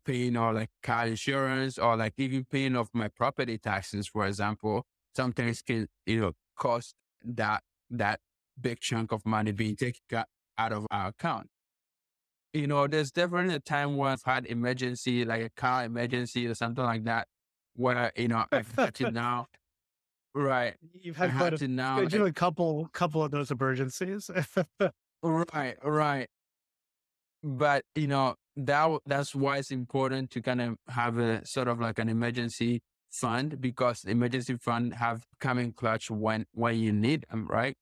paying 0.07 0.37
or 0.37 0.53
like 0.53 0.71
car 0.83 1.07
insurance 1.07 1.79
or 1.79 1.97
like 1.97 2.15
even 2.17 2.45
paying 2.45 2.77
off 2.77 2.89
my 2.95 3.09
property 3.09 3.59
taxes, 3.59 4.07
for 4.07 4.27
example. 4.27 4.85
Sometimes 5.15 5.63
can 5.63 5.89
you 6.07 6.21
know 6.21 6.33
cost 6.57 6.95
that 7.25 7.63
that 7.91 8.21
big 8.61 8.81
chunk 8.81 9.13
of 9.13 9.27
money 9.27 9.53
being 9.53 9.77
taken 9.77 10.25
out 10.59 10.73
of 10.73 10.87
our 10.91 11.09
account. 11.09 11.49
You 12.53 12.67
know, 12.67 12.87
there's 12.87 13.11
definitely 13.11 13.55
a 13.57 13.61
time 13.61 13.97
where 13.97 14.11
I've 14.11 14.23
had 14.25 14.47
emergency, 14.47 15.25
like 15.25 15.43
a 15.43 15.51
car 15.51 15.85
emergency 15.85 16.47
or 16.47 16.55
something 16.55 16.85
like 16.85 17.05
that, 17.05 17.29
where 17.75 18.13
you 18.17 18.29
know 18.29 18.45
I've 18.53 18.75
had 18.75 18.95
to 18.95 19.11
now, 19.11 19.47
right? 20.35 20.75
You've 21.01 21.21
I 21.21 21.27
had 21.27 21.37
quite 21.37 21.45
had 21.45 21.55
a, 21.55 21.59
to 21.59 21.69
now, 21.69 22.01
you 22.01 22.09
do 22.09 22.25
a 22.25 22.33
couple 22.33 22.89
couple 22.93 23.23
of 23.23 23.31
those 23.31 23.51
emergencies. 23.51 24.31
Right, 25.23 25.77
right. 25.83 26.29
But 27.43 27.85
you 27.97 28.07
know 28.07 28.37
that 28.57 29.01
that's 29.07 29.35
why 29.35 29.59
it's 29.59 29.71
important 29.71 30.31
to 30.31 30.43
kind 30.43 30.61
of 30.61 30.77
have 30.89 31.19
a 31.19 31.45
sort 31.47 31.69
of 31.69 31.81
like 31.81 31.99
an 31.99 32.09
emergency 32.09 32.81
fund 33.11 33.61
because 33.61 34.05
emergency 34.05 34.57
fund 34.57 34.95
have 34.95 35.25
come 35.41 35.59
in 35.59 35.73
clutch 35.73 36.11
when 36.11 36.47
when 36.53 36.79
you 36.79 36.93
need 36.93 37.27
them, 37.31 37.47
right? 37.49 37.77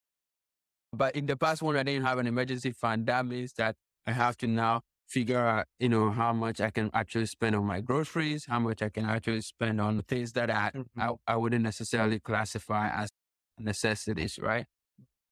But 0.92 1.16
in 1.16 1.26
the 1.26 1.36
past, 1.36 1.62
when 1.62 1.76
I 1.76 1.82
didn't 1.82 2.04
have 2.04 2.18
an 2.18 2.26
emergency 2.26 2.72
fund, 2.72 3.06
that 3.06 3.26
means 3.26 3.52
that 3.54 3.76
I 4.06 4.12
have 4.12 4.36
to 4.38 4.46
now 4.46 4.82
figure 5.08 5.38
out, 5.38 5.66
you 5.78 5.88
know, 5.88 6.10
how 6.10 6.32
much 6.32 6.60
I 6.60 6.70
can 6.70 6.90
actually 6.94 7.26
spend 7.26 7.56
on 7.56 7.64
my 7.64 7.80
groceries, 7.80 8.46
how 8.46 8.60
much 8.60 8.80
I 8.82 8.88
can 8.88 9.04
actually 9.04 9.40
spend 9.42 9.80
on 9.80 10.02
things 10.02 10.32
that 10.32 10.50
I 10.50 10.70
mm-hmm. 10.74 11.00
I, 11.00 11.10
I 11.26 11.36
wouldn't 11.36 11.62
necessarily 11.62 12.20
classify 12.20 12.88
as 12.88 13.10
necessities, 13.58 14.38
right? 14.40 14.66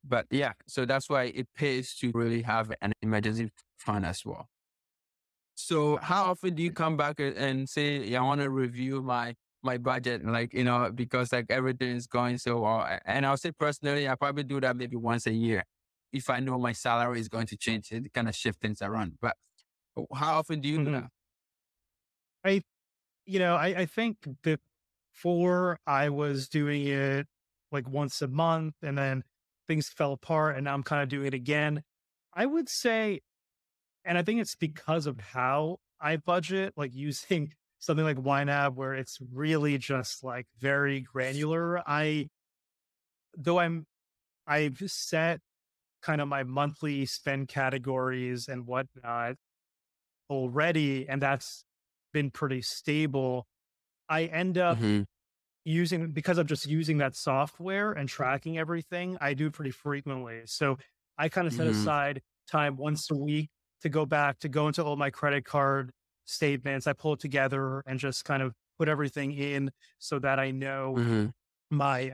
But 0.05 0.27
yeah, 0.31 0.53
so 0.67 0.85
that's 0.85 1.09
why 1.09 1.25
it 1.25 1.47
pays 1.55 1.95
to 1.97 2.11
really 2.13 2.43
have 2.43 2.73
an 2.81 2.93
emergency 3.03 3.51
fund 3.79 4.05
as 4.05 4.25
well. 4.25 4.49
So 5.55 5.97
how 5.97 6.25
often 6.25 6.55
do 6.55 6.63
you 6.63 6.73
come 6.73 6.97
back 6.97 7.21
and 7.21 7.69
say, 7.69 7.99
yeah, 8.05 8.21
I 8.21 8.23
want 8.23 8.41
to 8.41 8.51
review 8.51 9.03
my 9.03 9.35
my 9.63 9.79
budget, 9.79 10.25
like, 10.25 10.53
you 10.55 10.65
know, 10.65 10.91
because 10.93 11.33
like 11.33 11.47
everything 11.49 11.97
is 11.97 12.07
going 12.07 12.37
so 12.39 12.61
well. 12.61 12.99
And 13.05 13.25
I'll 13.25 13.37
say 13.37 13.53
personally, 13.53 14.09
I 14.09 14.17
probably 14.17 14.43
do 14.43 14.61
that 14.61 14.77
maybe 14.77 14.97
once 14.97 15.27
a 15.27 15.33
year. 15.33 15.65
If 16.13 16.29
I 16.29 16.41
know 16.41 16.59
my 16.59 16.73
salary 16.73 17.21
is 17.21 17.29
going 17.29 17.47
to 17.47 17.57
change, 17.57 17.93
it 17.93 18.13
kind 18.13 18.29
of 18.29 18.35
shift 18.35 18.61
things 18.61 18.83
around. 18.83 19.19
But 19.21 19.37
how 20.15 20.39
often 20.39 20.61
do 20.61 20.69
you 20.69 20.79
mm-hmm. 20.79 20.85
do 20.87 20.91
that? 20.93 21.09
I, 22.45 22.63
you 23.25 23.39
know, 23.39 23.55
I, 23.55 23.67
I 23.67 23.87
think 23.87 24.17
before 24.43 25.79
I 25.87 26.09
was 26.09 26.49
doing 26.49 26.87
it 26.89 27.27
like 27.71 27.89
once 27.89 28.21
a 28.21 28.29
month 28.29 28.75
and 28.83 28.99
then 28.99 29.23
things 29.69 29.89
fell 29.89 30.13
apart 30.13 30.57
and 30.57 30.65
now 30.65 30.75
I'm 30.75 30.83
kind 30.83 31.03
of 31.03 31.09
doing 31.09 31.27
it 31.27 31.35
again. 31.35 31.83
I 32.35 32.47
would 32.47 32.69
say, 32.69 33.21
and 34.05 34.19
I 34.19 34.23
think 34.23 34.41
it's 34.41 34.55
because 34.55 35.07
of 35.07 35.21
how 35.21 35.79
I 36.01 36.17
budget, 36.17 36.75
like 36.77 36.95
using 36.95 37.53
something 37.79 38.05
like 38.05 38.17
YNAB 38.17 38.75
where 38.75 38.95
it's 38.95 39.19
really 39.33 39.79
just 39.79 40.23
like 40.23 40.47
very 40.61 41.01
granular. 41.01 41.83
I, 41.87 42.29
though 43.37 43.59
I'm, 43.59 43.87
I've 44.47 44.83
set 44.87 45.41
kind 46.03 46.21
of 46.21 46.29
my 46.29 46.43
monthly 46.43 47.07
spend 47.07 47.49
categories 47.49 48.49
and 48.49 48.67
whatnot 48.67 49.37
already, 50.29 51.09
and 51.09 51.23
that's 51.23 51.65
been 52.13 52.31
pretty 52.31 52.63
stable. 52.63 53.47
I 54.09 54.25
end 54.25 54.59
up 54.59 54.79
mm-hmm. 54.79 55.03
using 55.65 56.11
because 56.11 56.39
I'm 56.39 56.47
just 56.47 56.67
using 56.67 56.99
that 56.99 57.15
software 57.15 57.93
and 57.93 58.09
tracking 58.09 58.59
everything. 58.59 59.17
I 59.21 59.35
do 59.35 59.51
pretty 59.51 59.71
frequently, 59.71 60.43
so 60.45 60.77
I 61.17 61.29
kind 61.29 61.47
of 61.47 61.53
set 61.53 61.67
mm-hmm. 61.67 61.81
aside 61.81 62.23
time 62.49 62.77
once 62.77 63.11
a 63.11 63.17
week 63.17 63.49
to 63.83 63.89
go 63.89 64.07
back 64.07 64.39
to 64.41 64.49
go 64.49 64.67
into 64.67 64.83
all 64.85 64.97
my 64.97 65.11
credit 65.11 65.45
card 65.45 65.93
statements. 66.25 66.87
I 66.87 66.93
pull 66.93 67.15
it 67.15 67.21
together 67.21 67.83
and 67.87 67.99
just 67.99 68.25
kind 68.25 68.43
of 68.43 68.53
put 68.79 68.89
everything 68.89 69.33
in 69.33 69.71
so 69.99 70.19
that 70.21 70.39
I 70.39 70.51
know 70.51 70.95
mm-hmm. 70.99 71.27
my, 71.71 72.13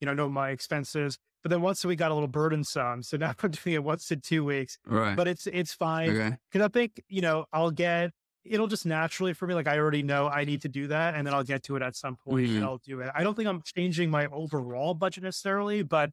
you 0.00 0.06
know, 0.06 0.14
know 0.14 0.28
my 0.28 0.50
expenses. 0.50 1.16
But 1.42 1.50
then 1.50 1.60
once 1.60 1.84
we 1.84 1.96
got 1.96 2.10
a 2.10 2.14
little 2.14 2.28
burdensome, 2.28 3.02
so 3.02 3.16
now 3.18 3.34
I'm 3.42 3.50
doing 3.50 3.74
it 3.74 3.84
once 3.84 4.10
in 4.10 4.20
two 4.20 4.44
weeks. 4.44 4.78
Right. 4.86 5.16
But 5.16 5.28
it's 5.28 5.46
it's 5.46 5.72
fine 5.72 6.10
because 6.10 6.32
okay. 6.54 6.64
I 6.64 6.68
think 6.68 7.02
you 7.08 7.20
know 7.20 7.46
I'll 7.52 7.70
get 7.70 8.10
it'll 8.44 8.66
just 8.66 8.86
naturally 8.86 9.32
for 9.34 9.46
me 9.46 9.54
like 9.54 9.68
I 9.68 9.78
already 9.78 10.02
know 10.02 10.28
I 10.28 10.44
need 10.44 10.62
to 10.62 10.68
do 10.68 10.88
that, 10.88 11.14
and 11.14 11.26
then 11.26 11.34
I'll 11.34 11.44
get 11.44 11.62
to 11.64 11.76
it 11.76 11.82
at 11.82 11.96
some 11.96 12.16
point 12.16 12.46
mm-hmm. 12.46 12.56
and 12.56 12.64
I'll 12.64 12.80
do 12.84 13.00
it. 13.00 13.10
I 13.14 13.24
don't 13.24 13.34
think 13.34 13.48
I'm 13.48 13.62
changing 13.62 14.10
my 14.10 14.26
overall 14.26 14.94
budget 14.94 15.24
necessarily, 15.24 15.82
but 15.82 16.10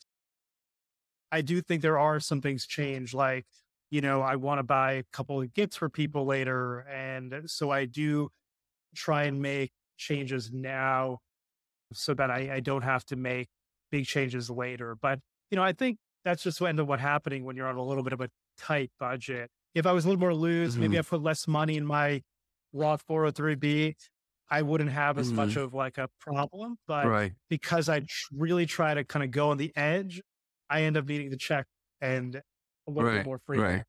I 1.32 1.42
do 1.42 1.62
think 1.62 1.82
there 1.82 2.00
are 2.00 2.20
some 2.20 2.42
things 2.42 2.66
change 2.66 3.14
like 3.14 3.46
you 3.92 4.02
know, 4.02 4.22
I 4.22 4.36
want 4.36 4.60
to 4.60 4.64
buy 4.64 4.94
a 4.94 5.04
couple 5.12 5.42
of 5.42 5.54
gifts 5.54 5.78
for 5.78 5.90
people 5.90 6.26
later. 6.26 6.80
And 6.82 7.44
so 7.48 7.72
I 7.72 7.86
do 7.86 8.30
try 8.96 9.24
and 9.24 9.42
make 9.42 9.72
changes 9.98 10.52
now 10.52 11.20
so 11.94 12.14
that 12.14 12.30
I, 12.30 12.56
I 12.56 12.60
don't 12.60 12.84
have 12.84 13.04
to 13.06 13.16
make 13.16 13.48
big 13.92 14.06
changes 14.06 14.50
later. 14.50 14.96
But, 15.02 15.20
you 15.50 15.56
know, 15.56 15.64
I 15.64 15.74
think 15.74 15.98
that's 16.24 16.44
just 16.44 16.62
what 16.62 16.70
end 16.70 16.80
up 16.80 16.88
what 16.88 17.00
happening 17.00 17.46
when 17.46 17.56
you're 17.56 17.68
on 17.68 17.78
a 17.78 17.84
little 17.84 18.04
bit 18.04 18.14
of 18.14 18.22
a 18.22 18.30
tight 18.58 18.92
budget. 19.00 19.50
If 19.74 19.86
I 19.86 19.92
was 19.92 20.06
a 20.06 20.08
little 20.08 20.20
more 20.20 20.34
loose, 20.34 20.74
mm-hmm. 20.74 20.82
maybe 20.82 21.00
I 21.00 21.02
put 21.02 21.24
less 21.24 21.48
money 21.48 21.78
in 21.78 21.86
my 21.86 22.22
Roth 22.74 23.04
403b, 23.08 23.96
I 24.52 24.62
wouldn't 24.62 24.92
have 24.92 25.18
as 25.18 25.28
mm-hmm. 25.28 25.36
much 25.38 25.56
of 25.56 25.74
like 25.74 25.98
a 25.98 26.10
problem. 26.20 26.78
But 26.88 27.08
right. 27.08 27.34
because 27.50 27.90
I 27.90 28.02
tr- 28.02 28.08
really 28.36 28.66
try 28.66 28.94
to 28.94 29.04
kind 29.04 29.24
of 29.24 29.32
go 29.32 29.50
on 29.50 29.58
the 29.58 29.72
edge, 29.76 30.22
I 30.70 30.84
end 30.84 30.98
up 30.98 31.08
needing 31.08 31.32
to 31.32 31.38
check 31.38 31.66
and 32.02 32.42
a 32.90 32.92
little 32.92 33.10
right, 33.10 33.18
bit 33.18 33.26
more. 33.26 33.40
Right. 33.48 33.84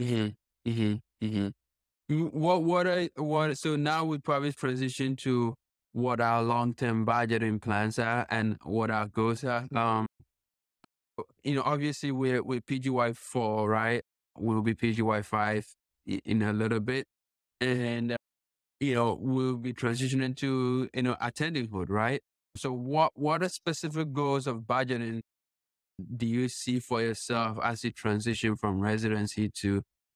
mm-hmm, 0.00 0.28
mm-hmm, 0.68 0.94
mm-hmm. 1.24 2.38
What 2.38 2.62
what 2.62 2.86
I 2.86 3.10
what 3.16 3.58
so 3.58 3.76
now 3.76 4.04
we 4.04 4.18
probably 4.18 4.52
transition 4.52 5.16
to 5.16 5.54
what 5.92 6.20
our 6.20 6.42
long 6.42 6.74
term 6.74 7.06
budgeting 7.06 7.60
plans 7.60 7.98
are 7.98 8.26
and 8.30 8.56
what 8.64 8.90
our 8.90 9.06
goals 9.06 9.44
are. 9.44 9.66
Um, 9.74 10.06
you 11.42 11.54
know, 11.54 11.62
obviously 11.64 12.12
we're 12.12 12.42
we're 12.42 12.60
PGY 12.60 13.16
four, 13.16 13.68
right? 13.68 14.02
We'll 14.36 14.62
be 14.62 14.74
PGY 14.74 15.24
five 15.24 15.66
in 16.06 16.42
a 16.42 16.52
little 16.52 16.80
bit, 16.80 17.06
and 17.60 18.12
uh, 18.12 18.16
you 18.80 18.94
know 18.94 19.18
we'll 19.20 19.56
be 19.56 19.72
transitioning 19.72 20.36
to 20.36 20.88
you 20.94 21.02
know 21.02 21.16
attending 21.20 21.68
hood, 21.68 21.90
right? 21.90 22.20
So 22.56 22.72
what 22.72 23.12
what 23.14 23.42
are 23.42 23.48
specific 23.48 24.12
goals 24.12 24.46
of 24.46 24.62
budgeting 24.62 25.20
do 26.16 26.26
you 26.26 26.48
see 26.48 26.80
for 26.80 27.02
yourself 27.02 27.58
as 27.62 27.84
you 27.84 27.90
transition 27.90 28.56
from 28.56 28.80
residency 28.80 29.50
to, 29.50 29.68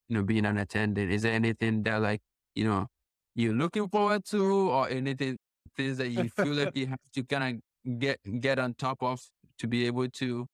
you 0.09 0.17
know, 0.17 0.23
being 0.23 0.47
an 0.47 0.59
attendant? 0.59 1.11
Is 1.11 1.23
there 1.23 1.33
anything 1.33 1.83
that 1.85 2.01
like, 2.01 2.21
you 2.55 2.65
know, 2.65 2.87
you're 3.35 3.55
looking 3.55 3.89
forward 3.89 4.25
to 4.27 4.71
or 4.71 4.89
anything, 4.89 5.39
things 5.77 5.99
that 5.99 6.09
you 6.09 6.29
feel 6.29 6.55
like 6.55 6.77
you 6.77 6.87
have 6.87 7.01
to 7.15 7.25
kind 7.25 7.63
of 7.85 7.99
get, 7.99 8.19
get 8.41 8.59
on 8.59 8.75
top 8.75 9.03
of 9.03 9.21
to 9.59 9.67
be 9.67 9.87
able 9.87 10.09
to, 10.09 10.47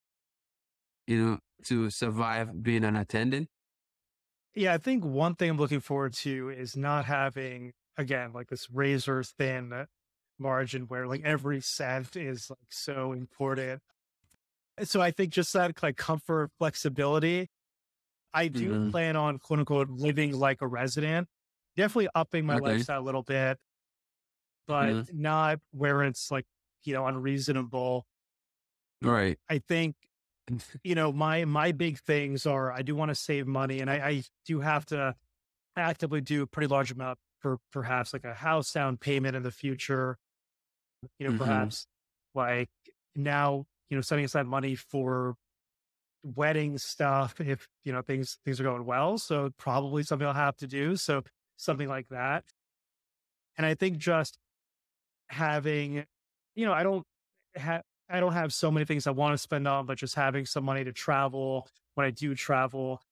you 1.07 1.25
know, 1.25 1.39
to 1.65 1.91
survive 1.91 2.63
being 2.63 2.85
an 2.85 2.97
attendant? 2.97 3.49
Yeah, 4.55 4.75
I 4.75 4.79
think 4.79 5.05
one 5.05 5.35
thing 5.35 5.51
I'm 5.51 5.59
looking 5.59 5.81
forward 5.81 6.15
to 6.15 6.51
is 6.51 6.77
not 6.77 7.05
having, 7.05 7.73
again, 7.97 8.33
like 8.33 8.49
this 8.49 8.71
razor 8.71 9.23
thin 9.23 9.87
margin 10.39 10.83
where 10.83 11.07
like 11.07 11.23
every 11.25 11.61
cent 11.61 12.17
is 12.17 12.49
like 12.51 12.71
so 12.71 13.13
important. 13.13 13.83
So 14.85 15.01
I 15.01 15.11
think 15.11 15.33
just 15.33 15.53
that 15.53 15.83
like 15.83 15.97
comfort, 15.97 16.51
flexibility. 16.59 17.49
I 18.35 18.49
do 18.49 18.71
mm-hmm. 18.71 18.91
plan 18.91 19.17
on 19.17 19.39
quote 19.39 19.61
unquote 19.61 19.91
living 19.91 20.39
like 20.39 20.61
a 20.61 20.67
resident, 20.67 21.29
definitely 21.77 22.09
upping 22.15 22.47
my 22.47 22.57
okay. 22.57 22.73
lifestyle 22.73 23.01
a 23.01 23.03
little 23.03 23.23
bit, 23.23 23.59
but 24.67 24.87
mm-hmm. 24.89 25.23
not 25.23 25.59
where 25.71 26.03
it's 26.03 26.31
like, 26.31 26.45
you 26.85 26.93
know, 26.93 27.07
unreasonable. 27.07 28.07
Right. 29.03 29.39
I 29.49 29.59
think, 29.67 29.97
you 30.85 30.95
know, 30.95 31.13
my 31.13 31.45
my 31.45 31.73
big 31.73 31.99
things 32.01 32.47
are 32.47 32.73
I 32.73 32.83
do 32.83 32.95
want 32.95 33.11
to 33.11 33.15
save 33.15 33.47
money 33.47 33.81
and 33.81 33.91
I, 33.91 33.95
I 33.95 34.23
do 34.47 34.61
have 34.61 34.85
to 34.87 35.15
actively 35.77 36.21
do 36.21 36.43
a 36.43 36.47
pretty 36.47 36.69
large 36.69 36.91
amount 36.91 37.19
for 37.41 37.59
perhaps 37.73 38.13
like 38.13 38.25
a 38.25 38.35
house 38.35 38.73
down 38.73 38.97
payment 38.97 39.37
in 39.37 39.43
the 39.43 39.51
future. 39.51 40.19
You 41.19 41.29
know, 41.29 41.35
mm-hmm. 41.35 41.45
perhaps 41.45 41.87
like 42.35 42.71
now 43.15 43.67
you 43.91 43.97
know, 43.97 44.01
setting 44.01 44.25
aside 44.25 44.47
money 44.47 44.75
for 44.75 45.35
wedding 46.23 46.79
stuff 46.79 47.41
if, 47.41 47.67
you 47.85 47.93
know, 47.93 48.03
things, 48.03 48.39
things 48.45 48.61
are 48.61 48.65
going 48.65 48.85
well. 48.85 49.19
So 49.19 49.51
probably 49.59 50.03
something 50.03 50.27
I'll 50.27 50.35
have 50.35 50.57
to 50.57 50.67
do. 50.67 50.97
So 50.97 51.23
something 51.57 51.89
like 51.89 52.09
that. 52.09 52.45
And 53.57 53.67
I 53.67 53.75
think 53.75 53.99
just 53.99 54.39
having, 55.29 56.05
you 56.55 56.67
know, 56.67 56.73
I 56.73 56.83
don't 56.83 57.05
have, 57.57 57.83
I 58.09 58.21
don't 58.21 58.33
have 58.33 58.53
so 58.53 58.71
many 58.71 58.87
things 58.87 59.07
I 59.07 59.11
want 59.11 59.35
to 59.35 59.39
spend 59.39 59.69
on, 59.69 59.87
but 59.87 59.99
just 59.99 60.15
having 60.15 60.47
some 60.47 60.65
money 60.65 60.85
to 60.85 60.93
travel 60.93 61.69
when 61.95 62.07
I 62.07 62.11
do 62.11 62.35
travel. 62.35 63.03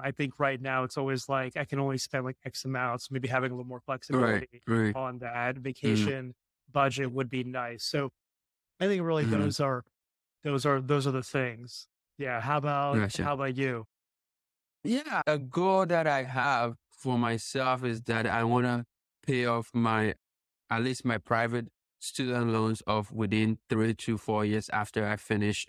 I 0.00 0.10
think 0.10 0.38
right 0.38 0.60
now 0.60 0.82
it's 0.84 0.98
always 0.98 1.28
like 1.28 1.56
I 1.56 1.64
can 1.64 1.78
only 1.78 1.98
spend 1.98 2.24
like 2.24 2.36
X 2.44 2.64
amounts, 2.64 3.10
maybe 3.10 3.28
having 3.28 3.52
a 3.52 3.54
little 3.54 3.68
more 3.68 3.80
flexibility 3.80 4.62
right, 4.66 4.76
right. 4.76 4.96
on 4.96 5.18
that 5.20 5.54
mm-hmm. 5.54 5.62
vacation 5.62 6.28
mm. 6.28 6.72
budget 6.72 7.12
would 7.12 7.30
be 7.30 7.44
nice. 7.44 7.84
So 7.84 8.10
I 8.80 8.86
think 8.86 9.02
really 9.02 9.24
mm. 9.24 9.30
those 9.30 9.60
are 9.60 9.84
those 10.44 10.66
are 10.66 10.80
those 10.80 11.06
are 11.06 11.12
the 11.12 11.22
things. 11.22 11.88
Yeah. 12.18 12.40
How 12.40 12.58
about 12.58 12.96
gotcha. 12.96 13.24
how 13.24 13.34
about 13.34 13.56
you? 13.56 13.86
Yeah, 14.84 15.22
a 15.26 15.38
goal 15.38 15.86
that 15.86 16.06
I 16.06 16.24
have 16.24 16.76
for 16.90 17.18
myself 17.18 17.84
is 17.84 18.02
that 18.02 18.26
I 18.26 18.44
want 18.44 18.66
to 18.66 18.84
pay 19.26 19.46
off 19.46 19.70
my 19.72 20.14
at 20.70 20.82
least 20.82 21.04
my 21.04 21.18
private 21.18 21.68
student 22.00 22.50
loans 22.50 22.82
off 22.86 23.10
within 23.10 23.58
three 23.70 23.94
to 23.94 24.18
four 24.18 24.44
years 24.44 24.68
after 24.70 25.06
I 25.06 25.16
finish, 25.16 25.66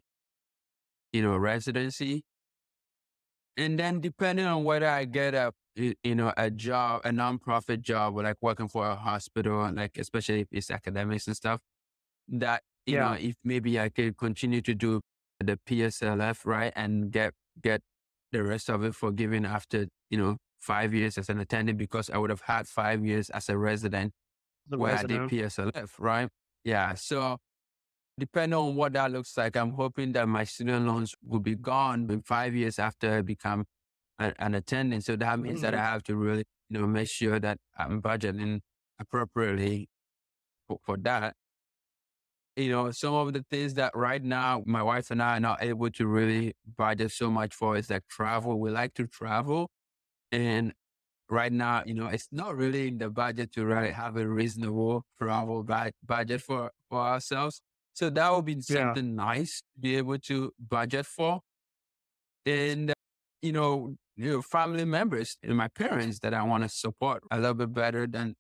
you 1.14 1.22
know, 1.22 1.38
residency. 1.38 2.24
And 3.58 3.80
then 3.80 4.02
depending 4.02 4.46
on 4.46 4.66
whether 4.66 4.88
I 4.88 5.06
get 5.06 5.34
a 5.34 5.54
you 5.76 6.16
know 6.16 6.34
a 6.36 6.52
job, 6.52 7.02
a 7.06 7.10
nonprofit 7.10 7.82
job, 7.82 8.16
or 8.18 8.24
like 8.24 8.38
working 8.42 8.68
for 8.68 8.86
a 8.90 8.96
hospital, 8.96 9.72
like 9.74 9.98
especially 9.98 10.42
if 10.42 10.48
it's 10.52 10.72
academics 10.72 11.28
and 11.28 11.36
stuff, 11.36 11.62
that 12.28 12.64
you 12.86 12.96
yeah. 12.96 13.10
know, 13.10 13.14
if 13.14 13.36
maybe 13.44 13.80
I 13.80 13.90
could 13.90 14.18
continue 14.18 14.62
to 14.62 14.74
do 14.74 15.02
the 15.40 15.60
PSLF, 15.68 16.46
right? 16.46 16.74
And 16.76 17.12
get, 17.12 17.34
get 17.62 17.82
the 18.32 18.44
rest 18.44 18.70
of 18.70 18.84
it 18.84 18.96
forgiven 18.96 19.46
after, 19.46 19.88
you 20.10 20.18
know, 20.18 20.38
five 20.60 20.94
years 20.94 21.18
as 21.18 21.30
an 21.30 21.40
attendant 21.40 21.78
because 21.78 22.10
I 22.10 22.18
would 22.18 22.30
have 22.30 22.42
had 22.42 22.68
five 22.68 23.06
years 23.06 23.30
as 23.30 23.50
a 23.50 23.58
resident 23.58 24.14
the 24.68 24.78
where 24.78 24.94
resident. 24.94 25.22
I 25.22 25.28
did 25.28 25.44
PSLF, 25.44 25.90
right? 26.00 26.30
Yeah. 26.64 26.96
So 26.96 27.38
depending 28.18 28.58
on 28.58 28.76
what 28.76 28.94
that 28.94 29.12
looks 29.12 29.38
like, 29.38 29.56
I'm 29.56 29.72
hoping 29.72 30.14
that 30.14 30.28
my 30.28 30.44
student 30.44 30.88
loans 30.88 31.14
will 31.24 31.40
be 31.40 31.56
gone 31.56 32.10
in 32.10 32.22
five 32.22 32.56
years 32.56 32.80
after 32.80 33.18
I 33.18 33.22
become 33.22 33.66
a, 34.20 34.34
an 34.40 34.56
attendant. 34.56 35.04
So 35.04 35.16
that 35.16 35.40
means 35.40 35.58
mm-hmm. 35.58 35.72
that 35.72 35.76
I 35.76 35.84
have 35.84 36.04
to 36.04 36.16
really, 36.16 36.46
you 36.70 36.80
know, 36.80 36.88
make 36.88 37.10
sure 37.10 37.40
that 37.40 37.58
I'm 37.78 38.02
budgeting 38.02 38.62
appropriately 39.00 39.88
for, 40.68 40.80
for 40.84 40.98
that 40.98 41.36
you 42.56 42.70
know, 42.70 42.92
some 42.92 43.14
of 43.14 43.34
the 43.34 43.44
things 43.50 43.74
that 43.74 43.92
right 43.96 44.24
now 44.24 44.64
my 44.66 44.82
wife 44.82 45.12
and 45.12 45.22
I 45.22 45.38
are 45.38 45.40
not 45.40 45.62
able 45.62 45.90
to 45.92 46.08
really 46.08 46.54
budget 46.78 47.12
so 47.12 47.30
much 47.30 47.54
for 47.54 47.76
is 47.76 47.90
like 47.90 48.08
travel. 48.08 48.60
We 48.60 48.72
like 48.72 48.94
to 48.96 49.08
travel. 49.08 49.70
And 50.32 50.74
right 51.30 51.52
now, 51.52 51.84
you 51.86 51.94
know, 51.94 52.08
it's 52.08 52.28
not 52.32 52.56
really 52.56 52.88
in 52.88 52.98
the 52.98 53.10
budget 53.10 53.52
to 53.54 53.66
really 53.66 53.92
have 53.92 54.16
a 54.16 54.28
reasonable 54.28 55.04
travel 55.18 55.64
bu- 55.64 55.92
budget 56.06 56.42
for, 56.42 56.72
for 56.90 57.02
ourselves. 57.02 57.62
So 57.94 58.10
that 58.10 58.34
would 58.34 58.46
be 58.46 58.62
something 58.62 59.10
yeah. 59.10 59.24
nice 59.26 59.62
to 59.62 59.82
be 59.82 59.98
able 59.98 60.18
to 60.20 60.52
budget 60.60 61.06
for. 61.06 61.42
And, 62.46 62.92
uh, 62.92 62.94
you 63.42 63.52
know, 63.52 63.96
you 64.16 64.32
know, 64.32 64.42
family 64.42 64.86
members 64.86 65.38
and 65.44 65.58
my 65.58 65.68
parents 65.68 66.20
that 66.20 66.34
I 66.34 66.44
want 66.44 66.64
to 66.64 66.70
support 66.70 67.24
a 67.32 67.38
little 67.38 67.54
bit 67.54 67.74
better 67.74 68.08
than 68.08 68.36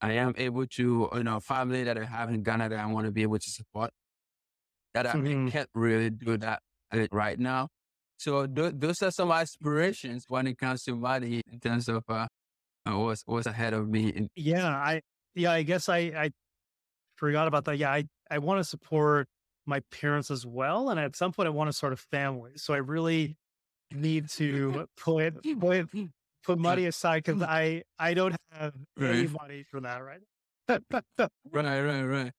I 0.00 0.12
am 0.12 0.34
able 0.36 0.66
to, 0.66 1.08
you 1.14 1.22
know, 1.22 1.40
family 1.40 1.84
that 1.84 1.98
I 1.98 2.04
have 2.04 2.28
in 2.30 2.42
Ghana 2.42 2.68
that 2.68 2.78
I 2.78 2.86
want 2.86 3.06
to 3.06 3.12
be 3.12 3.22
able 3.22 3.38
to 3.38 3.50
support. 3.50 3.90
That 4.94 5.06
I 5.06 5.12
mm-hmm. 5.12 5.48
can't 5.48 5.68
really 5.74 6.10
do 6.10 6.36
that 6.38 6.60
uh, 6.92 7.06
right 7.12 7.38
now. 7.38 7.68
So 8.18 8.46
th- 8.46 8.74
those 8.76 9.02
are 9.02 9.10
some 9.10 9.30
aspirations 9.30 10.24
when 10.28 10.46
it 10.46 10.58
comes 10.58 10.82
to 10.84 10.96
money 10.96 11.42
in 11.50 11.60
terms 11.60 11.88
of 11.88 12.02
uh, 12.08 12.26
uh 12.88 12.98
what's 12.98 13.22
what's 13.26 13.46
ahead 13.46 13.74
of 13.74 13.88
me. 13.88 14.28
yeah, 14.36 14.68
I 14.68 15.02
yeah, 15.34 15.52
I 15.52 15.62
guess 15.62 15.88
I 15.88 15.98
I 15.98 16.30
forgot 17.16 17.46
about 17.46 17.66
that. 17.66 17.76
Yeah, 17.76 17.90
I 17.90 18.06
I 18.30 18.38
want 18.38 18.60
to 18.60 18.64
support 18.64 19.28
my 19.66 19.80
parents 19.90 20.30
as 20.30 20.46
well, 20.46 20.88
and 20.88 20.98
at 20.98 21.16
some 21.16 21.32
point 21.32 21.46
I 21.46 21.50
want 21.50 21.68
to 21.68 21.72
start 21.74 21.92
a 21.92 21.96
family. 21.96 22.52
So 22.56 22.72
I 22.72 22.78
really 22.78 23.36
need 23.92 24.30
to 24.30 24.88
put 24.96 25.44
put 25.60 25.90
put 26.46 26.58
money 26.58 26.86
aside 26.86 27.24
because 27.24 27.42
I 27.60 27.82
I 27.98 28.14
don't 28.14 28.36
have 28.52 28.74
right. 28.96 29.14
any 29.14 29.28
money 29.28 29.64
for 29.70 29.80
that 29.80 29.98
right. 29.98 30.20
right, 31.52 31.80
right, 31.80 32.02
right, 32.02 32.32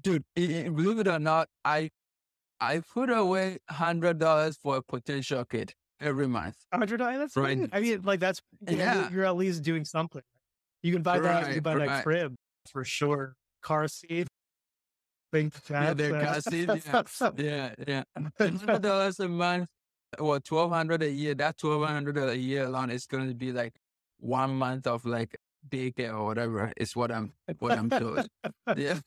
dude. 0.00 0.24
Believe 0.34 0.98
it 0.98 1.08
or 1.08 1.18
not, 1.18 1.48
I 1.64 1.90
I 2.60 2.80
put 2.80 3.10
away 3.10 3.58
hundred 3.70 4.18
dollars 4.18 4.58
for 4.62 4.76
a 4.76 4.82
potential 4.82 5.44
kid 5.44 5.74
every 6.00 6.28
month. 6.28 6.56
Hundred 6.72 6.98
dollars, 6.98 7.32
right? 7.36 7.58
Good. 7.58 7.70
I 7.72 7.80
mean, 7.80 8.02
like 8.02 8.20
that's 8.20 8.40
yeah. 8.68 9.08
You're, 9.10 9.24
at 9.24 9.36
least 9.36 9.62
doing 9.62 9.84
something. 9.84 10.22
You 10.82 10.92
can 10.92 11.02
buy 11.02 11.18
that. 11.20 11.48
You 11.48 11.54
can 11.54 11.62
buy 11.62 11.74
right. 11.74 11.88
that 11.88 12.04
crib 12.04 12.34
for 12.70 12.84
sure. 12.84 13.34
Car 13.62 13.88
seat. 13.88 14.26
Think 15.32 15.54
that. 15.64 15.98
Yeah, 15.98 16.24
car 16.24 16.40
seat. 16.40 16.68
Yeah, 17.38 17.74
yeah. 17.86 18.02
yeah. 18.16 18.28
Hundred 18.38 18.82
dollars 18.82 19.18
a 19.20 19.28
month. 19.28 19.68
Well, 20.18 20.40
twelve 20.40 20.70
hundred 20.70 21.02
a 21.02 21.10
year. 21.10 21.34
That 21.34 21.58
twelve 21.58 21.86
hundred 21.86 22.18
a 22.18 22.36
year 22.36 22.64
alone 22.64 22.90
is 22.90 23.06
going 23.06 23.28
to 23.28 23.34
be 23.34 23.52
like 23.52 23.74
one 24.18 24.54
month 24.54 24.86
of 24.86 25.04
like 25.04 25.36
daycare 25.68 26.12
or 26.12 26.24
whatever 26.24 26.72
is 26.76 26.96
what 26.96 27.10
I'm 27.10 27.32
what 27.58 27.78
I'm 27.78 27.88
told. 27.90 28.26
yeah. 28.76 28.98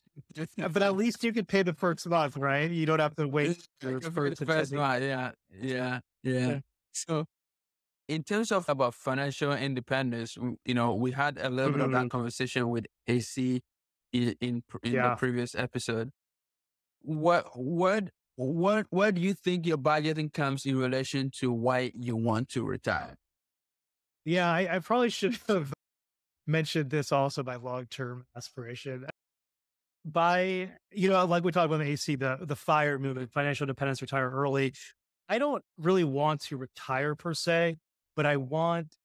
but 0.58 0.82
at 0.82 0.96
least 0.96 1.24
you 1.24 1.34
can 1.34 1.46
pay 1.46 1.64
the 1.64 1.74
first 1.74 2.08
month, 2.08 2.38
right? 2.38 2.70
You 2.70 2.86
don't 2.86 3.00
have 3.00 3.16
to 3.16 3.28
wait 3.28 3.68
for 3.80 4.00
the 4.30 4.46
first 4.46 4.74
month. 4.74 5.04
Yeah, 5.04 5.32
yeah, 5.62 6.00
yeah. 6.24 6.60
So 6.94 7.26
in 8.08 8.24
terms 8.24 8.52
of 8.52 8.68
about 8.70 8.94
financial 8.94 9.52
independence, 9.54 10.38
you 10.66 10.74
know, 10.74 10.94
we 10.94 11.12
had 11.12 11.38
a 11.38 11.50
little 11.50 11.72
mm-hmm. 11.72 11.80
bit 11.80 11.86
of 11.86 11.92
that 11.92 11.98
mm-hmm. 12.00 12.08
conversation 12.08 12.70
with 12.70 12.86
AC 13.08 13.62
in 14.14 14.36
in, 14.42 14.64
in 14.84 14.94
yeah. 14.94 15.10
the 15.10 15.16
previous 15.16 15.56
episode. 15.56 16.12
What 17.02 17.58
what 17.58 18.10
what 18.36 18.88
where 18.90 19.12
do 19.12 19.22
you 19.22 19.34
think 19.34 19.66
your 19.66 19.78
budgeting 19.78 20.32
comes 20.32 20.66
in 20.66 20.78
relation 20.78 21.32
to 21.40 21.52
why 21.52 21.92
you 21.96 22.16
want 22.16 22.50
to 22.50 22.66
retire? 22.66 23.16
Yeah, 24.26 24.52
I, 24.52 24.76
I 24.76 24.80
probably 24.80 25.10
should 25.10 25.38
have 25.48 25.74
mentioned 26.48 26.90
this 26.90 27.12
also 27.12 27.44
by 27.44 27.56
long 27.56 27.86
term 27.86 28.26
aspiration. 28.36 29.06
By, 30.04 30.70
you 30.92 31.10
know, 31.10 31.26
like 31.26 31.44
we 31.44 31.52
talked 31.52 31.66
about 31.66 31.80
the 31.80 31.90
AC, 31.90 32.16
the, 32.16 32.38
the 32.42 32.56
FIRE 32.56 33.00
movement, 33.00 33.32
financial 33.32 33.64
independence, 33.64 34.02
retire 34.02 34.30
early. 34.30 34.74
I 35.28 35.40
don't 35.40 35.64
really 35.80 36.04
want 36.04 36.42
to 36.42 36.58
retire 36.58 37.16
per 37.16 37.34
se, 37.34 37.78
but 38.16 38.28
I 38.28 38.38
want 38.38 38.96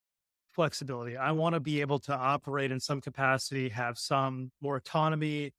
flexibility. 0.53 1.17
I 1.17 1.33
want 1.33 1.55
to 1.55 1.61
be 1.61 1.81
able 1.81 2.01
to 2.01 2.15
operate 2.15 2.71
in 2.71 2.81
some 2.81 3.01
capacity, 3.01 3.71
have 3.71 3.97
some 3.97 4.51
more 4.61 4.77
autonomy, 4.77 5.53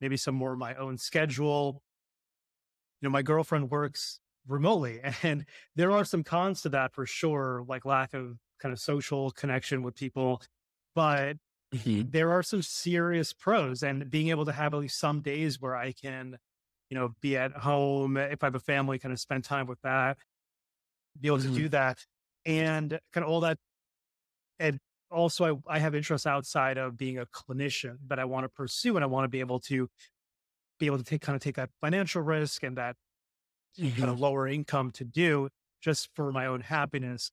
maybe 0.00 0.16
some 0.16 0.34
more 0.34 0.52
of 0.52 0.58
my 0.58 0.74
own 0.76 0.96
schedule. 0.96 1.82
Know, 3.06 3.12
my 3.12 3.22
girlfriend 3.22 3.70
works 3.70 4.20
remotely 4.46 5.00
and 5.22 5.44
there 5.74 5.90
are 5.92 6.04
some 6.04 6.22
cons 6.22 6.62
to 6.62 6.68
that 6.70 6.92
for 6.92 7.06
sure, 7.06 7.64
like 7.66 7.84
lack 7.84 8.14
of 8.14 8.38
kind 8.60 8.72
of 8.72 8.80
social 8.80 9.30
connection 9.32 9.82
with 9.82 9.94
people 9.94 10.40
but 10.96 11.36
mm-hmm. 11.72 12.08
there 12.10 12.32
are 12.32 12.42
some 12.42 12.62
serious 12.62 13.32
pros 13.32 13.84
and 13.84 14.10
being 14.10 14.30
able 14.30 14.46
to 14.46 14.52
have 14.52 14.74
at 14.74 14.80
least 14.80 14.98
some 14.98 15.20
days 15.20 15.60
where 15.60 15.76
I 15.76 15.92
can, 15.92 16.38
you 16.88 16.96
know, 16.96 17.14
be 17.20 17.36
at 17.36 17.52
home 17.52 18.16
if 18.16 18.42
I 18.42 18.46
have 18.46 18.54
a 18.56 18.60
family, 18.60 18.98
kind 18.98 19.12
of 19.12 19.20
spend 19.20 19.44
time 19.44 19.66
with 19.66 19.80
that, 19.82 20.16
be 21.20 21.28
able 21.28 21.38
mm-hmm. 21.38 21.54
to 21.54 21.60
do 21.60 21.68
that 21.68 21.98
and 22.46 22.98
kind 23.12 23.24
of 23.24 23.30
all 23.30 23.40
that. 23.40 23.58
And 24.58 24.80
also 25.10 25.62
I, 25.68 25.76
I 25.76 25.78
have 25.78 25.94
interests 25.94 26.26
outside 26.26 26.78
of 26.78 26.96
being 26.96 27.18
a 27.18 27.26
clinician 27.26 27.98
that 28.08 28.18
I 28.18 28.24
want 28.24 28.44
to 28.44 28.48
pursue 28.48 28.96
and 28.96 29.04
I 29.04 29.06
want 29.06 29.24
to 29.24 29.28
be 29.28 29.40
able 29.40 29.60
to 29.60 29.90
be 30.78 30.86
able 30.86 30.98
to 30.98 31.04
take 31.04 31.22
kind 31.22 31.36
of 31.36 31.42
take 31.42 31.56
that 31.56 31.70
financial 31.80 32.22
risk 32.22 32.62
and 32.62 32.76
that 32.76 32.96
mm-hmm. 33.78 33.98
kind 33.98 34.10
of 34.10 34.20
lower 34.20 34.46
income 34.46 34.90
to 34.92 35.04
do 35.04 35.48
just 35.80 36.08
for 36.14 36.32
my 36.32 36.46
own 36.46 36.60
happiness. 36.60 37.30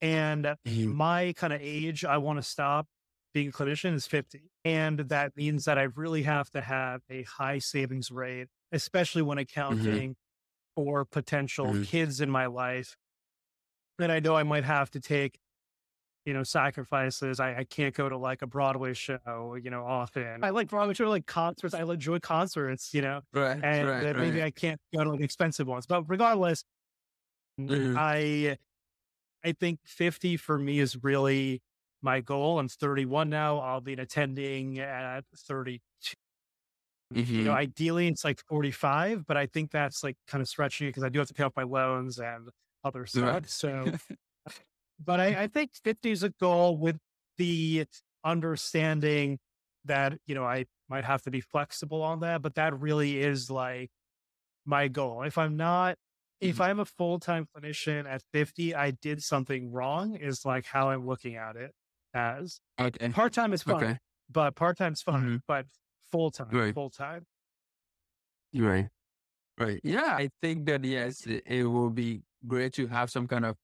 And 0.00 0.44
mm-hmm. 0.44 0.92
my 0.94 1.32
kind 1.36 1.52
of 1.52 1.60
age, 1.62 2.04
I 2.04 2.18
want 2.18 2.38
to 2.38 2.42
stop 2.42 2.86
being 3.32 3.48
a 3.48 3.52
clinician 3.52 3.94
is 3.94 4.06
50. 4.06 4.50
And 4.64 4.98
that 4.98 5.36
means 5.36 5.64
that 5.64 5.78
I 5.78 5.82
really 5.82 6.22
have 6.22 6.50
to 6.50 6.60
have 6.60 7.02
a 7.10 7.22
high 7.22 7.58
savings 7.58 8.10
rate, 8.10 8.48
especially 8.72 9.22
when 9.22 9.38
mm-hmm. 9.38 9.42
accounting 9.42 10.10
mm-hmm. 10.10 10.82
for 10.82 11.04
potential 11.04 11.66
mm-hmm. 11.66 11.82
kids 11.84 12.20
in 12.20 12.30
my 12.30 12.46
life. 12.46 12.96
And 13.98 14.10
I 14.10 14.20
know 14.20 14.34
I 14.34 14.42
might 14.42 14.64
have 14.64 14.90
to 14.92 15.00
take, 15.00 15.38
you 16.24 16.32
know, 16.32 16.42
sacrifices. 16.42 17.40
I, 17.40 17.56
I 17.58 17.64
can't 17.64 17.94
go 17.94 18.08
to 18.08 18.16
like 18.16 18.42
a 18.42 18.46
Broadway 18.46 18.94
show, 18.94 19.56
you 19.62 19.70
know, 19.70 19.84
often. 19.84 20.42
I 20.42 20.50
like 20.50 20.68
Broadway 20.68 20.94
show, 20.94 21.08
like 21.08 21.26
concerts. 21.26 21.74
I 21.74 21.82
enjoy 21.82 22.20
concerts, 22.20 22.94
you 22.94 23.02
know, 23.02 23.20
right, 23.32 23.58
and 23.62 23.88
right, 23.88 24.16
maybe 24.16 24.38
right. 24.38 24.46
I 24.46 24.50
can't 24.50 24.80
go 24.94 25.04
to 25.04 25.10
like 25.10 25.20
expensive 25.20 25.66
ones. 25.66 25.86
But 25.86 26.04
regardless, 26.08 26.64
mm-hmm. 27.60 27.96
I 27.98 28.56
I 29.44 29.52
think 29.52 29.80
50 29.84 30.36
for 30.36 30.58
me 30.58 30.78
is 30.78 31.02
really 31.02 31.62
my 32.02 32.20
goal. 32.20 32.58
I'm 32.58 32.68
31 32.68 33.28
now. 33.30 33.58
I'll 33.58 33.80
be 33.80 33.94
attending 33.94 34.78
at 34.78 35.24
32. 35.36 35.80
Mm-hmm. 37.14 37.34
You 37.34 37.44
know, 37.44 37.50
mm-hmm. 37.50 37.58
ideally 37.58 38.08
it's 38.08 38.24
like 38.24 38.40
45, 38.48 39.26
but 39.26 39.36
I 39.36 39.46
think 39.46 39.70
that's 39.70 40.02
like 40.02 40.16
kind 40.26 40.40
of 40.40 40.48
stretching 40.48 40.88
because 40.88 41.04
I 41.04 41.08
do 41.08 41.18
have 41.18 41.28
to 41.28 41.34
pay 41.34 41.42
off 41.42 41.52
my 41.56 41.62
loans 41.62 42.18
and 42.18 42.48
other 42.84 43.06
stuff. 43.06 43.24
Right. 43.24 43.50
So, 43.50 43.92
but 45.04 45.20
I, 45.20 45.42
I 45.42 45.46
think 45.46 45.70
50 45.84 46.10
is 46.10 46.22
a 46.22 46.30
goal 46.30 46.76
with 46.76 46.96
the 47.38 47.86
understanding 48.24 49.38
that, 49.84 50.18
you 50.26 50.34
know, 50.34 50.44
I 50.44 50.66
might 50.88 51.04
have 51.04 51.22
to 51.22 51.30
be 51.30 51.40
flexible 51.40 52.02
on 52.02 52.20
that, 52.20 52.42
but 52.42 52.54
that 52.54 52.78
really 52.78 53.20
is 53.20 53.50
like 53.50 53.90
my 54.64 54.88
goal. 54.88 55.22
If 55.22 55.38
I'm 55.38 55.56
not 55.56 55.96
if 56.42 56.56
mm-hmm. 56.56 56.62
I'm 56.62 56.80
a 56.80 56.84
full 56.84 57.20
time 57.20 57.46
clinician 57.56 58.04
at 58.04 58.20
50, 58.32 58.74
I 58.74 58.90
did 58.90 59.22
something 59.22 59.70
wrong, 59.70 60.16
is 60.16 60.44
like 60.44 60.66
how 60.66 60.90
I'm 60.90 61.06
looking 61.06 61.36
at 61.36 61.54
it 61.54 61.70
as. 62.12 62.60
Okay. 62.80 63.08
Part 63.10 63.32
time 63.32 63.52
is 63.52 63.62
fun, 63.62 63.76
okay. 63.76 63.98
but 64.28 64.56
part 64.56 64.76
time 64.76 64.92
is 64.92 65.02
fun, 65.02 65.22
mm-hmm. 65.22 65.36
but 65.46 65.66
full 66.10 66.32
time, 66.32 66.48
right. 66.50 66.74
full 66.74 66.90
time. 66.90 67.24
Right. 68.52 68.88
Right. 69.56 69.80
Yeah. 69.84 70.16
I 70.16 70.30
think 70.42 70.66
that, 70.66 70.84
yes, 70.84 71.26
it, 71.26 71.44
it 71.46 71.64
will 71.64 71.90
be 71.90 72.22
great 72.46 72.72
to 72.74 72.88
have 72.88 73.08
some 73.08 73.28
kind 73.28 73.44
of 73.44 73.56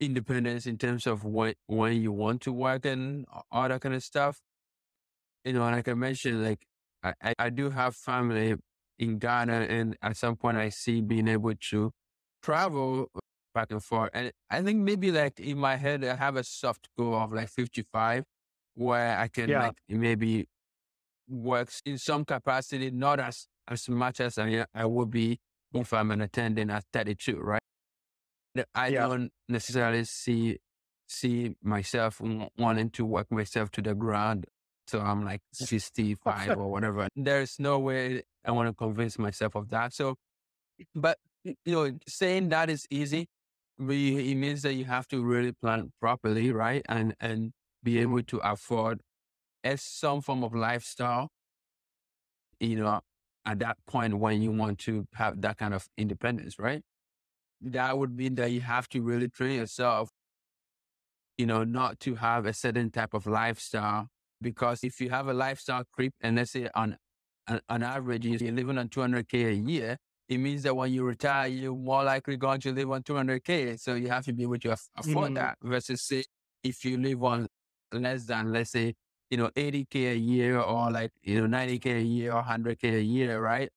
independence 0.00 0.66
in 0.66 0.78
terms 0.78 1.06
of 1.06 1.24
when, 1.24 1.54
when 1.66 2.00
you 2.00 2.12
want 2.12 2.42
to 2.42 2.52
work 2.52 2.84
and 2.84 3.26
all 3.50 3.68
that 3.68 3.80
kind 3.80 3.94
of 3.94 4.02
stuff. 4.02 4.40
You 5.44 5.52
know, 5.52 5.60
like 5.60 5.88
I 5.88 5.94
mentioned, 5.94 6.44
like 6.44 6.66
I, 7.02 7.34
I 7.38 7.50
do 7.50 7.70
have 7.70 7.94
family 7.94 8.56
in 8.98 9.18
Ghana 9.18 9.66
and 9.68 9.96
at 10.02 10.16
some 10.16 10.36
point 10.36 10.56
I 10.56 10.70
see 10.70 11.00
being 11.00 11.28
able 11.28 11.54
to 11.70 11.92
travel 12.42 13.08
back 13.54 13.70
and 13.70 13.82
forth. 13.82 14.10
And 14.12 14.32
I 14.50 14.62
think 14.62 14.80
maybe 14.80 15.12
like 15.12 15.38
in 15.40 15.58
my 15.58 15.76
head, 15.76 16.04
I 16.04 16.16
have 16.16 16.36
a 16.36 16.44
soft 16.44 16.88
goal 16.98 17.14
of 17.14 17.32
like 17.32 17.48
55 17.48 18.24
where 18.74 19.18
I 19.18 19.28
can 19.28 19.48
yeah. 19.48 19.62
like 19.62 19.76
maybe 19.88 20.46
work 21.28 21.70
in 21.84 21.98
some 21.98 22.24
capacity, 22.24 22.90
not 22.90 23.20
as, 23.20 23.46
as 23.68 23.88
much 23.88 24.20
as 24.20 24.38
I, 24.38 24.66
I 24.74 24.84
would 24.84 25.10
be 25.10 25.38
if 25.74 25.92
I'm 25.92 26.10
an 26.10 26.20
attendant 26.20 26.70
at 26.70 26.84
32, 26.92 27.38
right? 27.38 27.60
I 28.74 28.88
yeah. 28.88 29.06
don't 29.06 29.32
necessarily 29.48 30.04
see, 30.04 30.58
see 31.08 31.54
myself 31.62 32.20
wanting 32.58 32.90
to 32.90 33.04
work 33.04 33.30
myself 33.30 33.70
to 33.72 33.82
the 33.82 33.94
ground. 33.94 34.46
So 34.86 35.00
I'm 35.00 35.24
like 35.24 35.40
65 35.52 36.58
or 36.58 36.70
whatever. 36.70 37.08
There's 37.16 37.58
no 37.58 37.78
way 37.78 38.22
I 38.44 38.52
want 38.52 38.68
to 38.68 38.72
convince 38.72 39.18
myself 39.18 39.56
of 39.56 39.68
that. 39.70 39.92
So, 39.92 40.16
but 40.94 41.18
you 41.44 41.56
know, 41.66 41.90
saying 42.06 42.50
that 42.50 42.70
is 42.70 42.86
easy, 42.90 43.26
but 43.78 43.94
it 43.94 44.34
means 44.34 44.62
that 44.62 44.74
you 44.74 44.84
have 44.84 45.08
to 45.08 45.22
really 45.22 45.52
plan 45.52 45.92
properly, 46.00 46.52
right? 46.52 46.84
And 46.88 47.14
and 47.20 47.52
be 47.82 47.98
able 47.98 48.22
to 48.22 48.38
afford 48.38 49.00
as 49.64 49.82
some 49.82 50.20
form 50.20 50.44
of 50.44 50.54
lifestyle, 50.54 51.28
you 52.60 52.76
know, 52.76 53.00
at 53.44 53.58
that 53.60 53.76
point 53.86 54.18
when 54.18 54.42
you 54.42 54.50
want 54.50 54.78
to 54.80 55.06
have 55.14 55.40
that 55.42 55.58
kind 55.58 55.74
of 55.74 55.88
independence, 55.96 56.58
right? 56.58 56.82
That 57.60 57.96
would 57.96 58.16
mean 58.16 58.34
that 58.36 58.50
you 58.50 58.60
have 58.60 58.88
to 58.90 59.02
really 59.02 59.28
train 59.28 59.56
yourself 59.56 60.10
you 61.36 61.46
know, 61.46 61.64
not 61.64 62.00
to 62.00 62.14
have 62.14 62.46
a 62.46 62.52
certain 62.52 62.90
type 62.90 63.14
of 63.14 63.26
lifestyle. 63.26 64.08
Because 64.40 64.84
if 64.84 65.00
you 65.00 65.10
have 65.10 65.28
a 65.28 65.34
lifestyle 65.34 65.84
creep, 65.92 66.12
and 66.20 66.36
let's 66.36 66.52
say 66.52 66.68
on 66.74 66.96
on 67.68 67.82
average 67.82 68.26
you're 68.26 68.52
living 68.52 68.76
on 68.76 68.88
200k 68.88 69.50
a 69.50 69.54
year, 69.54 69.96
it 70.28 70.38
means 70.38 70.64
that 70.64 70.74
when 70.74 70.92
you 70.92 71.04
retire, 71.04 71.46
you're 71.46 71.74
more 71.74 72.02
likely 72.04 72.36
going 72.36 72.60
to 72.60 72.72
live 72.72 72.90
on 72.90 73.02
200k. 73.02 73.78
So 73.80 73.94
you 73.94 74.08
have 74.08 74.24
to 74.24 74.32
be 74.32 74.42
able 74.42 74.58
to 74.58 74.72
afford 74.72 75.06
mm-hmm. 75.06 75.34
that. 75.34 75.56
Versus 75.62 76.02
say 76.02 76.24
if 76.62 76.84
you 76.84 76.98
live 76.98 77.22
on 77.22 77.46
less 77.92 78.24
than, 78.24 78.52
let's 78.52 78.72
say, 78.72 78.94
you 79.30 79.38
know, 79.38 79.48
80k 79.56 80.12
a 80.12 80.18
year 80.18 80.58
or 80.60 80.90
like 80.90 81.12
you 81.22 81.40
know 81.40 81.58
90k 81.58 81.98
a 81.98 82.02
year 82.02 82.32
or 82.32 82.42
100k 82.42 82.98
a 82.98 83.02
year, 83.02 83.40
right? 83.40 83.70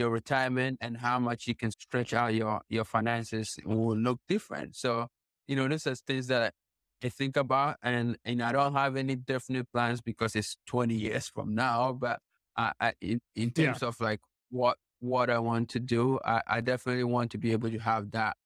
Your 0.00 0.10
retirement 0.10 0.78
and 0.80 0.96
how 0.96 1.18
much 1.18 1.46
you 1.46 1.54
can 1.54 1.70
stretch 1.70 2.14
out 2.14 2.32
your 2.32 2.62
your 2.70 2.84
finances 2.84 3.58
will 3.66 3.96
look 3.96 4.18
different. 4.26 4.74
So 4.76 5.08
you 5.46 5.56
know, 5.56 5.68
this 5.68 5.86
is 5.86 6.00
things 6.00 6.28
that 6.28 6.54
I 7.04 7.08
think 7.10 7.36
about, 7.36 7.76
and 7.82 8.16
and 8.24 8.42
I 8.42 8.52
don't 8.52 8.72
have 8.72 8.96
any 8.96 9.16
definite 9.16 9.66
plans 9.72 10.00
because 10.00 10.34
it's 10.34 10.56
20 10.68 10.94
years 10.94 11.28
from 11.28 11.54
now. 11.54 11.92
But 11.92 12.18
I, 12.56 12.72
I 12.80 12.92
in, 13.00 13.20
in 13.36 13.50
terms 13.50 13.78
yeah. 13.82 13.88
of 13.88 14.00
like 14.00 14.20
what 14.50 14.78
what 15.00 15.28
I 15.28 15.38
want 15.38 15.68
to 15.70 15.80
do, 15.80 16.18
I, 16.24 16.40
I 16.46 16.60
definitely 16.60 17.04
want 17.04 17.30
to 17.32 17.38
be 17.38 17.52
able 17.52 17.70
to 17.70 17.78
have 17.78 18.10
that 18.12 18.36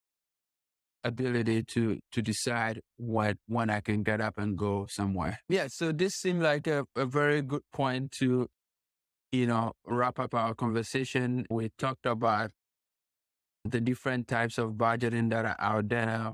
ability 1.05 1.63
to 1.63 1.99
to 2.13 2.23
decide 2.23 2.81
what 2.97 3.37
when 3.47 3.71
I 3.71 3.81
can 3.81 4.03
get 4.03 4.21
up 4.21 4.39
and 4.39 4.57
go 4.57 4.87
somewhere. 4.89 5.39
Yeah, 5.49 5.67
so 5.69 5.93
this 5.93 6.15
seemed 6.15 6.43
like 6.43 6.67
a, 6.67 6.87
a 6.97 7.07
very 7.07 7.43
good 7.43 7.63
point 7.73 8.13
to, 8.19 8.49
you 9.35 9.47
know, 9.47 9.73
wrap 9.85 10.19
up 10.19 10.35
our 10.35 10.55
conversation. 10.55 11.47
We 11.51 11.71
talked 11.79 12.07
about 12.07 12.51
the 13.65 13.81
different 13.81 14.29
types 14.29 14.59
of 14.59 14.73
budgeting 14.73 15.31
that 15.31 15.45
are 15.45 15.57
out 15.59 15.89
there. 15.89 16.33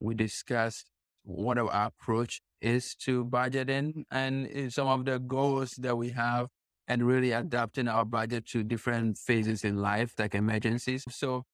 We 0.00 0.14
discussed 0.14 0.90
what 1.24 1.58
our 1.58 1.70
approach 1.72 2.40
is 2.60 2.94
to 2.94 3.24
budgeting 3.24 4.04
and 4.10 4.72
some 4.72 4.88
of 4.88 5.04
the 5.04 5.18
goals 5.18 5.72
that 5.78 5.96
we 5.96 6.10
have 6.10 6.48
and 6.86 7.06
really 7.06 7.32
adapting 7.32 7.88
our 7.88 8.04
budget 8.04 8.46
to 8.46 8.62
different 8.62 9.18
phases 9.18 9.64
in 9.64 9.76
life, 9.76 10.14
like 10.18 10.34
emergencies. 10.34 11.04
So 11.10 11.44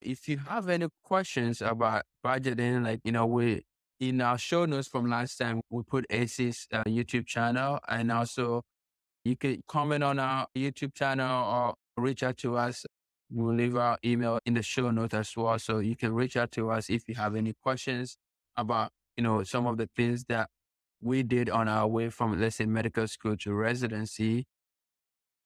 if 0.00 0.28
you 0.28 0.38
have 0.38 0.68
any 0.68 0.88
questions 1.04 1.62
about 1.62 2.02
budgeting, 2.24 2.84
like, 2.84 3.00
you 3.04 3.12
know, 3.12 3.26
we, 3.26 3.62
in 4.00 4.20
our 4.20 4.38
show 4.38 4.64
notes 4.64 4.88
from 4.88 5.08
last 5.08 5.36
time, 5.36 5.60
we 5.70 5.82
put 5.84 6.04
AC's 6.10 6.66
uh, 6.72 6.82
YouTube 6.84 7.26
channel 7.26 7.78
and 7.88 8.10
also 8.10 8.62
you 9.24 9.36
can 9.36 9.62
comment 9.68 10.02
on 10.04 10.18
our 10.18 10.46
YouTube 10.56 10.94
channel 10.94 11.74
or 11.96 12.02
reach 12.02 12.22
out 12.22 12.36
to 12.38 12.56
us. 12.56 12.84
We'll 13.30 13.54
leave 13.54 13.76
our 13.76 13.98
email 14.04 14.38
in 14.44 14.54
the 14.54 14.62
show 14.62 14.90
note 14.90 15.14
as 15.14 15.36
well. 15.36 15.58
So 15.58 15.78
you 15.78 15.96
can 15.96 16.12
reach 16.12 16.36
out 16.36 16.52
to 16.52 16.70
us 16.70 16.90
if 16.90 17.08
you 17.08 17.14
have 17.14 17.34
any 17.34 17.54
questions 17.62 18.16
about 18.56 18.90
you 19.16 19.22
know, 19.22 19.42
some 19.42 19.66
of 19.66 19.76
the 19.76 19.88
things 19.96 20.24
that 20.28 20.48
we 21.00 21.22
did 21.22 21.50
on 21.50 21.68
our 21.68 21.86
way 21.86 22.08
from, 22.08 22.40
let's 22.40 22.56
say, 22.56 22.66
medical 22.66 23.06
school 23.08 23.36
to 23.38 23.52
residency. 23.52 24.46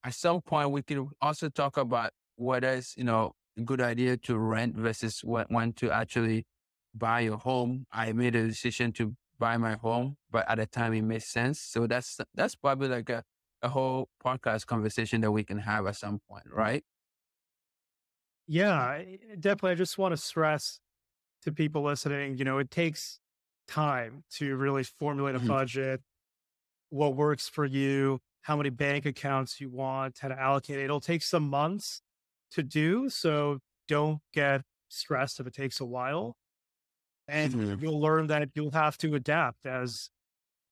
At 0.04 0.14
some 0.14 0.40
point, 0.42 0.70
we 0.70 0.82
can 0.82 1.08
also 1.20 1.48
talk 1.48 1.76
about 1.76 2.10
whether 2.36 2.68
it's, 2.68 2.96
you 2.96 3.04
know, 3.04 3.32
a 3.58 3.62
good 3.62 3.80
idea 3.80 4.16
to 4.18 4.38
rent 4.38 4.76
versus 4.76 5.22
when 5.24 5.72
to 5.74 5.90
actually 5.90 6.44
buy 6.94 7.22
a 7.22 7.36
home. 7.36 7.86
I 7.90 8.12
made 8.12 8.36
a 8.36 8.46
decision 8.46 8.92
to 8.92 9.14
buy 9.38 9.56
my 9.56 9.74
home, 9.76 10.16
but 10.30 10.48
at 10.48 10.58
the 10.58 10.66
time 10.66 10.94
it 10.94 11.02
made 11.02 11.22
sense. 11.22 11.60
So 11.60 11.86
that's, 11.86 12.20
that's 12.34 12.54
probably 12.54 12.88
like 12.88 13.08
a, 13.10 13.22
a 13.66 13.68
whole 13.68 14.08
podcast 14.24 14.66
conversation 14.66 15.20
that 15.20 15.32
we 15.32 15.44
can 15.44 15.58
have 15.58 15.86
at 15.86 15.96
some 15.96 16.20
point, 16.30 16.44
right? 16.50 16.84
Yeah, 18.46 19.02
definitely. 19.38 19.72
I 19.72 19.74
just 19.74 19.98
want 19.98 20.12
to 20.12 20.16
stress 20.16 20.80
to 21.42 21.52
people 21.52 21.82
listening, 21.82 22.38
you 22.38 22.44
know, 22.44 22.58
it 22.58 22.70
takes 22.70 23.18
time 23.68 24.24
to 24.30 24.56
really 24.56 24.84
formulate 24.84 25.34
a 25.34 25.38
mm-hmm. 25.38 25.48
budget, 25.48 26.00
what 26.90 27.16
works 27.16 27.48
for 27.48 27.64
you, 27.64 28.20
how 28.42 28.56
many 28.56 28.70
bank 28.70 29.04
accounts 29.04 29.60
you 29.60 29.68
want, 29.68 30.18
how 30.20 30.28
to 30.28 30.40
allocate 30.40 30.78
it. 30.78 30.84
It'll 30.84 31.00
take 31.00 31.22
some 31.22 31.48
months 31.48 32.00
to 32.52 32.62
do. 32.62 33.08
So 33.08 33.58
don't 33.88 34.20
get 34.32 34.62
stressed 34.88 35.40
if 35.40 35.46
it 35.46 35.54
takes 35.54 35.80
a 35.80 35.84
while. 35.84 36.36
And 37.26 37.52
mm-hmm. 37.52 37.82
you'll 37.84 38.00
learn 38.00 38.28
that 38.28 38.48
you'll 38.54 38.70
have 38.70 38.96
to 38.98 39.16
adapt 39.16 39.66
as 39.66 40.10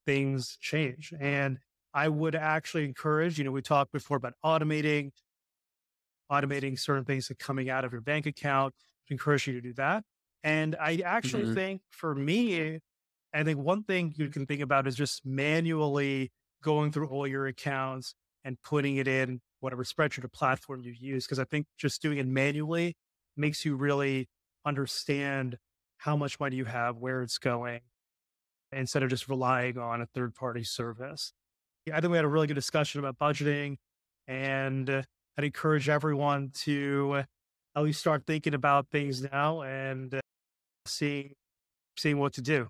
things 0.06 0.56
change. 0.60 1.12
And 1.18 1.58
I 1.94 2.08
would 2.08 2.34
actually 2.34 2.84
encourage, 2.84 3.38
you 3.38 3.44
know, 3.44 3.52
we 3.52 3.62
talked 3.62 3.92
before 3.92 4.16
about 4.16 4.34
automating, 4.44 5.12
automating 6.30 6.78
certain 6.78 7.04
things 7.04 7.28
that 7.28 7.38
coming 7.38 7.70
out 7.70 7.84
of 7.84 7.92
your 7.92 8.00
bank 8.00 8.26
account. 8.26 8.74
I 9.08 9.14
encourage 9.14 9.46
you 9.46 9.52
to 9.54 9.60
do 9.60 9.72
that. 9.74 10.02
And 10.42 10.76
I 10.80 11.00
actually 11.04 11.44
mm-hmm. 11.44 11.54
think 11.54 11.82
for 11.90 12.14
me, 12.14 12.80
I 13.32 13.44
think 13.44 13.60
one 13.60 13.84
thing 13.84 14.12
you 14.16 14.28
can 14.28 14.44
think 14.44 14.60
about 14.60 14.86
is 14.86 14.96
just 14.96 15.24
manually 15.24 16.32
going 16.62 16.90
through 16.92 17.08
all 17.08 17.26
your 17.26 17.46
accounts 17.46 18.14
and 18.44 18.60
putting 18.62 18.96
it 18.96 19.06
in 19.08 19.40
whatever 19.60 19.84
spreadsheet 19.84 20.24
or 20.24 20.28
platform 20.28 20.82
you 20.82 20.92
use. 20.98 21.26
Cause 21.26 21.38
I 21.38 21.44
think 21.44 21.66
just 21.78 22.02
doing 22.02 22.18
it 22.18 22.26
manually 22.26 22.96
makes 23.36 23.64
you 23.64 23.76
really 23.76 24.28
understand 24.66 25.58
how 25.98 26.16
much 26.16 26.40
money 26.40 26.56
you 26.56 26.64
have, 26.64 26.96
where 26.96 27.22
it's 27.22 27.38
going, 27.38 27.80
instead 28.72 29.02
of 29.02 29.10
just 29.10 29.28
relying 29.28 29.78
on 29.78 30.00
a 30.00 30.06
third 30.06 30.34
party 30.34 30.64
service. 30.64 31.32
I 31.92 32.00
think 32.00 32.10
we 32.10 32.16
had 32.16 32.24
a 32.24 32.28
really 32.28 32.46
good 32.46 32.54
discussion 32.54 32.98
about 32.98 33.18
budgeting 33.18 33.76
and 34.26 34.88
uh, 34.88 35.02
I'd 35.36 35.44
encourage 35.44 35.88
everyone 35.88 36.50
to 36.62 37.12
uh, 37.16 37.22
at 37.76 37.82
least 37.82 38.00
start 38.00 38.24
thinking 38.26 38.54
about 38.54 38.88
things 38.90 39.22
now 39.22 39.62
and 39.62 40.14
uh, 40.14 40.20
seeing 40.86 41.34
seeing 41.96 42.18
what 42.18 42.32
to 42.34 42.42
do. 42.42 42.68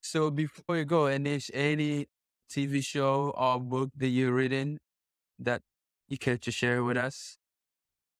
So 0.00 0.30
before 0.30 0.76
you 0.76 0.84
go, 0.84 1.06
any 1.06 1.40
any 1.52 2.06
TV 2.50 2.82
show 2.82 3.32
or 3.36 3.60
book 3.60 3.90
that 3.96 4.08
you're 4.08 4.32
reading 4.32 4.78
that 5.38 5.62
you 6.08 6.18
care 6.18 6.38
to 6.38 6.50
share 6.50 6.82
with 6.84 6.96
us? 6.96 7.36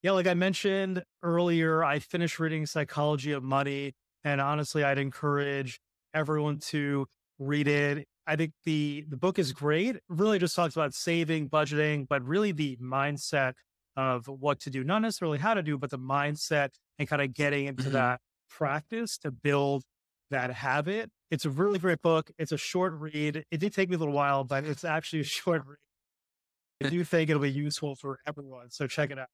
Yeah, 0.02 0.12
like 0.12 0.26
I 0.26 0.34
mentioned 0.34 1.04
earlier, 1.22 1.84
I 1.84 2.00
finished 2.00 2.40
reading 2.40 2.66
Psychology 2.66 3.32
of 3.32 3.44
Money, 3.44 3.92
and 4.24 4.40
honestly, 4.40 4.82
I'd 4.82 4.98
encourage 4.98 5.80
everyone 6.12 6.58
to 6.58 7.06
read 7.38 7.68
it. 7.68 8.06
I 8.26 8.36
think 8.36 8.52
the 8.64 9.04
the 9.08 9.16
book 9.16 9.38
is 9.38 9.52
great. 9.52 9.96
It 9.96 10.02
really 10.08 10.38
just 10.38 10.54
talks 10.54 10.76
about 10.76 10.94
saving, 10.94 11.48
budgeting, 11.48 12.06
but 12.08 12.22
really 12.24 12.52
the 12.52 12.76
mindset 12.76 13.54
of 13.96 14.26
what 14.26 14.60
to 14.60 14.70
do, 14.70 14.84
not 14.84 15.00
necessarily 15.00 15.38
how 15.38 15.54
to 15.54 15.62
do, 15.62 15.76
but 15.76 15.90
the 15.90 15.98
mindset 15.98 16.70
and 16.98 17.08
kind 17.08 17.22
of 17.22 17.34
getting 17.34 17.66
into 17.66 17.84
mm-hmm. 17.84 17.92
that 17.92 18.20
practice 18.48 19.18
to 19.18 19.30
build 19.30 19.82
that 20.30 20.50
habit. 20.52 21.10
It's 21.30 21.44
a 21.44 21.50
really 21.50 21.78
great 21.78 22.02
book. 22.02 22.30
It's 22.38 22.52
a 22.52 22.56
short 22.56 22.94
read. 22.94 23.44
It 23.50 23.58
did 23.58 23.72
take 23.72 23.88
me 23.88 23.96
a 23.96 23.98
little 23.98 24.14
while, 24.14 24.44
but 24.44 24.64
it's 24.64 24.84
actually 24.84 25.20
a 25.20 25.24
short 25.24 25.62
read. 25.66 26.86
I 26.86 26.88
do 26.90 27.04
think 27.04 27.30
it'll 27.30 27.42
be 27.42 27.50
useful 27.50 27.94
for 27.96 28.18
everyone. 28.26 28.70
So 28.70 28.86
check 28.86 29.10
it 29.10 29.18
out. 29.18 29.28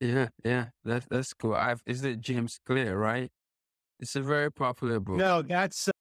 Yeah, 0.00 0.28
yeah, 0.44 0.66
that's 0.84 1.06
that's 1.10 1.32
cool. 1.32 1.54
I've, 1.54 1.82
is 1.84 2.04
it 2.04 2.20
James 2.20 2.60
Clear, 2.64 2.96
right? 2.96 3.30
It's 3.98 4.14
a 4.14 4.20
very 4.20 4.52
popular 4.52 5.00
book. 5.00 5.16
No, 5.16 5.42
that's 5.42 5.88
uh, 5.88 5.92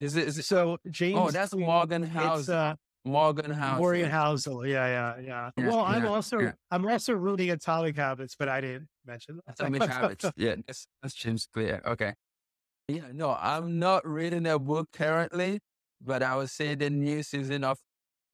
is 0.00 0.16
it? 0.16 0.28
Is 0.28 0.38
it? 0.38 0.44
So 0.44 0.78
James. 0.90 1.18
Oh, 1.18 1.30
that's 1.30 1.54
Morgan 1.54 2.02
House. 2.02 2.48
Uh, 2.48 2.74
Morgan 3.04 3.52
House. 3.52 3.78
Morgan 3.78 4.10
Housel. 4.10 4.68
Yeah, 4.68 4.86
yeah, 4.86 5.14
yeah. 5.24 5.50
yeah 5.56 5.68
well, 5.68 5.80
I'm 5.80 6.06
also 6.06 6.40
yeah. 6.40 6.52
I'm 6.70 6.86
also 6.86 7.14
reading 7.14 7.50
Atomic 7.50 7.96
Habits, 7.96 8.34
but 8.38 8.48
I 8.48 8.60
didn't 8.60 8.88
mention 9.06 9.40
that. 9.46 9.58
Atomic 9.60 9.82
Habits. 9.82 10.24
Yeah, 10.36 10.56
that's, 10.66 10.86
that's 11.02 11.14
James 11.14 11.48
Clear. 11.52 11.80
Okay. 11.86 12.14
Yeah, 12.88 13.02
no, 13.12 13.36
I'm 13.40 13.78
not 13.78 14.06
reading 14.06 14.46
a 14.46 14.58
book 14.58 14.88
currently, 14.92 15.60
but 16.04 16.22
I 16.22 16.36
would 16.36 16.50
say 16.50 16.74
the 16.74 16.90
new 16.90 17.22
season 17.22 17.64
of 17.64 17.78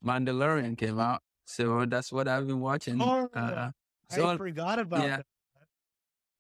Mandalorian 0.05 0.77
came 0.77 0.99
out. 0.99 1.21
So 1.47 1.85
that's 1.87 2.13
what 2.13 2.29
I've 2.29 2.47
been 2.47 2.61
watching. 2.61 3.01
Oh, 3.01 3.29
uh, 3.35 3.71
so, 4.11 4.29
I 4.29 4.37
forgot 4.37 4.79
about 4.79 5.03
yeah, 5.03 5.17
that. 5.17 5.27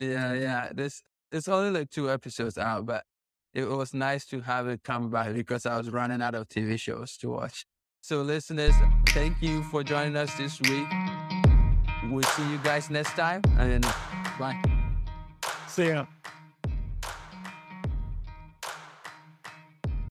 Yeah, 0.00 0.32
yeah. 0.34 0.68
This 0.74 1.02
it's 1.30 1.48
only 1.48 1.70
like 1.70 1.90
two 1.90 2.10
episodes 2.10 2.58
out, 2.58 2.86
but 2.86 3.04
it 3.54 3.64
was 3.64 3.92
nice 3.92 4.24
to 4.26 4.40
have 4.40 4.66
it 4.68 4.82
come 4.82 5.10
back 5.10 5.34
because 5.34 5.66
I 5.66 5.76
was 5.76 5.90
running 5.90 6.22
out 6.22 6.34
of 6.34 6.48
TV 6.48 6.78
shows 6.78 7.16
to 7.18 7.30
watch. 7.30 7.66
So, 8.00 8.22
listeners, 8.22 8.74
thank 9.10 9.40
you 9.40 9.62
for 9.64 9.84
joining 9.84 10.16
us 10.16 10.34
this 10.36 10.60
week. 10.62 10.88
We'll 12.10 12.22
see 12.22 12.50
you 12.50 12.58
guys 12.58 12.90
next 12.90 13.12
time, 13.12 13.42
and 13.58 13.84
bye. 14.38 14.60
See 15.68 15.88
ya. 15.88 16.06